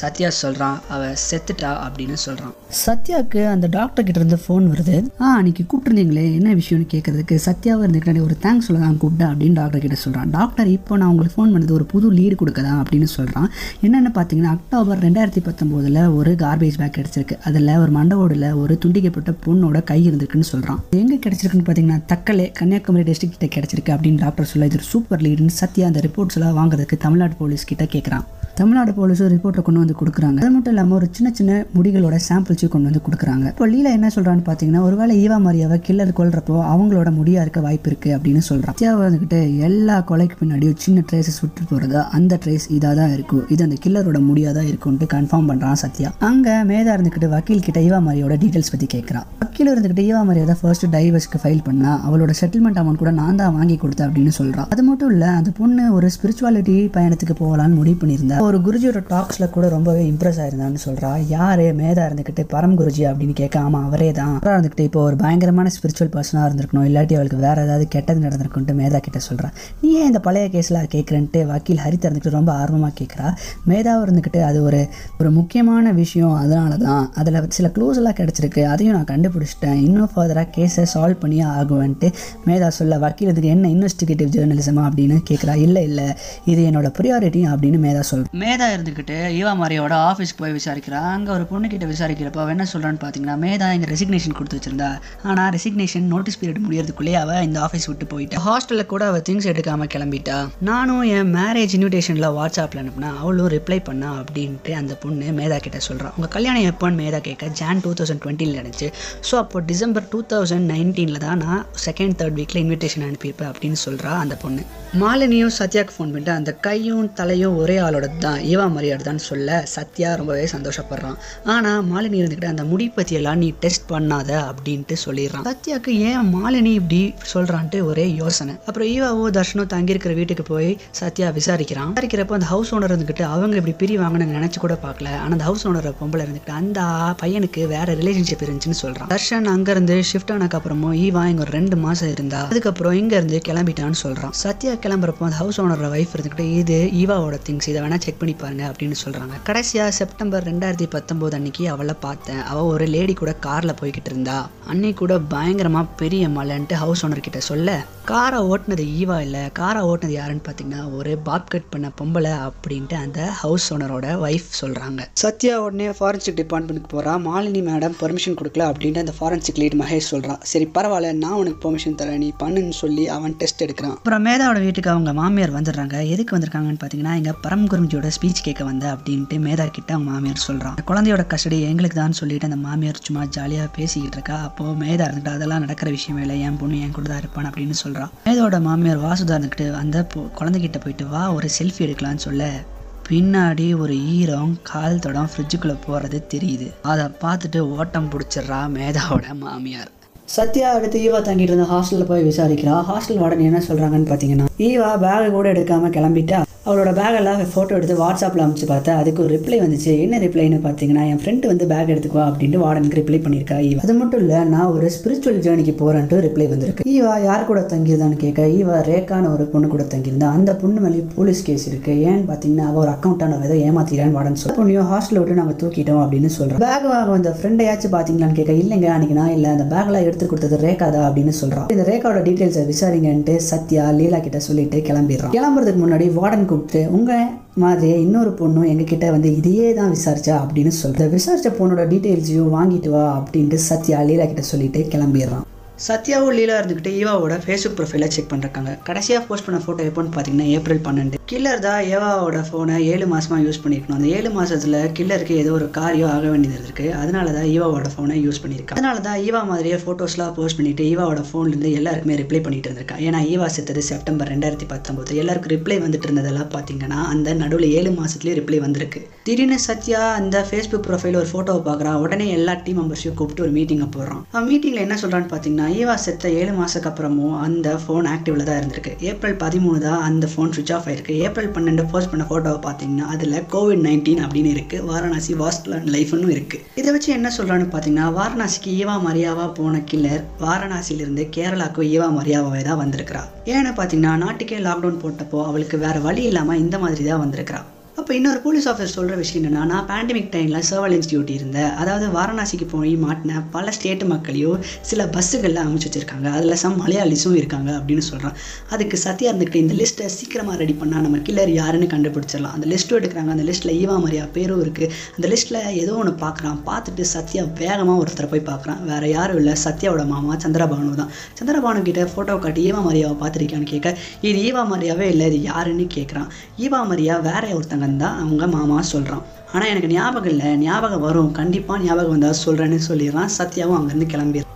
சத்யா 0.00 0.30
சொல்கிறான் 0.40 0.80
அவள் 0.90 1.14
செத்துட்டா 1.26 1.70
அப்படின்னு 1.84 2.18
சொல்கிறான் 2.24 2.54
சத்யாவுக்கு 2.82 3.42
அந்த 3.46 3.66
டாக்டர் 3.70 4.06
கிட்ட 4.06 4.20
இருந்து 4.20 4.40
ஃபோன் 4.44 4.66
வருது. 4.72 4.96
ஆ 5.20 5.28
அன்னைக்கு 5.36 5.64
கூப்பிட்டுருந்தீங்களே 5.64 6.26
என்ன 6.34 6.56
விஷயம்னு 6.60 6.88
கேட்கறதுக்கு 6.94 7.38
சத்யாவை 7.46 7.80
இருந்துக்கிட்டே 7.84 8.26
ஒரு 8.26 8.36
தேங்க்ஸ் 8.44 8.68
சொல்ல 8.68 8.82
தான் 8.84 9.00
கூப்பிட்டேன் 9.02 9.32
அப்படின்னு 9.32 9.58
டாக்டர் 9.60 9.84
கிட்ட 9.84 9.98
சொல்கிறான் 10.02 10.30
டாக்டர் 10.32 10.74
இப்போ 10.76 10.98
நான் 10.98 11.12
உங்களுக்கு 11.12 11.36
ஃபோன் 11.36 11.54
பண்ணது 11.54 11.78
ஒரு 11.78 11.88
புது 11.92 12.06
லீடு 12.18 12.36
கொடுக்கதான் 12.40 12.80
அப்படின்னு 12.80 13.02
சொல்கிறான் 13.06 13.50
என்னென்னு 13.82 14.12
பார்த்தீங்கன்னா 14.14 14.52
அக்டோபர் 14.56 14.98
ரெண்டாயிரத்தி 14.98 15.42
பத்தொம்போதில் 15.44 16.14
ஒரு 16.14 16.30
கார்பேஜ் 16.32 16.78
பேக் 16.78 16.96
கிடச்சிருக்கு. 16.96 17.38
அதில் 17.44 17.76
ஒரு 17.76 17.92
மண்டவோடில் 17.92 18.54
ஒரு 18.54 18.78
துண்டிக்கப்பட்ட 18.84 19.34
பொண்ணோட 19.46 19.84
கை 19.84 20.10
இருந்திருக்குன்னு 20.10 20.50
சொல்கிறான் 20.52 20.80
எங்கே 20.90 21.18
கிடச்சிருக்குன்னு 21.18 21.66
பார்த்தீங்கன்னா 21.66 22.00
தக்கலே 22.06 22.52
கன்னியாகுமரி 22.52 23.12
டிஸ்ட்ரிக்ட் 23.12 23.38
கிட்ட 23.38 23.60
கிடச்சிருக்கு 23.60 23.96
அப்படின்னு 23.96 24.18
டாக்டர் 24.18 24.46
சொல்ல 24.46 24.66
இது 24.66 24.74
ஒரு 24.74 24.84
சூப்பர் 24.84 25.20
லீடுன்னு 25.20 25.58
சத்யா 25.60 25.86
அந்த 25.86 26.00
ரிப்போர்ட்ஸ் 26.00 26.34
எல்லாம் 26.34 26.56
வாங்குறதுக்கு 26.58 26.96
தமிழ்நாடு 26.96 27.34
போலீஸ் 27.34 27.64
கிட்ட 27.64 27.84
கேட்குறான் 27.84 28.24
தமிழ்நாடு 28.58 28.92
போலீஸும் 28.96 29.30
ரிப்போர்ட்டை 29.32 29.62
கொண்டு 29.66 29.80
வந்து 29.82 29.94
கொடுக்குறாங்க. 30.00 30.38
அது 30.42 30.50
மட்டும் 30.56 30.72
இல்லாமல் 30.74 30.96
ஒரு 30.98 31.06
சின்ன 31.16 31.28
சின்ன 31.38 31.52
முடிகளோட 31.76 32.16
சாம்பிள்ஸையும் 32.26 32.72
கொண்டு 32.74 32.88
வந்து 32.88 33.02
கொடுக்குறாங்க. 33.06 33.46
இப்போ 33.54 33.66
லீலா 33.72 33.90
என்ன 33.98 34.08
சொல்கிறான்னு 34.16 34.44
பார்த்தீங்கன்னா 34.48 34.82
ஒருவேளை 34.88 35.14
ஈவா 35.22 35.38
மாரியாவை 35.46 35.76
கில்லர் 35.86 36.12
கொள்றப்போ 36.18 36.56
அவங்களோட 36.72 37.10
முடியா 37.18 37.40
இருக்க 37.44 37.60
வாய்ப்பு 37.66 37.88
இருக்குது 37.90 38.14
அப்படின்னு 38.16 38.42
சொல்கிறான் 38.50 38.76
சத்யா 38.76 38.92
வந்துக்கிட்டு 39.00 39.40
எல்லா 39.68 39.96
கொலைக்கு 40.10 40.36
பின்னாடியும் 40.42 40.78
சின்ன 40.84 41.04
ட்ரேஸஸ் 41.08 41.40
விட்டு 41.44 41.64
போகிறதா 41.70 42.02
அந்த 42.18 42.38
ட்ரேஸ் 42.44 42.66
இதாக 42.76 42.94
தான் 43.00 43.14
இருக்கும். 43.16 43.42
இது 43.54 43.64
அந்த 43.66 43.78
கில்லரோட 43.86 44.20
முடியாக 44.28 44.54
தான் 44.58 44.68
இருக்கும்ட்டு 44.72 45.08
கன்ஃபார்ம் 45.14 45.48
பண்ணுறான் 45.52 45.80
சத்யா. 45.84 46.10
அங்கே 46.30 46.54
மேதா 46.70 46.94
இருந்துக்கிட்டு 46.96 47.32
வக்கீல் 47.34 47.66
கிட்ட 47.68 47.82
ஈவா 47.88 48.00
மாரியோட 48.06 48.36
டீட்டெயில்ஸ் 48.44 48.72
பற்றி 48.76 48.88
கேட்குறான் 48.94 49.26
வக்கீல் 49.44 49.72
இருந்துக்கிட்டு 49.74 50.06
ஈவா 50.12 50.22
மாரியா 50.30 50.46
தான் 50.52 50.60
ஃபர்ஸ்ட் 50.62 50.88
டைவர்ஸ்க்கு 50.96 51.42
ஃபைல் 51.42 51.64
பண்ணால் 51.68 51.98
அவளோட 52.06 52.32
செட்டில்மெண்ட் 52.42 52.80
அமௌண்ட் 52.82 53.02
கூட 53.02 53.12
நான் 53.20 53.42
தான் 53.42 53.54
வாங்கி 53.58 53.78
கொடுத்தேன் 53.82 54.08
அப்படின்னு 54.08 54.34
சொல்கிறான் 54.40 54.70
அது 54.76 54.84
மட்டும் 54.90 55.12
இல்லை 55.16 55.28
அந்த 55.40 55.52
பொண்ணு 55.60 55.84
ஒரு 55.98 56.08
ஸ்பிரிச்சுவாலிட்டி 56.16 56.78
பயணத்துக்கு 56.98 57.36
போகலான்னு 57.42 57.78
முடிவு 57.82 57.98
பண்ணியிருந்தா 58.02 58.40
ஒரு 58.46 58.58
குருஜியோட 58.64 59.00
டாக்ஸில் 59.10 59.50
கூட 59.50 59.68
ரொம்பவே 59.68 60.02
இம்ப்ரெஸ் 60.10 60.38
ஆயிருந்தான்னு 60.42 60.80
சொல்கிறா 60.84 61.10
யார்? 61.28 61.62
மேதா 61.80 62.02
இருந்துக்கிட்டு 62.08 62.42
பரம் 62.52 62.74
குருஜி 62.80 63.02
அப்படின்னு 63.10 63.34
கேட்க 63.40 63.60
அவரே 63.60 64.08
தான் 64.18 64.32
அவராக 64.34 64.54
இருந்துக்கிட்டு 64.56 64.84
இப்போ 64.88 65.00
ஒரு 65.02 65.16
பயங்கரமான 65.16 65.70
ஸ்பிரிச்சுவல் 65.76 66.10
பர்சனாக 66.16 66.46
இருந்திருக்கணும். 66.48 66.86
இல்லாட்டி 66.88 67.14
அவளுக்கு 67.18 67.38
வேறு 67.44 67.62
ஏதாவது 67.62 67.84
கெட்டது 67.94 68.20
நடந்திருக்குன்ட்டு 68.24 68.74
மேதா 68.80 68.98
கிட்ட 69.06 69.20
சொல்கிறா 69.28 69.48
நீ 69.80 69.88
ஏன் 70.00 70.06
இந்த 70.06 70.20
பழைய 70.26 70.48
கேஸில் 70.54 70.78
கேட்குறேன்ட்டு 70.94 71.40
வக்கீல் 71.50 71.80
ஹரித் 71.84 72.06
இருந்துக்கிட்டு 72.06 72.34
ரொம்ப 72.38 72.52
ஆர்வமாக 72.52 72.92
கேட்குறா 73.00 73.28
மேதாவும் 73.70 74.04
இருந்துக்கிட்டு 74.06 74.42
அது 74.48 74.62
ஒரு 74.62 74.80
ஒரு 75.18 75.30
முக்கியமான 75.30 75.92
விஷயம். 76.00 76.34
அதனால 76.42 76.76
தான் 76.76 77.12
அதில் 77.14 77.40
சில 77.58 77.70
க்ளூஸ் 77.78 78.00
எல்லாம் 78.02 78.18
கிடச்சிருக்கு. 78.20 78.64
அதையும் 78.74 78.96
நான் 78.96 79.10
கண்டுபிடிச்சிட்டேன். 79.12 79.78
இன்னும் 79.86 80.10
ஃபர்தராக 80.16 80.48
கேஸை 80.58 80.86
சால்வ் 80.94 81.22
பண்ணியே 81.24 81.46
ஆகுவேன்ட்டு 81.56 82.10
மேதா 82.46 82.68
சொல்ல 82.80 82.98
வக்கீல் 83.06 83.32
இதுக்கு 83.34 83.54
என்ன 83.56 83.68
இன்வெஸ்டிகேட்டிவ் 83.76 84.32
ஜேர்னலிசமா 84.36 84.84
அப்படின்னு 84.90 85.18
கேட்குறா 85.30 85.56
இல்லை 85.66 85.84
இல்லை. 85.90 86.08
இது 86.52 86.60
என்னோட 86.70 86.90
ப்ரியாரிட்டி 87.00 87.42
அப்படின்னு 87.54 87.80
மேதா 87.86 88.00
சொல்கிறேன் 88.00 88.33
மேதா 88.40 88.66
இருந்துக்கிட்டு 88.74 89.16
ஈவா 89.38 89.50
மாரியோட 89.58 89.94
ஆஃபீஸ்க்கு 90.10 90.40
போய் 90.42 90.54
விசாரிக்கிறா 90.56 91.00
அங்கே 91.16 91.30
ஒரு 91.34 91.44
பொண்ணுக்கிட்ட 91.50 91.86
விசாரிக்கிறப்ப 91.90 92.38
அவ 92.44 92.52
என்ன 92.54 92.64
சொல்கிறான்னு 92.70 93.00
பார்த்தீங்கன்னா 93.02 93.36
மேதா 93.44 93.66
இங்கே 93.74 93.88
ரெசிக்னேஷன் 93.92 94.34
கொடுத்து 94.38 94.56
வச்சிருந்தா. 94.58 94.88
ஆனால் 95.30 95.50
ரெசிக்னேஷன் 95.56 96.06
நோட்டீஸ் 96.12 96.38
பீரியட் 96.40 96.64
முடியறதுக்குள்ளேயே 96.64 97.18
அவள் 97.20 97.44
இந்த 97.48 97.58
ஆஃபீஸ் 97.66 97.86
விட்டு 97.90 98.06
போயிட்டா. 98.12 98.40
ஹாஸ்டலில் 98.46 98.88
கூட 98.92 99.02
அவள் 99.10 99.22
திங்ஸ் 99.28 99.46
எடுக்காமல் 99.52 99.90
கிளம்பிட்டா. 99.94 100.38
நானும் 100.70 101.04
என் 101.18 101.30
மேரேஜ் 101.36 101.76
இன்விடேஷனில் 101.78 102.28
வாட்ஸ்அப்பில் 102.38 102.80
அனுப்புனா 102.82 103.10
அவளும் 103.20 103.50
ரிப்ளை 103.56 103.78
பண்ணா 103.90 104.10
அப்படின்ட்டு 104.22 104.74
அந்த 104.80 104.96
பொண்ணு 105.04 105.28
மேதா 105.38 105.58
கிட்ட 105.66 105.80
சொல்கிறான் 105.88 106.14
உங்கள் 106.16 106.32
கல்யாணம் 106.36 106.66
எப்போன்னு 106.72 107.00
மேதா 107.02 107.20
கேட்க 107.28 107.52
ஜான் 107.60 107.84
டூ 107.86 107.92
தௌசண்ட் 108.00 108.22
டுவெண்ட்டியில் 108.24 108.58
நினச்சி. 108.62 108.88
ஸோ 109.30 109.36
அப்போ 109.42 109.64
டிசம்பர் 109.70 110.08
டூ 110.14 110.22
தௌசண்ட் 110.34 110.68
நைன்டீனில் 110.74 111.22
தான் 111.26 111.40
நான் 111.46 111.64
செகண்ட் 111.86 112.18
தேர்ட் 112.22 112.38
வீக்கில் 112.40 112.62
இன்விடேஷன் 112.64 113.06
அனுப்பியிருப்பேன் 113.10 113.52
அப்படின்னு 113.52 113.80
சொல்கிறா 113.86 114.12
அந்த 114.24 114.36
பொண்ணு. 114.44 114.64
மாலினியும் 115.04 115.54
சத்யாவுக்கு 115.60 115.96
ஃபோன் 115.96 116.12
பண்ணிட்டு 116.12 116.36
அந்த 116.40 116.50
கையும் 116.68 117.08
தலையும் 117.20 117.56
ஒரே 117.62 117.78
ஆளோட 117.86 118.06
தான் 118.26 118.40
ஈவா 118.50 118.66
மரியாதை 118.76 119.04
தான் 119.08 119.22
சொல்ல 119.28 119.58
சத்யா 119.74 120.10
ரொம்பவே 120.20 120.44
சந்தோஷப்படுறான். 120.54 121.16
ஆனால் 121.54 121.80
மாலினி 121.92 122.18
இருந்துக்கிட்ட 122.22 122.52
அந்த 122.54 122.66
முடி 122.72 122.88
பற்றியெல்லாம் 122.98 123.40
நீ 123.44 123.48
டெஸ்ட் 123.64 123.86
பண்ணாத 123.92 124.30
அப்படின்ட்டு 124.50 124.98
சொல்லிடுறான். 125.04 125.46
சத்யாவுக்கு 125.50 125.94
ஏன் 126.10 126.28
மாலினி 126.36 126.74
இப்படி 126.80 127.02
சொல்கிறான்ட்டு 127.32 127.80
ஒரே 127.90 128.06
யோசனை. 128.22 128.56
அப்புறம் 128.68 128.90
ஈவாவோ 128.94 129.26
தர்ஷனும் 129.38 129.72
தங்கியிருக்கிற 129.74 130.14
வீட்டுக்கு 130.20 130.46
போய் 130.52 130.70
சத்யா 131.00 131.30
விசாரிக்கிறான். 131.40 131.90
விசாரிக்கிறப்போ 131.94 132.38
அந்த 132.38 132.48
ஹவுஸ் 132.52 132.72
ஓனர் 132.76 132.92
இருந்துக்கிட்டு 132.92 133.26
அவங்க 133.32 133.54
இப்படி 133.60 133.76
பிரி 133.80 133.92
பிரிவாங்கன்னு 133.94 134.36
நினச்சி 134.38 134.58
கூட 134.62 134.74
பார்க்கல. 134.84 135.08
ஆனால் 135.22 135.34
அந்த 135.36 135.44
ஹவுஸ் 135.48 135.64
ஓனர் 135.68 135.88
பொம்பளை 135.98 136.22
இருந்துக்கிட்டு 136.24 136.54
அந்த 136.60 136.80
பையனுக்கு 137.20 137.60
வேற 137.72 137.88
ரிலேஷன்ஷிப் 138.00 138.42
இருந்துச்சுன்னு 138.44 138.78
சொல்கிறான் 138.80 139.10
தர்ஷன் 139.12 139.46
அங்கேருந்து 139.52 139.96
ஷிஃப்ட் 140.10 140.32
ஆனதுக்கு 140.34 140.58
அப்புறமும் 140.58 140.94
ஈவா 141.04 141.22
இங்கே 141.30 141.42
ஒரு 141.44 141.52
ரெண்டு 141.56 141.76
மாதம் 141.84 142.10
இருந்தா 142.14 142.40
அதுக்கப்புறம் 142.50 142.96
இங்கேருந்து 143.00 143.40
கிளம்பிட்டான்னு 143.48 143.98
சொல்கிறான் 144.04 144.34
சத்யா 144.42 144.72
கிளம்புறப்போ 144.84 145.26
அந்த 145.28 145.38
ஹவுஸ் 145.42 145.58
ஓனரோட 145.62 145.90
ஒய்ஃப் 145.96 146.14
இருந்துக்கிட்டு 146.16 146.46
இது 146.60 146.78
ஈவாவோட 147.00 147.38
திங்ஸ் 147.48 147.68
இதை 147.72 147.82
வேணா 147.84 147.98
செக் 148.06 148.13
பண்ணி 148.20 148.34
பாருங்க 148.42 148.64
அப்படின்னு 148.70 148.96
சொல்கிறாங்க 149.04 149.36
கடைசியாக 149.48 149.96
செப்டம்பர் 150.00 150.46
ரெண்டாயிரத்தி 150.50 150.88
பத்தொம்போது 150.94 151.34
அன்னைக்கு 151.38 151.64
அவளை 151.74 151.94
பார்த்தேன். 152.06 152.42
அவள் 152.52 152.70
ஒரு 152.74 152.86
லேடி 152.94 153.14
கூட 153.22 153.32
காரில் 153.46 153.78
போய்கிட்டு 153.80 154.10
இருந்தா. 154.12 154.38
அன்னைக்கு 154.72 155.00
கூட 155.02 155.16
பயங்கரமாக 155.34 155.92
பெரிய 156.02 156.28
மலைன்ட்டு 156.38 156.80
ஹவுஸ் 156.82 157.04
ஓனர் 157.06 157.26
கிட்ட 157.26 157.40
சொல்ல 157.50 157.76
காரை 158.10 158.38
ஓட்டுனது 158.52 158.84
ஈவா 159.00 159.16
இல்லை. 159.26 159.42
காரை 159.58 159.82
ஓட்டினது 159.90 160.14
யாருன்னு 160.20 160.42
பார்த்தீங்கன்னா 160.46 160.80
ஒரு 160.98 161.12
பாப் 161.28 161.50
கட் 161.52 161.70
பண்ண 161.70 161.90
பொம்பளை 162.00 162.32
அப்படின்ட்டு 162.48 162.96
அந்த 163.04 163.20
ஹவுஸ் 163.42 163.66
ஓனரோட 163.74 164.06
ஒய்ஃப் 164.26 164.50
சொல்கிறாங்க 164.60 165.00
சத்யா 165.22 165.54
உடனே 165.66 165.88
ஃபாரன்சிக் 165.98 166.38
டிபார்ட்மெண்ட்டுக்கு 166.40 166.90
போகிறா 166.94 167.14
மாலினி 167.28 167.62
மேடம் 167.70 167.96
பர்மிஷன் 168.02 168.38
கொடுக்கல 168.40 168.66
அப்படின்ட்டு 168.70 169.02
அந்த 169.04 169.14
ஃபாரன்சிக் 169.20 169.60
லீட் 169.62 169.78
மகேஷ் 169.82 170.10
சொல்கிறான் 170.12 170.40
சரி 170.52 170.68
பரவாயில்ல. 170.74 171.12
நான் 171.24 171.38
உனக்கு 171.42 171.60
பெர்மிஷன் 171.64 171.98
தரேன். 172.00 172.20
நீ 172.24 172.32
பண்ணுன்னு 172.42 172.76
சொல்லி 172.82 173.06
அவன் 173.16 173.36
டெஸ்ட் 173.42 173.64
எடுக்கிறான். 173.64 173.96
அப்புறம் 174.00 174.24
மேதாவோட 174.26 174.60
வீட்டுக்கு 174.66 174.90
அவங்க 174.90 175.12
மாமியார் 175.20 175.56
வந்துடுறாங்க. 175.56 175.96
எதுக்கு 176.14 176.36
வந்திருக்காங்கன்னு 176.36 176.80
பார்த்தீங்கன்னா 176.82 177.14
எங்கள் 177.20 177.40
பரம் 177.46 177.66
குழந்தையோட 178.04 178.10
ஸ்பீச் 178.20 178.42
கேட்க 178.42 178.64
வந்த 178.64 178.92
அப்படின்ட்டு 178.92 179.34
மேதா 179.34 179.66
கிட்ட 179.66 179.94
அவங்க 179.94 180.10
மாமியார் 180.10 180.36
சொல்கிறான் 180.36 180.74
குழந்தையோட 180.86 181.26
கஸ்டடி 181.26 181.60
எங்களுக்கு 181.60 182.00
தான் 182.00 182.12
சொல்லிட்டு 182.12 182.44
அந்த 182.44 182.56
மாமியார் 182.56 182.98
சும்மா 183.02 183.24
ஜாலியாக 183.24 183.68
பேசிக்கிட்டு 183.76 184.16
இருக்கா. 184.16 184.42
அப்போது 184.42 184.86
மேதா 184.86 185.06
இருந்துட்டு 185.06 185.28
அதெல்லாம் 185.28 185.58
நடக்கிற 185.58 185.90
விஷயமே 185.90 186.20
இல்லை. 186.20 186.40
என் 186.40 186.56
பொண்ணு 186.56 186.80
என் 186.80 186.90
கூட 186.90 187.08
தான் 187.08 187.18
இருப்பான் 187.18 187.50
அப்படின்னு 187.50 187.70
சொல்கிறான் 187.70 188.10
மேதாவோட 188.24 188.60
மாமியார் 188.60 189.00
வாசுதா 189.00 189.34
இருந்துக்கிட்டு 189.38 189.72
அந்த 189.72 190.06
பொ- 190.14 190.18
குழந்தைகிட்ட 190.18 190.80
போயிட்டு 190.80 191.08
வா. 191.08 191.32
ஒரு 191.32 191.48
செல்ஃபி 191.58 191.78
எடுக்கலாம்னு 191.78 192.16
சொல்ல. 192.16 192.62
பின்னாடி 193.08 193.78
ஒரு 193.78 194.06
ஈரம் 194.06 194.58
கால் 194.62 194.98
தொடம் 194.98 195.30
ஃப்ரிட்ஜுக்குள்ளே 195.36 195.76
போகிறது 195.86 196.26
தெரியுது. 196.34 196.72
அதை 196.82 197.04
பார்த்துட்டு 197.04 197.58
ஓட்டம் 197.58 198.10
பிடிச்சிட்றா 198.10 198.68
மேதாவோட 198.74 199.34
மாமியார். 199.34 199.90
சத்யா 200.32 200.68
அடுத்து 200.76 200.98
ஈவா 201.06 201.18
தங்கிட்டு 201.26 201.52
இருந்த 201.52 201.66
ஹாஸ்டலில் 201.72 202.08
போய் 202.10 202.24
விசாரிக்கிறா. 202.28 202.74
ஹாஸ்டல் 202.90 203.20
வார்டன் 203.22 203.46
என்ன 203.48 203.60
சொல்கிறாங்கன்னு 203.68 204.08
பார்த்தீங்கன்னா 204.10 204.46
ஈவா 204.68 204.90
பேகை 205.04 205.28
கூட 205.36 205.46
எடுக்காமல் 205.54 205.94
கிளம்பிட்டா. 205.96 206.40
அவளோட 206.68 206.90
பேகெல்லாம் 206.98 207.40
ஃபோட்டோ 207.54 207.72
எடுத்து 207.78 207.94
வாட்ஸ்அப்பில் 208.02 208.42
அமுச்சு 208.44 208.66
பார்த்தா 208.70 208.92
அதுக்கு 209.00 209.20
ஒரு 209.24 209.30
ரிப்ளை 209.34 209.56
வந்துச்சு. 209.62 209.90
என்ன 210.04 210.18
ரிப்ளைன்னு 210.22 210.58
பார்த்தீங்கன்னா 210.66 211.02
என் 211.10 211.20
ஃப்ரெண்டு 211.22 211.50
வந்து 211.50 211.64
பேக் 211.72 211.90
எடுத்துக்குவா 211.94 212.22
அப்படின்ட்டு 212.28 212.60
வார்டனுக்கு 212.62 212.98
ரிப்ளை 213.00 213.18
பண்ணியிருக்கா 213.24 213.56
ஈவா. 213.66 213.80
அது 213.86 213.94
மட்டும் 213.98 214.22
இல்லை 214.24 214.38
நான் 214.52 214.70
ஒரு 214.76 214.86
ஸ்பிரிச்சுவல் 214.94 215.40
ஜேர்னிக்கு 215.46 215.74
போகிறேன்ட்டு 215.80 216.20
ரிப்ளை 216.26 216.46
வந்திருக்கு. 216.52 216.86
ஈவா 216.94 217.12
யார் 217.26 217.44
கூட 217.50 217.62
தங்கியிருந்தான்னு 217.72 218.18
கேட்க 218.24 218.46
ஈவா 218.60 218.78
ரேக்கான 218.88 219.32
ஒரு 219.34 219.46
பொண்ணு 219.52 219.68
கூட 219.74 219.86
தங்கியிருந்தா. 219.94 220.30
அந்த 220.38 220.54
பொண்ணு 220.62 220.80
மேலேயும் 220.86 221.12
போலீஸ் 221.18 221.44
கேஸ் 221.48 221.66
இருக்குது 221.72 221.98
ஏன்னு 222.08 222.24
பார்த்தீங்கன்னா 222.30 222.68
அவள் 222.70 222.82
ஒரு 222.84 222.92
அக்கௌண்ட்டான 222.94 223.40
ஏதோ 223.50 223.58
ஏமாத்திடான்னு 223.66 224.18
வார்டன் 224.18 224.40
சொல்ல 224.44 224.56
பொண்ணையும் 224.60 224.90
ஹாஸ்டலில் 224.94 225.22
விட்டு 225.22 225.38
நாங்கள் 225.42 225.60
தூக்கிட்டோம் 225.64 226.02
அப்படின்னு 226.06 226.32
சொல்கிறோம் 226.38 226.64
பேக் 226.66 226.88
வாங்க 226.94 227.12
வந்த 227.16 227.34
ஃப்ரெண்டையாச்சும் 227.40 227.94
பார்த்தீங்களான்னு 227.98 228.38
கேட்க 228.40 228.58
இல்லைங்க 228.64 228.90
அன்றைக்கி 228.96 229.18
நான் 229.20 229.36
இல்லை. 229.36 229.52
அந்த 229.56 229.68
பேக்லாம் 229.74 230.06
எடுத்து 230.14 230.26
கொடுத்தது 230.30 230.56
ரேகா 230.66 230.86
தான் 230.96 231.06
அப்படின்னு 231.06 231.32
சொல்கிறான் 231.38 231.70
இந்த 231.74 231.84
ரேகாவோட 231.90 232.20
டீட்டெயில்ஸை 232.26 232.64
விசாரிங்கன்ட்டு 232.72 233.36
சத்யா 233.50 233.84
லீலா 233.98 234.18
கிட்ட 234.26 234.38
சொல்லிட்டு 234.48 234.78
கிளம்பிடுறான். 234.88 235.32
கிளம்புறதுக்கு 235.36 235.80
முன்னாடி 235.84 236.06
வார்டன் 236.18 236.48
கூப்பிட்டு 236.50 236.82
உங்கள் 236.96 237.30
மாதிரியே 237.62 237.96
இன்னொரு 238.04 238.30
பொண்ணும் 238.40 238.68
எங்ககிட்ட 238.72 239.08
வந்து 239.10 239.30
இதையே 239.36 239.68
தான் 239.74 239.92
விசாரிச்சா? 239.96 240.36
அப்படின்னு 240.44 240.72
சொல்ற 240.82 241.08
விசாரிச்ச 241.16 241.50
பொண்ணோட 241.58 241.84
டீட்டெயில்ஸையும் 241.92 242.54
வாங்கிட்டு 242.56 242.90
வா 242.94 243.04
அப்படின்ட்டு 243.18 243.60
சத்யா 243.70 244.00
லீலா 244.10 244.26
கிட்ட 244.26 244.44
சொல்லிட்டு 244.52 244.82
கிளம்பிடுறான். 244.94 245.44
சத்யாவும் 245.86 246.34
லீலா 246.36 246.56
இருந்துக்கிட்டு 246.58 246.90
ஈவாவோட 246.98 247.36
ஃபேஸ்புக் 247.44 247.74
ப்ரொஃபைலை 247.78 248.08
செக் 248.14 248.28
பண்ணிருக்காங்க 248.32 248.72
கடைசியாக 248.88 249.22
போஸ்ட் 249.28 249.46
பண்ண 249.46 249.58
ஃபோட்டோ 249.64 249.82
எப்போன்னு 249.88 250.12
பார்த்தீங்கன்னா 250.16 250.46
ஏப்ரல் 250.56 250.82
பன்னெண்டு. 250.86 251.16
கில்லர் 251.30 251.62
தான் 251.64 251.80
ஏவாவோட 251.94 252.38
ஃபோனை 252.48 252.74
ஏழு 252.92 253.06
மாதமாக 253.12 253.40
யூஸ் 253.46 253.60
பண்ணியிருக்கணும். 253.62 253.98
அந்த 253.98 254.08
ஏழு 254.16 254.30
மாதத்தில் 254.36 254.76
கில்லருக்கு 254.96 255.34
ஏதோ 255.42 255.52
ஒரு 255.58 255.66
காரியம் 255.78 256.12
ஆக 256.16 256.26
வேண்டியது 256.32 256.58
இருக்கு. 256.66 256.86
அதனால 257.00 257.32
தான் 257.36 257.48
ஈவாவோட 257.54 257.88
ஃபோனை 257.94 258.18
யூஸ் 258.26 258.40
பண்ணியிருக்கா. 258.44 258.76
அதனால 258.78 259.00
தான் 259.08 259.18
ஈவா 259.26 259.40
மாதிரியே 259.50 259.78
ஃபோட்டோஸ்லாம் 259.84 260.32
போஸ்ட் 260.38 260.58
பண்ணிட்டு 260.58 260.84
ஈவாவோட 260.92 261.24
ஃபோன்லேருந்து 261.30 261.72
எல்லாருக்குமே 261.78 262.18
ரிப்ளை 262.22 262.40
பண்ணிட்டு 262.46 262.70
இருந்திருக்கா. 262.70 262.98
ஏன்னா 263.06 263.22
ஈவா 263.32 263.48
செத்தது 263.56 263.84
செப்டம்பர் 263.90 264.30
ரெண்டாயிரத்தி 264.34 264.68
பத்தொம்போது 264.74 265.18
எல்லாருக்கும் 265.24 265.54
ரிப்ளை 265.56 265.78
வந்துட்டு 265.86 266.08
இருந்ததெல்லாம் 266.10 266.52
பார்த்தீங்கன்னா 266.56 267.00
அந்த 267.14 267.34
நடுவில் 267.42 267.68
ஏழு 267.80 267.92
மாதத்துலேயே 267.98 268.36
ரிப்ளை 268.40 268.60
வந்திருக்கு. 268.66 269.02
திடீர்னு 269.28 269.60
சத்யா 269.68 270.02
அந்த 270.20 270.46
ஃபேஸ்புக் 270.50 270.86
ப்ரொஃபைல் 270.88 271.20
ஒரு 271.22 271.30
ஃபோட்டோவை 271.32 271.62
பார்க்குறான் 271.68 272.00
உடனே 272.06 272.28
எல்லா 272.38 272.54
டீம் 272.64 272.80
மெம்பர்ஸையும் 272.82 273.18
கூப்பிட்டு 273.20 273.46
ஒரு 273.48 273.54
மீட்டிங்கை 273.58 273.90
போடுறான். 273.98 274.24
மீட்டிங்கில் 274.50 274.86
என்ன 274.86 274.98
சொல்கிறான்னு 275.04 275.30
பார்த்தீங்கன்னா 275.34 275.63
ஈவா 275.80 275.94
செத்த 276.04 276.30
ஏழு 276.40 276.52
மாதத்துக்கு 276.58 276.88
அப்புறமும் 276.90 277.34
அந்த 277.46 277.68
ஃபோன் 277.82 278.06
ஆக்டிவில் 278.12 278.46
தான் 278.48 278.58
இருந்திருக்கு. 278.60 278.92
ஏப்ரல் 279.10 279.36
பதிமூணு 279.42 279.78
தான் 279.86 280.02
அந்த 280.08 280.28
ஃபோன் 280.32 280.52
சுவிச் 280.56 280.72
ஆஃப் 280.76 280.86
ஆயிருக்கு. 280.90 281.16
ஏப்ரல் 281.26 281.50
பன்னெண்டு 281.56 281.84
போஸ்ட் 281.92 282.10
பண்ண 282.12 282.26
ஃபோட்டோவை 282.30 282.60
பார்த்தீங்கன்னா 282.66 283.08
அதில் 283.14 283.36
கோவிட் 283.54 283.84
நைன்டீன் 283.88 284.22
அப்படின்னு 284.26 284.52
இருக்குது 284.54 284.86
வாரணாசி 284.90 285.34
வாஸ்ட்லாண்ட் 285.42 285.90
லைஃப்னு 285.96 286.32
இருக்குது 286.36 286.62
இதை 286.82 286.92
வச்சு 286.96 287.10
என்ன 287.18 287.32
சொல்கிறான்னு 287.38 287.68
பார்த்தீங்கன்னா 287.74 288.08
வாரணாசிக்கு 288.20 288.72
ஈவா 288.80 288.96
மரியாவா 289.08 289.46
போன 289.60 289.82
கில்லர் 289.92 290.24
வாரணாசியிலிருந்து 290.46 291.26
கேரளாவுக்கு 291.38 291.90
ஈவா 291.94 292.08
மரியாவாவே 292.18 292.62
தான் 292.70 292.82
வந்திருக்கிறா. 292.84 293.22
ஏன்னு 293.54 293.72
பார்த்தீங்கன்னா 293.78 294.14
நாட்டுக்கே 294.24 294.60
லாக்டவுன் 294.68 295.02
போட்டப்போ 295.04 295.40
அவளுக்கு 295.50 295.78
வேறு 295.86 296.02
வழி 296.08 296.24
இல்லாமல் 296.30 296.62
இந்த 296.64 296.78
மாதிரி 296.84 297.04
தான் 297.10 297.24
வந்திருக்கிறா. 297.24 297.62
அப்போ 297.98 298.12
இன்னொரு 298.18 298.40
போலீஸ் 298.44 298.66
ஆஃபீஸர் 298.70 298.94
சொல்கிற 298.96 299.16
விஷயம் 299.20 299.40
என்னென்னா 299.40 299.60
நான் 299.72 299.84
பேண்டமிக் 299.90 300.30
டைமில் 300.32 300.64
சர்வலன்ஸ் 300.68 301.08
டியூட்டி 301.10 301.34
இருந்தேன். 301.38 301.68
அதாவது 301.80 302.06
வாரணாசிக்கு 302.16 302.66
போய் 302.72 302.92
மாட்டின 303.04 303.42
பல 303.52 303.72
ஸ்டேட் 303.76 304.02
மக்களையும் 304.12 304.58
சில 304.88 305.04
பஸ்ஸுகளில் 305.14 305.60
அமைச்சு 305.64 305.86
வச்சிருக்காங்க. 305.88 306.28
அதில் 306.36 306.54
சம் 306.62 306.76
மலையாளிஸும் 306.80 307.36
இருக்காங்க 307.40 307.70
அப்படின்னு 307.78 308.04
சொல்கிறான் 308.08 308.34
அதுக்கு 308.74 308.96
சத்யா 309.04 309.28
இருந்துக்கிட்டு 309.30 309.62
இந்த 309.64 309.76
லிஸ்ட்டை 309.80 310.08
சீக்கிரமாக 310.16 310.56
ரெடி 310.62 310.74
பண்ணால் 310.80 311.04
நம்ம 311.06 311.20
கில்லர் 311.28 311.52
யாருன்னு 311.60 311.88
கண்டுபிடிச்சிடலாம். 311.94 312.56
அந்த 312.58 312.68
லிஸ்ட்டும் 312.72 312.98
எடுக்கிறாங்க. 313.00 313.30
அந்த 313.36 313.46
லிஸ்ட்டில் 313.50 313.74
ஈவா 313.82 313.96
மரியா 314.06 314.24
பேரும் 314.36 314.62
இருக்குது 314.64 314.90
அந்த 315.16 315.28
லிஸ்ட்டில் 315.34 315.60
ஏதோ 315.82 315.94
ஒன்று 316.02 316.14
பார்க்குறான். 316.24 316.58
பார்த்துட்டு 316.70 317.06
சத்யா 317.14 317.44
வேகமாக 317.62 317.96
ஒருத்தரை 318.04 318.30
போய் 318.34 318.44
பார்க்குறான். 318.50 318.82
வேறு 318.90 319.12
யாரும் 319.16 319.40
இல்லை. 319.42 319.56
சத்யாவோட 319.66 320.04
மாமா 320.12 320.40
சந்திரபானு 320.46 320.98
தான். 321.02 321.12
சந்திரபானு 321.40 321.86
கிட்ட 321.90 322.08
ஃபோட்டோ 322.14 322.38
காட்டி 322.46 322.66
ஈவா 322.72 322.82
மரியாவை 322.90 323.18
பார்த்துருக்கான்னு 323.24 323.70
கேட்க 323.74 323.96
இது 324.28 324.36
ஈவா 324.50 324.64
மரியாவே 324.74 325.08
இல்லை 325.14 325.28
இது 325.32 325.40
யாருன்னு 325.50 325.88
கேட்குறான். 325.98 326.28
ஈவா 326.66 326.82
மரியா 326.92 327.16
வேற 327.30 327.42
ஒருத்தங்க 327.56 327.82
பண்ணியிருக்காங்கன்னு 327.84 328.02
தான் 328.04 328.18
அவங்க 328.18 328.46
மாமா 328.46 328.78
சொல்கிறான் 328.92 329.24
ஆனால் 329.52 329.68
எனக்கு 329.68 329.88
ஞாபகம் 329.88 330.32
இல்லை 330.32 330.48
ஞாபகம் 330.56 331.00
வரும். 331.00 331.30
கண்டிப்பாக 331.32 331.84
ஞாபகம் 331.84 332.14
வந்தால் 332.16 332.42
சொல்கிறேன்னு 332.44 332.80
சொல்லிடுறான். 332.88 333.30
சத்யாவும் 333.38 333.78
அங்கேருந்து 333.78 334.12
கிளம்பிடுறான். 334.14 334.53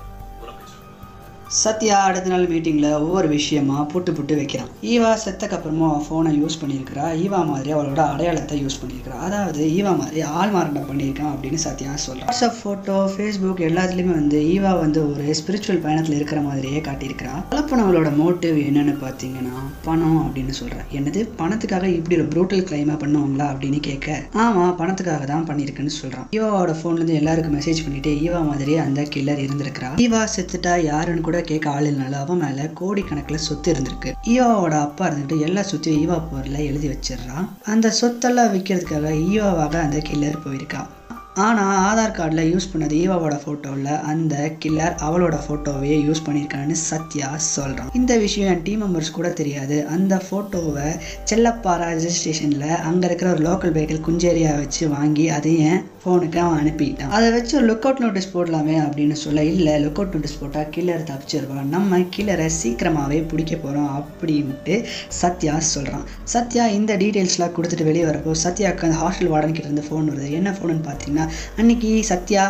சத்யா 1.57 1.99
அடுத்த 2.07 2.31
நாள் 2.31 2.49
மீட்டிங்கில் 2.51 2.97
ஒவ்வொரு 3.03 3.29
விஷயமா 3.35 3.77
புட்டு 3.93 4.11
புட்டு 4.17 4.35
வைக்கிறான். 4.39 4.71
ஈவா 4.95 5.11
செத்தக்கப்புறமா 5.23 5.87
அவன் 5.91 6.03
ஃபோனை 6.07 6.33
யூஸ் 6.41 6.59
பண்ணியிருக்கிறா. 6.63 7.05
ஈவா 7.23 7.41
மாதிரி 7.51 7.71
அவளோட 7.77 8.01
அடையாளத்தை 8.15 8.57
யூஸ் 8.65 8.77
பண்ணியிருக்கிறா. 8.81 9.19
அதாவது 9.27 9.63
ஈவா 9.77 9.93
மாதிரி 10.01 10.21
ஆள் 10.39 10.53
மாறாட்டம் 10.55 10.89
பண்ணியிருக்கான் 10.91 11.31
அப்படின்னு 11.35 11.61
சத்யா 11.65 11.93
சொல்கிறான் 12.03 12.29
வாட்ஸ்அப் 12.31 12.59
ஃபோட்டோ 12.59 12.97
ஃபேஸ்புக் 13.13 13.63
எல்லாத்துலேயுமே 13.69 14.15
வந்து 14.19 14.41
ஈவா 14.55 14.73
வந்து 14.83 15.01
ஒரு 15.13 15.25
ஸ்பிரிச்சுவல் 15.41 15.81
பயணத்தில் 15.87 16.19
இருக்கிற 16.19 16.43
மாதிரியே 16.49 16.83
காட்டியிருக்கிறா. 16.89 17.33
கலப்பனவளோட 17.55 18.13
மோட்டிவ் 18.21 18.59
என்னன்னு 18.67 18.95
பார்த்தீங்கன்னா 19.05 19.57
பணம் 19.87 20.21
அப்படின்னு 20.25 20.57
சொல்கிறேன் 20.61 20.87
என்னது? 21.01 21.23
பணத்துக்காக 21.41 21.91
இப்படி 21.97 22.17
ஒரு 22.21 22.29
ப்ரூட்டல் 22.35 22.67
கிளைமாக 22.69 22.99
பண்ணுவாங்களா 23.05 23.49
அப்படின்னு 23.55 23.81
கேட்க 23.89 24.21
ஆமாம் 24.45 24.77
பணத்துக்காக 24.83 25.25
தான் 25.33 25.49
பண்ணியிருக்குன்னு 25.51 25.97
சொல்கிறான் 26.01 26.29
ஈவாவோட 26.37 26.77
ஃபோன்லேருந்து 26.83 27.19
எல்லாருக்கும் 27.23 27.59
மெசேஜ் 27.61 27.85
பண்ணிட்டு 27.89 28.15
ஈவா 28.29 28.43
மாதிரியே 28.53 28.79
அந்த 28.87 29.09
கில்லர் 29.17 29.45
இருந்திருக்கிறா. 29.47 29.91
ஈவா 30.07 30.23
செத்துட்டா 30.37 30.77
யாருன்னு 30.91 31.27
கூட 31.29 31.37
கேட்க 31.41 31.71
ஆள் 31.71 31.85
இல்லைனால 31.85 32.21
அவன் 32.25 32.43
மேலே 32.45 32.67
கோடிக்கணக்கில் 32.81 33.47
சொத்து 33.49 33.73
இருந்திருக்கு. 33.73 34.13
ஈவாவோட 34.35 34.77
அப்பா 34.81 35.09
இருந்துட்டு 35.09 35.39
எல்லா 35.41 35.63
சொத்தையும் 35.63 36.05
ஈவா 36.05 36.21
போரில் 36.31 36.67
எழுதி 36.67 36.89
வச்சிடுறான். 36.89 37.49
அந்த 37.65 37.95
சொத்தெல்லாம் 38.01 38.55
விற்கிறதுக்காக 38.55 39.17
ஈவாவாக 39.33 39.81
அந்த 39.81 40.03
கில்லர் 40.11 40.45
போயிருக்கான் 40.47 40.89
ஆனால் 41.35 41.75
ஆதார் 41.89 42.15
கார்டில் 42.17 42.49
யூஸ் 42.53 42.71
பண்ணது 42.73 42.95
ஈவாவோட 43.03 43.41
ஃபோட்டோவில் 43.43 44.01
அந்த 44.01 44.57
கில்லர் 44.65 44.95
அவளோட 45.07 45.37
ஃபோட்டோவையே 45.45 45.97
யூஸ் 46.07 46.23
பண்ணியிருக்கான்னு 46.27 46.71
சத்யா 46.71 47.37
சொல்கிறான் 47.37 47.91
இந்த 47.93 48.17
விஷயம் 48.17 48.51
என் 48.53 48.63
டீம் 48.63 48.83
மெம்பர்ஸ் 48.85 49.11
கூட 49.11 49.29
தெரியாது. 49.29 49.87
அந்த 49.87 50.23
ஃபோட்டோவை 50.31 50.89
செல்லப்பாரா 51.31 51.87
ரெஜிஸ்ட்ரேஷனில் 51.93 52.83
அங்கே 52.89 53.07
இருக்கிற 53.07 53.31
ஒரு 53.31 53.45
லோக்கல் 53.49 53.75
வெஹிக்கிள் 53.77 54.07
குஞ்சேரியா 54.09 54.57
வச்சு 54.59 54.89
வாங்கி 54.89 55.29
அதை 55.29 55.55
ஃபோனுக்கு 56.03 56.39
அவன் 56.43 56.59
அனுப்பிட்டான். 56.63 57.13
அதை 57.17 57.29
வச்சு 57.35 57.53
ஒரு 57.59 57.67
லுக் 57.71 57.87
அவுட் 57.87 58.03
நோட்டீஸ் 58.05 58.31
போடலாமே 58.35 58.77
அப்படின்னு 58.85 59.17
சொல்ல 59.23 59.45
இல்லை 59.53 59.75
லுக் 59.85 59.99
அவுட் 60.01 60.15
நோட்டீஸ் 60.15 60.39
போட்டால் 60.41 60.71
கில்லர் 60.75 61.07
தப்பிச்சிருவான் 61.11 61.73
நம்ம 61.75 61.99
கில்லரை 62.17 62.49
சீக்கிரமாகவே 62.61 63.19
பிடிக்க 63.33 63.55
போகிறோம் 63.65 63.91
அப்படின்ட்டு 64.01 64.77
சத்யா 65.21 65.55
சொல்கிறான் 65.75 66.07
சத்யா 66.35 66.67
இந்த 66.79 66.95
டீட்டெயில்ஸ்லாம் 67.03 67.55
கொடுத்துட்டு 67.59 67.89
வெளியே 67.91 68.07
வரப்போ 68.11 68.35
சத்யாவுக்கு 68.45 68.89
அந்த 68.89 68.99
ஹாஸ்டல் 69.03 69.33
வார்டன் 69.35 69.57
கிட்ட 69.57 69.71
இருந்து 69.71 69.87
ஃபோன் 69.89 70.11
வருது. 70.13 70.31
என்ன 70.41 70.53
ஃபோனுன்னு 70.59 70.89
பார்த்தீங்கன்னா 70.89 71.27
அன்னைக்கு 71.61 71.93
சத்யா 72.13 72.45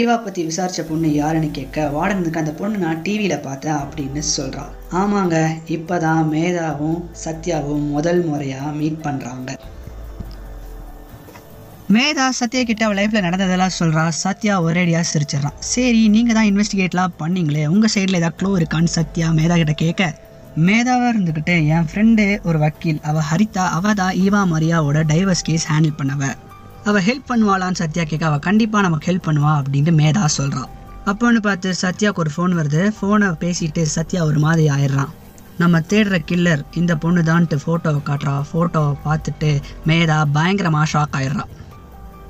ஈவா 0.00 0.16
பற்றி 0.24 0.40
விசாரித்த 0.48 0.82
பொண்ணு 0.88 1.08
யாருன்னு 1.14 1.48
கேட்க 1.56 1.86
வார்டனுக்கு 1.94 2.42
அந்த 2.42 2.52
பொண்ணு 2.60 2.84
நான் 2.84 3.02
டிவியில் 3.06 3.44
பார்த்தேன் 3.46 3.80
அப்படின்னு 3.82 4.22
சொல்கிறான் 4.36 4.70
ஆமாங்க 5.00 5.36
இப்போ 5.76 5.96
தான் 6.06 6.30
மேதாவும் 6.34 7.00
சத்யாவும் 7.24 7.84
முதல் 7.96 8.22
முறையாக 8.28 8.76
மீட் 8.80 9.04
பண்ணுறாங்க 9.06 9.50
மேதா 11.94 12.24
சத்யா 12.38 12.60
கிட்ட 12.66 12.82
அவள் 12.86 12.98
லைஃப்பில் 12.98 13.24
நடந்ததெல்லாம் 13.26 13.72
சொல்கிறா 13.78 14.02
சத்யா 14.24 14.54
ஒரேடியாக 14.66 15.04
சிரிச்சிடறான் 15.12 15.56
சரி 15.70 16.02
நீங்கள் 16.14 16.36
தான் 16.36 16.48
இன்வெஸ்டிகேட்லாம் 16.50 17.14
பண்ணீங்களே. 17.22 17.62
உங்கள் 17.74 17.92
சைடில் 17.94 18.18
ஏதாவது 18.18 18.36
க்ளூ 18.40 18.50
இருக்கான்னு 18.58 18.90
சத்யா 18.96 19.28
மேதா 19.38 19.54
கிட்ட 19.60 19.74
கேட்க 19.82 20.04
மேதாவாக 20.66 21.10
இருந்துக்கிட்டு 21.12 21.54
என் 21.74 21.88
ஃப்ரெண்டு 21.90 22.24
ஒரு 22.48 22.58
வக்கீல். 22.64 23.00
அவள் 23.10 23.26
ஹரிதா 23.30 23.64
அவள் 23.78 23.98
தான் 24.02 24.14
ஈவா 24.24 24.42
மரியாவோட 24.52 25.00
டைவர்ஸ் 25.12 25.44
கேஸ் 25.48 25.66
ஹேண்டில் 25.72 25.96
பண்ணவ. 26.00 26.22
அவள் 26.88 27.04
ஹெல்ப் 27.08 27.28
பண்ணுவாளான்னு 27.30 27.80
சத்யா 27.82 28.04
கேட்க 28.10 28.24
அவள் 28.30 28.44
கண்டிப்பாக 28.48 28.82
நமக்கு 28.86 29.08
ஹெல்ப் 29.10 29.26
பண்ணுவா 29.28 29.54
அப்படின்னு 29.60 29.94
மேதா 30.02 30.24
சொல்கிறான் 30.38 30.70
அப்போன்னு 31.10 31.42
பார்த்து 31.48 31.68
சத்யாவுக்கு 31.84 32.22
ஒரு 32.24 32.32
ஃபோன் 32.36 32.54
வருது. 32.60 32.82
ஃபோனை 32.98 33.30
பேசிட்டு 33.44 33.84
சத்யா 33.96 34.22
ஒரு 34.30 34.40
மாதிரி 34.44 34.66
ஆயிடுறான் 34.76 35.14
நம்ம 35.62 35.80
தேடுற 35.92 36.18
கில்லர் 36.30 36.62
இந்த 36.80 36.92
பொண்ணு 37.04 37.22
தான்ட்டு 37.30 37.56
ஃபோட்டோவை 37.64 38.02
காட்டுறா. 38.10 38.36
ஃபோட்டோவை 38.50 38.94
பார்த்துட்டு 39.06 39.50
மேதா 39.90 40.18
பயங்கரமாக 40.36 40.88
ஷாக் 40.92 41.16
ஆயிடுறான் 41.20 41.50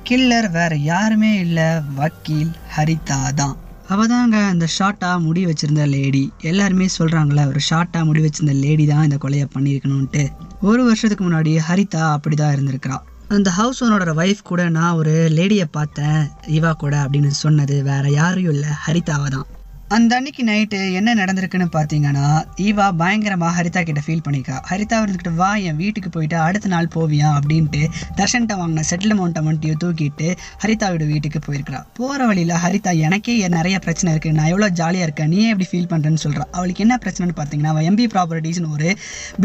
கில்லர் 0.07 0.47
வேற 0.55 0.73
யாருமே 0.91 1.31
இல்லை. 1.45 1.67
வக்கீல் 1.99 2.53
ஹரிதா 2.75 3.19
தான் 3.41 3.55
அவ 3.93 4.01
தாங்க 4.07 4.37
அந்த 4.51 4.65
ஷார்ட்டாக 4.75 5.15
முடி 5.23 5.41
வச்சிருந்த 5.45 5.85
லேடி 5.93 6.21
எல்லாருமே 6.41 6.85
சொல்கிறாங்களே 6.97 7.43
ஒரு 7.47 7.61
ஷார்ட்டாக 7.69 8.07
முடி 8.09 8.21
வச்சிருந்த 8.25 8.53
லேடி 8.63 8.85
தான் 8.91 9.05
இந்த 9.07 9.17
கொலையை 9.23 9.47
பண்ணியிருக்கணும்ன்ட்டு. 9.55 10.23
ஒரு 10.69 10.81
வருஷத்துக்கு 10.83 11.23
முன்னாடி 11.25 11.53
ஹரிதா 11.69 12.03
அப்படி 12.17 12.35
தான் 12.35 12.53
இருந்திருக்கிறாள் 12.55 13.05
அந்த 13.37 13.49
ஹவுஸ் 13.57 13.81
ஓனரோட 13.85 14.13
ஒய்ஃப் 14.21 14.43
கூட 14.43 14.61
நான் 14.69 14.97
ஒரு 15.01 15.13
லேடியை 15.37 15.67
பார்த்தேன் 15.71 16.21
இவா 16.57 16.71
கூட 16.83 16.93
அப்படின்னு 17.03 17.31
சொன்னது 17.43 17.75
வேற 17.83 18.05
யாரும் 18.19 18.49
இல்லை 18.53 18.71
ஹரிதாவை 18.85 19.29
தான் 19.29 19.47
அந்த 19.95 20.11
அன்னைக்கு 20.17 20.43
நைட்டு 20.49 20.77
என்ன 20.97 21.13
நடந்திருக்குன்னு 21.19 21.65
பார்த்தீங்கன்னா 21.73 22.27
ஈவா 22.65 22.85
பயங்கரமாக 22.99 23.55
ஹரிதா 23.57 23.81
கிட்ட 23.87 24.01
ஃபீல் 24.05 24.23
பண்ணிக்கா. 24.27 24.57
ஹரிதா 24.69 24.97
இருந்துக்கிட்டு 25.03 25.33
வா 25.39 25.49
என் 25.69 25.79
வீட்டுக்கு 25.81 26.09
போயிட்டு 26.15 26.37
அடுத்த 26.43 26.67
நாள் 26.73 26.87
போவியா? 26.93 27.29
அப்படின்ட்டு 27.39 27.81
தர்ஷன்ட்ட 28.19 28.55
வாங்கின 28.59 28.83
செட்டில்மெண்ட் 28.89 29.39
அமௌண்ட்டையும் 29.41 29.81
தூக்கிட்டு 29.83 30.27
ஹரிதாவோட 30.63 31.07
வீட்டுக்கு 31.11 31.39
போயிருக்கிறா 31.47 31.81
போகிற 31.99 32.27
வழியில் 32.29 32.55
ஹரிதா 32.65 32.93
எனக்கே 33.07 33.35
நிறைய 33.57 33.79
பிரச்சனை 33.87 34.13
இருக்குது 34.13 34.37
நான் 34.37 34.51
எவ்வளோ 34.53 34.69
ஜாலியாக 34.79 35.07
இருக்கேன். 35.07 35.29
நீ 35.33 35.41
எப்படி 35.49 35.67
ஃபீல் 35.71 35.91
பண்ணுறேன்னு 35.93 36.23
சொல்கிறா 36.25 36.45
அவளுக்கு 36.57 36.85
என்ன 36.85 36.97
பிரச்சனைன்னு 37.05 37.35
பார்த்தீங்கன்னா 37.41 37.73
அவள் 37.73 37.89
எம்பி 37.91 38.07
ப்ராப்பர்ட்டிஸ்னு 38.15 38.71
ஒரு 38.77 38.89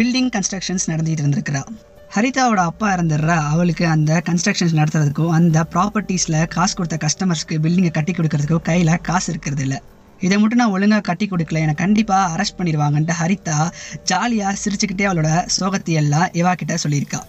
பில்டிங் 0.00 0.30
கன்ஸ்ட்ரக்ஷன்ஸ் 0.38 0.88
நடந்துகிட்டு 0.92 1.26
இருந்திருக்கிறா. 1.26 1.64
ஹரிதாவோட 2.16 2.60
அப்பா 2.70 2.88
இருந்துடுறா 2.96 3.38
அவளுக்கு 3.52 3.86
அந்த 3.96 4.22
கன்ஸ்ட்ரக்ஷன்ஸ் 4.30 4.78
நடத்துறதுக்கும் 4.80 5.34
அந்த 5.40 5.66
ப்ராப்பர்ட்டிஸில் 5.74 6.40
காசு 6.56 6.74
கொடுத்த 6.78 6.98
கஸ்டமர்ஸ்க்கு 7.06 7.60
பில்டிங்கை 7.66 7.94
கட்டி 7.98 8.14
கொடுக்கறதுக்கும் 8.20 8.66
கையில் 8.70 8.94
காசு 9.10 9.28
இருக்கிறது 9.34 9.64
இல்லை. 9.68 9.80
இதை 10.20 10.38
மட்டும் 10.38 10.58
நான் 10.58 10.74
ஒழுங்காக 10.76 11.00
கட்டி 11.00 11.26
கொடுக்கல. 11.26 11.60
எனக்கு 11.60 11.82
கண்டிப்பாக 11.84 12.32
அரெஸ்ட் 12.34 12.58
பண்ணிடுவாங்கன்ட்டு 12.58 13.16
ஹரிதா 13.20 13.58
ஜாலியாக 14.02 14.56
சிரிச்சுக்கிட்டே 14.64 15.08
அவளோட 15.10 15.30
சோகத்தையெல்லாம் 15.60 16.28
இவா 16.32 16.54
கிட்ட 16.54 16.76
சொல்லியிருக்கா. 16.84 17.20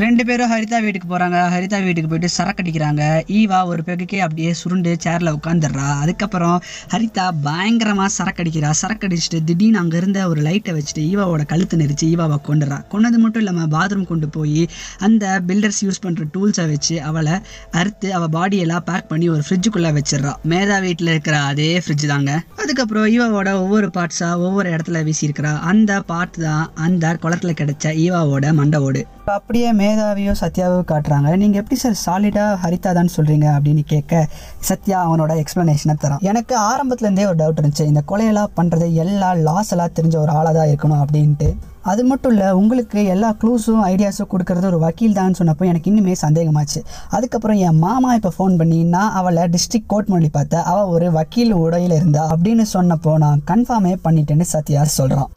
ரெண்டு 0.00 0.22
பேரும் 0.28 0.50
ஹரிதா 0.52 0.78
வீட்டுக்கு 0.84 1.06
போகிறாங்க 1.10 1.38
ஹரிதா 1.52 1.78
வீட்டுக்கு 1.84 2.08
போயிட்டு 2.10 2.28
சரக்கு 2.36 2.60
அடிக்கிறாங்க. 2.62 3.02
ஈவா 3.38 3.58
ஒரு 3.70 3.82
பெகுக்கே 3.86 4.18
அப்படியே 4.24 4.50
சுருண்டு 4.60 4.90
சேரில் 5.04 5.30
உட்காந்துடுறா 5.36 5.86
அதுக்கப்புறம் 6.02 6.56
ஹரிதா 6.92 7.24
பயங்கரமாக 7.46 8.10
சரக்கு 8.16 8.42
அடிக்கிறா. 8.42 8.70
சரக்கு 8.80 9.06
அடிச்சுட்டு 9.08 9.38
திடீர்னு 9.50 9.78
அங்கே 9.82 9.96
இருந்த 10.00 10.18
ஒரு 10.32 10.40
லைட்டை 10.48 10.72
வச்சுட்டு 10.78 11.04
ஈவாவோட 11.12 11.44
கழுத்து 11.52 11.78
நெரிச்சு 11.82 12.08
ஈவாவை 12.12 12.38
கொண்டுறா 12.48 12.78
கொண்டது 12.94 13.20
மட்டும் 13.22 13.42
இல்லாமல் 13.44 13.70
பாத்ரூம் 13.76 14.10
கொண்டு 14.12 14.28
போய் 14.36 14.62
அந்த 15.08 15.24
பில்டர்ஸ் 15.48 15.80
யூஸ் 15.86 16.02
பண்ணுற 16.06 16.26
டூல்ஸை 16.36 16.66
வச்சு 16.72 16.98
அவளை 17.10 17.36
அறுத்து 17.80 18.10
அவள் 18.18 18.32
பாடியெல்லாம் 18.36 18.86
பேக் 18.90 19.10
பண்ணி 19.14 19.28
ஒரு 19.36 19.42
ஃப்ரிட்ஜுக்குள்ளே 19.48 19.94
வச்சிடுறா. 20.00 20.34
மேதா 20.54 20.78
வீட்டில் 20.86 21.12
இருக்கிற 21.14 21.38
அதே 21.52 21.70
ஃப்ரிட்ஜ் 21.86 22.06
தாங்க. 22.14 22.34
அதுக்கப்புறம் 22.64 23.08
ஈவாவோட 23.14 23.50
ஒவ்வொரு 23.64 23.90
பார்ட்ஸாக 23.98 24.44
ஒவ்வொரு 24.46 24.68
இடத்துல 24.76 25.04
வீசியிருக்கிறா. 25.08 25.54
அந்த 25.72 26.00
பார்ட் 26.12 26.38
தான் 26.46 26.64
அந்த 26.86 27.16
குளத்துல 27.24 27.54
கிடச்ச 27.62 27.96
ஈவாவோட 28.06 28.54
மண்டவோடு 28.62 29.02
அப்படியே 29.34 29.70
மேதாவியோ 29.86 30.34
சத்யாவோ 30.42 30.78
காட்டுறாங்க. 30.92 31.28
நீங்கள் 31.42 31.60
எப்படி 31.62 31.76
சார் 31.82 31.96
சாலிடாக 32.04 32.54
ஹரிதா 32.62 32.90
தான் 32.98 33.14
சொல்கிறீங்க 33.16 33.46
அப்படின்னு 33.56 33.82
கேட்க 33.92 34.22
சத்யா 34.68 34.98
அவனோட 35.06 35.32
எக்ஸ்ப்ளனேஷனை 35.42 35.94
தரான். 36.04 36.22
எனக்கு 36.30 36.54
ஆரம்பத்துலேருந்தே 36.70 37.26
ஒரு 37.30 37.38
டவுட் 37.42 37.60
இருந்துச்சு. 37.60 37.86
இந்த 37.92 38.02
கொலையெல்லாம் 38.10 38.54
பண்ணுறது 38.58 38.88
எல்லா 39.04 39.30
லாஸ் 39.48 39.72
எல்லாம் 39.76 39.94
தெரிஞ்ச 39.98 40.16
ஒரு 40.24 40.32
ஆளாக 40.38 40.54
தான் 40.58 40.70
இருக்கணும் 40.72 41.02
அப்படின்ட்டு. 41.04 41.50
அது 41.92 42.02
மட்டும் 42.10 42.32
இல்லை 42.34 42.48
உங்களுக்கு 42.60 43.00
எல்லா 43.14 43.28
க்ளூஸும் 43.40 43.82
ஐடியாஸும் 43.90 44.30
கொடுக்கறது 44.32 44.66
ஒரு 44.72 44.78
வக்கீல் 44.84 45.16
தான் 45.20 45.38
சொன்னப்போ 45.40 45.68
எனக்கு 45.72 45.90
இன்னுமே 45.90 46.14
சந்தேகமாச்சு. 46.24 46.80
அதுக்கப்புறம் 47.16 47.60
என் 47.66 47.80
மாமா 47.86 48.12
இப்போ 48.18 48.32
ஃபோன் 48.36 48.58
பண்ணி 48.60 48.80
நான் 48.94 49.14
அவளை 49.20 49.44
டிஸ்ட்ரிக்ட் 49.54 49.90
கோர்ட் 49.92 50.12
மொழி 50.14 50.30
பார்த்தேன். 50.38 50.66
அவள் 50.72 50.92
ஒரு 50.96 51.08
வக்கீல் 51.18 51.54
உடையில் 51.64 51.98
இருந்தா 52.00 52.24
அப்படின்னு 52.34 52.66
சொன்னப்போ 52.76 53.14
நான் 53.26 53.44
கன்ஃபார்மே 53.52 53.96
பண்ணிட்டேன்னு 54.06 54.48
சத்யா 54.54 54.82
சொல்கிறான் 55.00 55.30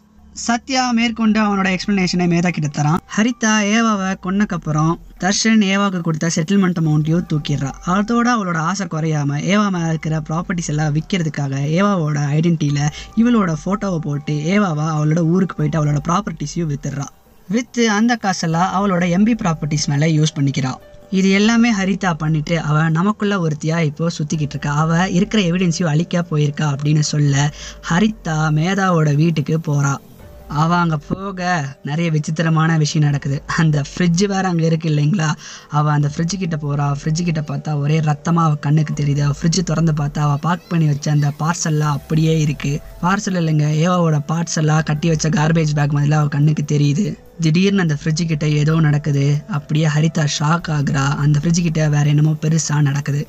சத்யா 0.45 0.81
மேற்கொண்டு 0.97 1.39
அவனோட 1.45 1.67
எக்ஸ்பிளனேஷனை 1.75 2.25
மேதா 2.33 2.49
கிட்ட 2.55 2.67
தரான். 2.75 2.99
ஹரிதா 3.15 3.53
ஏவாவை 3.75 4.09
கொன்னக்கப்புறம் 4.25 4.91
தர்ஷன் 5.23 5.63
ஏவாவுக்கு 5.71 6.01
கொடுத்த 6.07 6.27
செட்டில்மெண்ட் 6.35 6.79
அமௌண்ட்டையும் 6.81 7.25
தூக்கிடுறா. 7.31 7.71
அதோட 7.95 8.27
அவளோட 8.35 8.59
ஆசை 8.69 8.85
குறையாம 8.93 9.39
ஏவா 9.53 9.65
மேலே 9.75 9.87
இருக்கிற 9.93 10.17
ப்ராப்பர்ட்டிஸ் 10.29 10.69
எல்லாம் 10.73 10.93
விற்கிறதுக்காக 10.97 11.61
ஏவாவோட 11.77 12.19
ஐடென்டிட்டியில் 12.37 12.83
இவளோட 13.21 13.53
ஃபோட்டோவை 13.61 13.99
போட்டு 14.07 14.35
ஏவாவை 14.55 14.85
அவளோட 14.95 15.23
ஊருக்கு 15.33 15.57
போயிட்டு 15.59 15.79
அவளோட 15.79 16.01
ப்ராப்பர்ட்டிஸையும் 16.07 16.71
வித்துடுறா. 16.73 17.07
விற்று 17.47 17.83
அந்த 17.97 18.15
காசெல்லாம் 18.23 18.71
அவளோட 18.77 19.03
எம்பி 19.17 19.35
ப்ராப்பர்ட்டிஸ் 19.43 19.89
மேலே 19.93 20.09
யூஸ் 20.17 20.35
பண்ணிக்கிறாள் 20.37 20.79
இது 21.19 21.29
எல்லாமே 21.37 21.69
ஹரிதா 21.77 22.09
பண்ணிட்டு 22.23 22.55
அவள் 22.69 22.91
நமக்குள்ள 22.97 23.35
ஒருத்தியா 23.45 23.77
இப்போ 23.89 24.07
சுத்திக்கிட்டு 24.17 24.55
இருக்கா. 24.55 24.73
அவ 24.83 25.07
இருக்கிற 25.17 25.39
எவிடென்ஸையும் 25.49 25.91
அழிக்க 25.93 26.21
போயிருக்கா 26.31 26.67
அப்படின்னு 26.73 27.05
சொல்ல 27.13 27.49
ஹரிதா 27.89 28.37
மேதாவோட 28.59 29.11
வீட்டுக்கு 29.23 29.57
போகிறாள் 29.69 30.01
அவள் 30.61 30.77
அங்கே 30.77 30.97
போக 31.07 31.39
நிறைய 31.83 32.11
விசித்திரமான 32.11 32.77
விஷயம் 32.77 33.05
நடக்குது. 33.07 33.41
அந்த 33.57 33.83
ஃப்ரிட்ஜ் 33.89 34.23
வேறு 34.27 34.47
அங்கே 34.47 34.65
இருக்கு 34.65 34.89
இல்லைங்களா? 34.89 35.29
அவள் 35.69 35.93
அந்த 35.93 36.11
ஃப்ரிட்ஜு 36.13 36.37
கிட்டே 36.37 36.57
போகிறா 36.65 36.85
ஃப்ரிட்ஜு 37.01 37.23
கிட்ட 37.23 37.41
பார்த்தா 37.41 37.77
ஒரே 37.77 37.99
ரத்தமாக 37.99 38.47
அவள் 38.47 38.59
கண்ணுக்கு 38.59 38.93
தெரியுது. 38.93 39.21
அவள் 39.21 39.39
ஃப்ரிட்ஜ் 39.41 39.59
திறந்து 39.63 39.93
பார்த்தா 40.01 40.19
அவள் 40.27 40.43
பார்க் 40.47 40.69
பண்ணி 40.69 40.87
வச்ச 40.87 41.11
அந்த 41.11 41.31
பார்சல்லாம் 41.43 41.97
அப்படியே 41.99 42.45
இருக்குது 42.45 42.81
பார்சல் 43.03 43.39
இல்லைங்க 43.41 43.67
ஏவாவோட 43.85 44.19
பார்சல்லாம் 44.31 44.83
கட்டி 44.83 45.09
வச்ச 45.09 45.29
கார்பேஜ் 45.29 45.75
பேக் 45.79 45.95
மாதிரிலாம் 45.97 46.23
அவள் 46.23 46.35
கண்ணுக்கு 46.37 46.65
தெரியுது. 46.75 47.17
திடீர்னு 47.41 47.81
அந்த 47.81 47.97
ஃப்ரிட்ஜு 47.99 48.25
கிட்ட 48.25 48.47
ஏதோ 48.47 48.79
நடக்குது. 48.79 49.43
அப்படியே 49.47 49.87
ஹரிதா 49.87 50.25
ஷாக் 50.39 50.69
ஆகுறா. 50.77 51.05
அந்த 51.25 51.39
ஃப்ரிட்ஜு 51.39 51.61
கிட்ட 51.61 51.89
வேற 51.89 52.09
என்னமோ 52.09 52.35
பெருசாக 52.41 52.81
நடக்குது. 52.81 53.27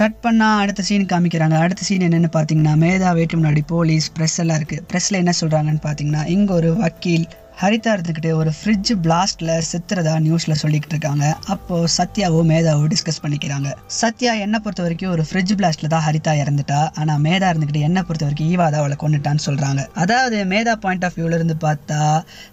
கட் 0.00 0.16
பண்ணால் 0.22 0.60
அடுத்த 0.62 0.82
சீன் 0.82 1.10
காமிக்கிறாங்க. 1.12 1.56
அடுத்த 1.64 1.82
சீன் 1.88 2.04
என்னென்னு 2.06 2.30
பார்த்தீங்கன்னா 2.36 2.72
மேதா 2.82 3.10
வேட்டு 3.18 3.38
முன்னாடி 3.38 3.60
போலீஸ் 3.66 4.06
ப்ரெஸ் 4.16 4.38
எல்லாம் 4.42 4.58
இருக்குது 4.60 4.84
ப்ரெஸ்ஸில் 4.90 5.20
என்ன 5.20 5.32
சொல்கிறாங்கன்னு 5.40 5.82
பார்த்தீங்கன்னா 5.86 6.22
இங்கே 6.26 6.52
ஒரு 6.52 6.70
வக்கீல் 6.76 7.26
ஹரிதா 7.62 7.90
இருந்துக்கிட்டு 7.96 8.30
ஒரு 8.32 8.50
ஃப்ரிட்ஜ் 8.56 8.90
பிளாஸ்ட்ல 9.02 9.62
செத்துறதா 9.70 10.14
நியூஸ்ல 10.24 10.54
சொல்லிக்கிட்டு 10.62 10.94
இருக்காங்க. 10.96 11.36
அப்போ 11.46 11.84
சத்யாவும் 11.96 12.48
மேதாவும் 12.52 12.88
டிஸ்கஸ் 12.92 13.20
பண்ணிக்கிறாங்க. 13.22 13.68
சத்யா 13.86 14.32
என்ன 14.32 14.58
பொறுத்த 14.58 14.82
வரைக்கும் 14.82 15.10
ஒரு 15.10 15.24
ஃப்ரிட்ஜ் 15.28 15.52
பிளாஸ்ட்ல 15.58 15.86
தான் 15.86 16.04
ஹரிதா 16.06 16.32
இறந்துட்டா. 16.42 16.90
ஆனா 16.98 17.16
மேதா 17.16 17.50
இருந்துக்கிட்டு 17.52 17.82
என்ன 17.88 18.02
பொறுத்த 18.02 18.24
வரைக்கும் 18.24 18.50
ஈவா 18.52 18.66
தான் 18.70 18.80
அவளை 18.82 18.96
கொண்டுட்டான்னு 19.04 19.44
சொல்றாங்க. 19.46 19.86
அதாவது 19.94 20.44
மேதா 20.44 20.72
பாயிண்ட் 20.72 21.04
ஆஃப் 21.04 21.16
வியூல 21.18 21.38
இருந்து 21.40 21.56
பார்த்தா 21.66 22.00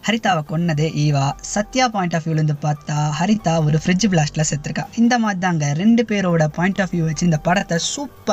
ஹரிதாவை 0.08 0.44
கொன்னதே 0.52 0.90
ஈவா. 1.06 1.32
சத்யா 1.40 1.88
பாயிண்ட் 1.88 2.16
ஆஃப் 2.16 2.28
வியூல 2.28 2.40
இருந்து 2.42 2.58
பார்த்தா 2.68 2.98
ஹரிதா 3.20 3.56
ஒரு 3.66 3.80
ஃப்ரிட்ஜ் 3.86 4.08
பிளாஸ்ட்ல 4.14 4.46
செத்துருக்கா. 4.52 4.86
இந்த 4.96 5.20
மாதிரி 5.20 5.40
தாங்க 5.40 5.74
ரெண்டு 5.74 6.06
பேரோட 6.12 6.48
பாயிண்ட் 6.60 6.82
ஆஃப் 6.82 6.94
வியூ 6.94 7.04
வச்சு 7.10 7.26
இந்த 7.26 7.38
படத்தை 7.38 7.78
சூப்பரா 7.94 8.30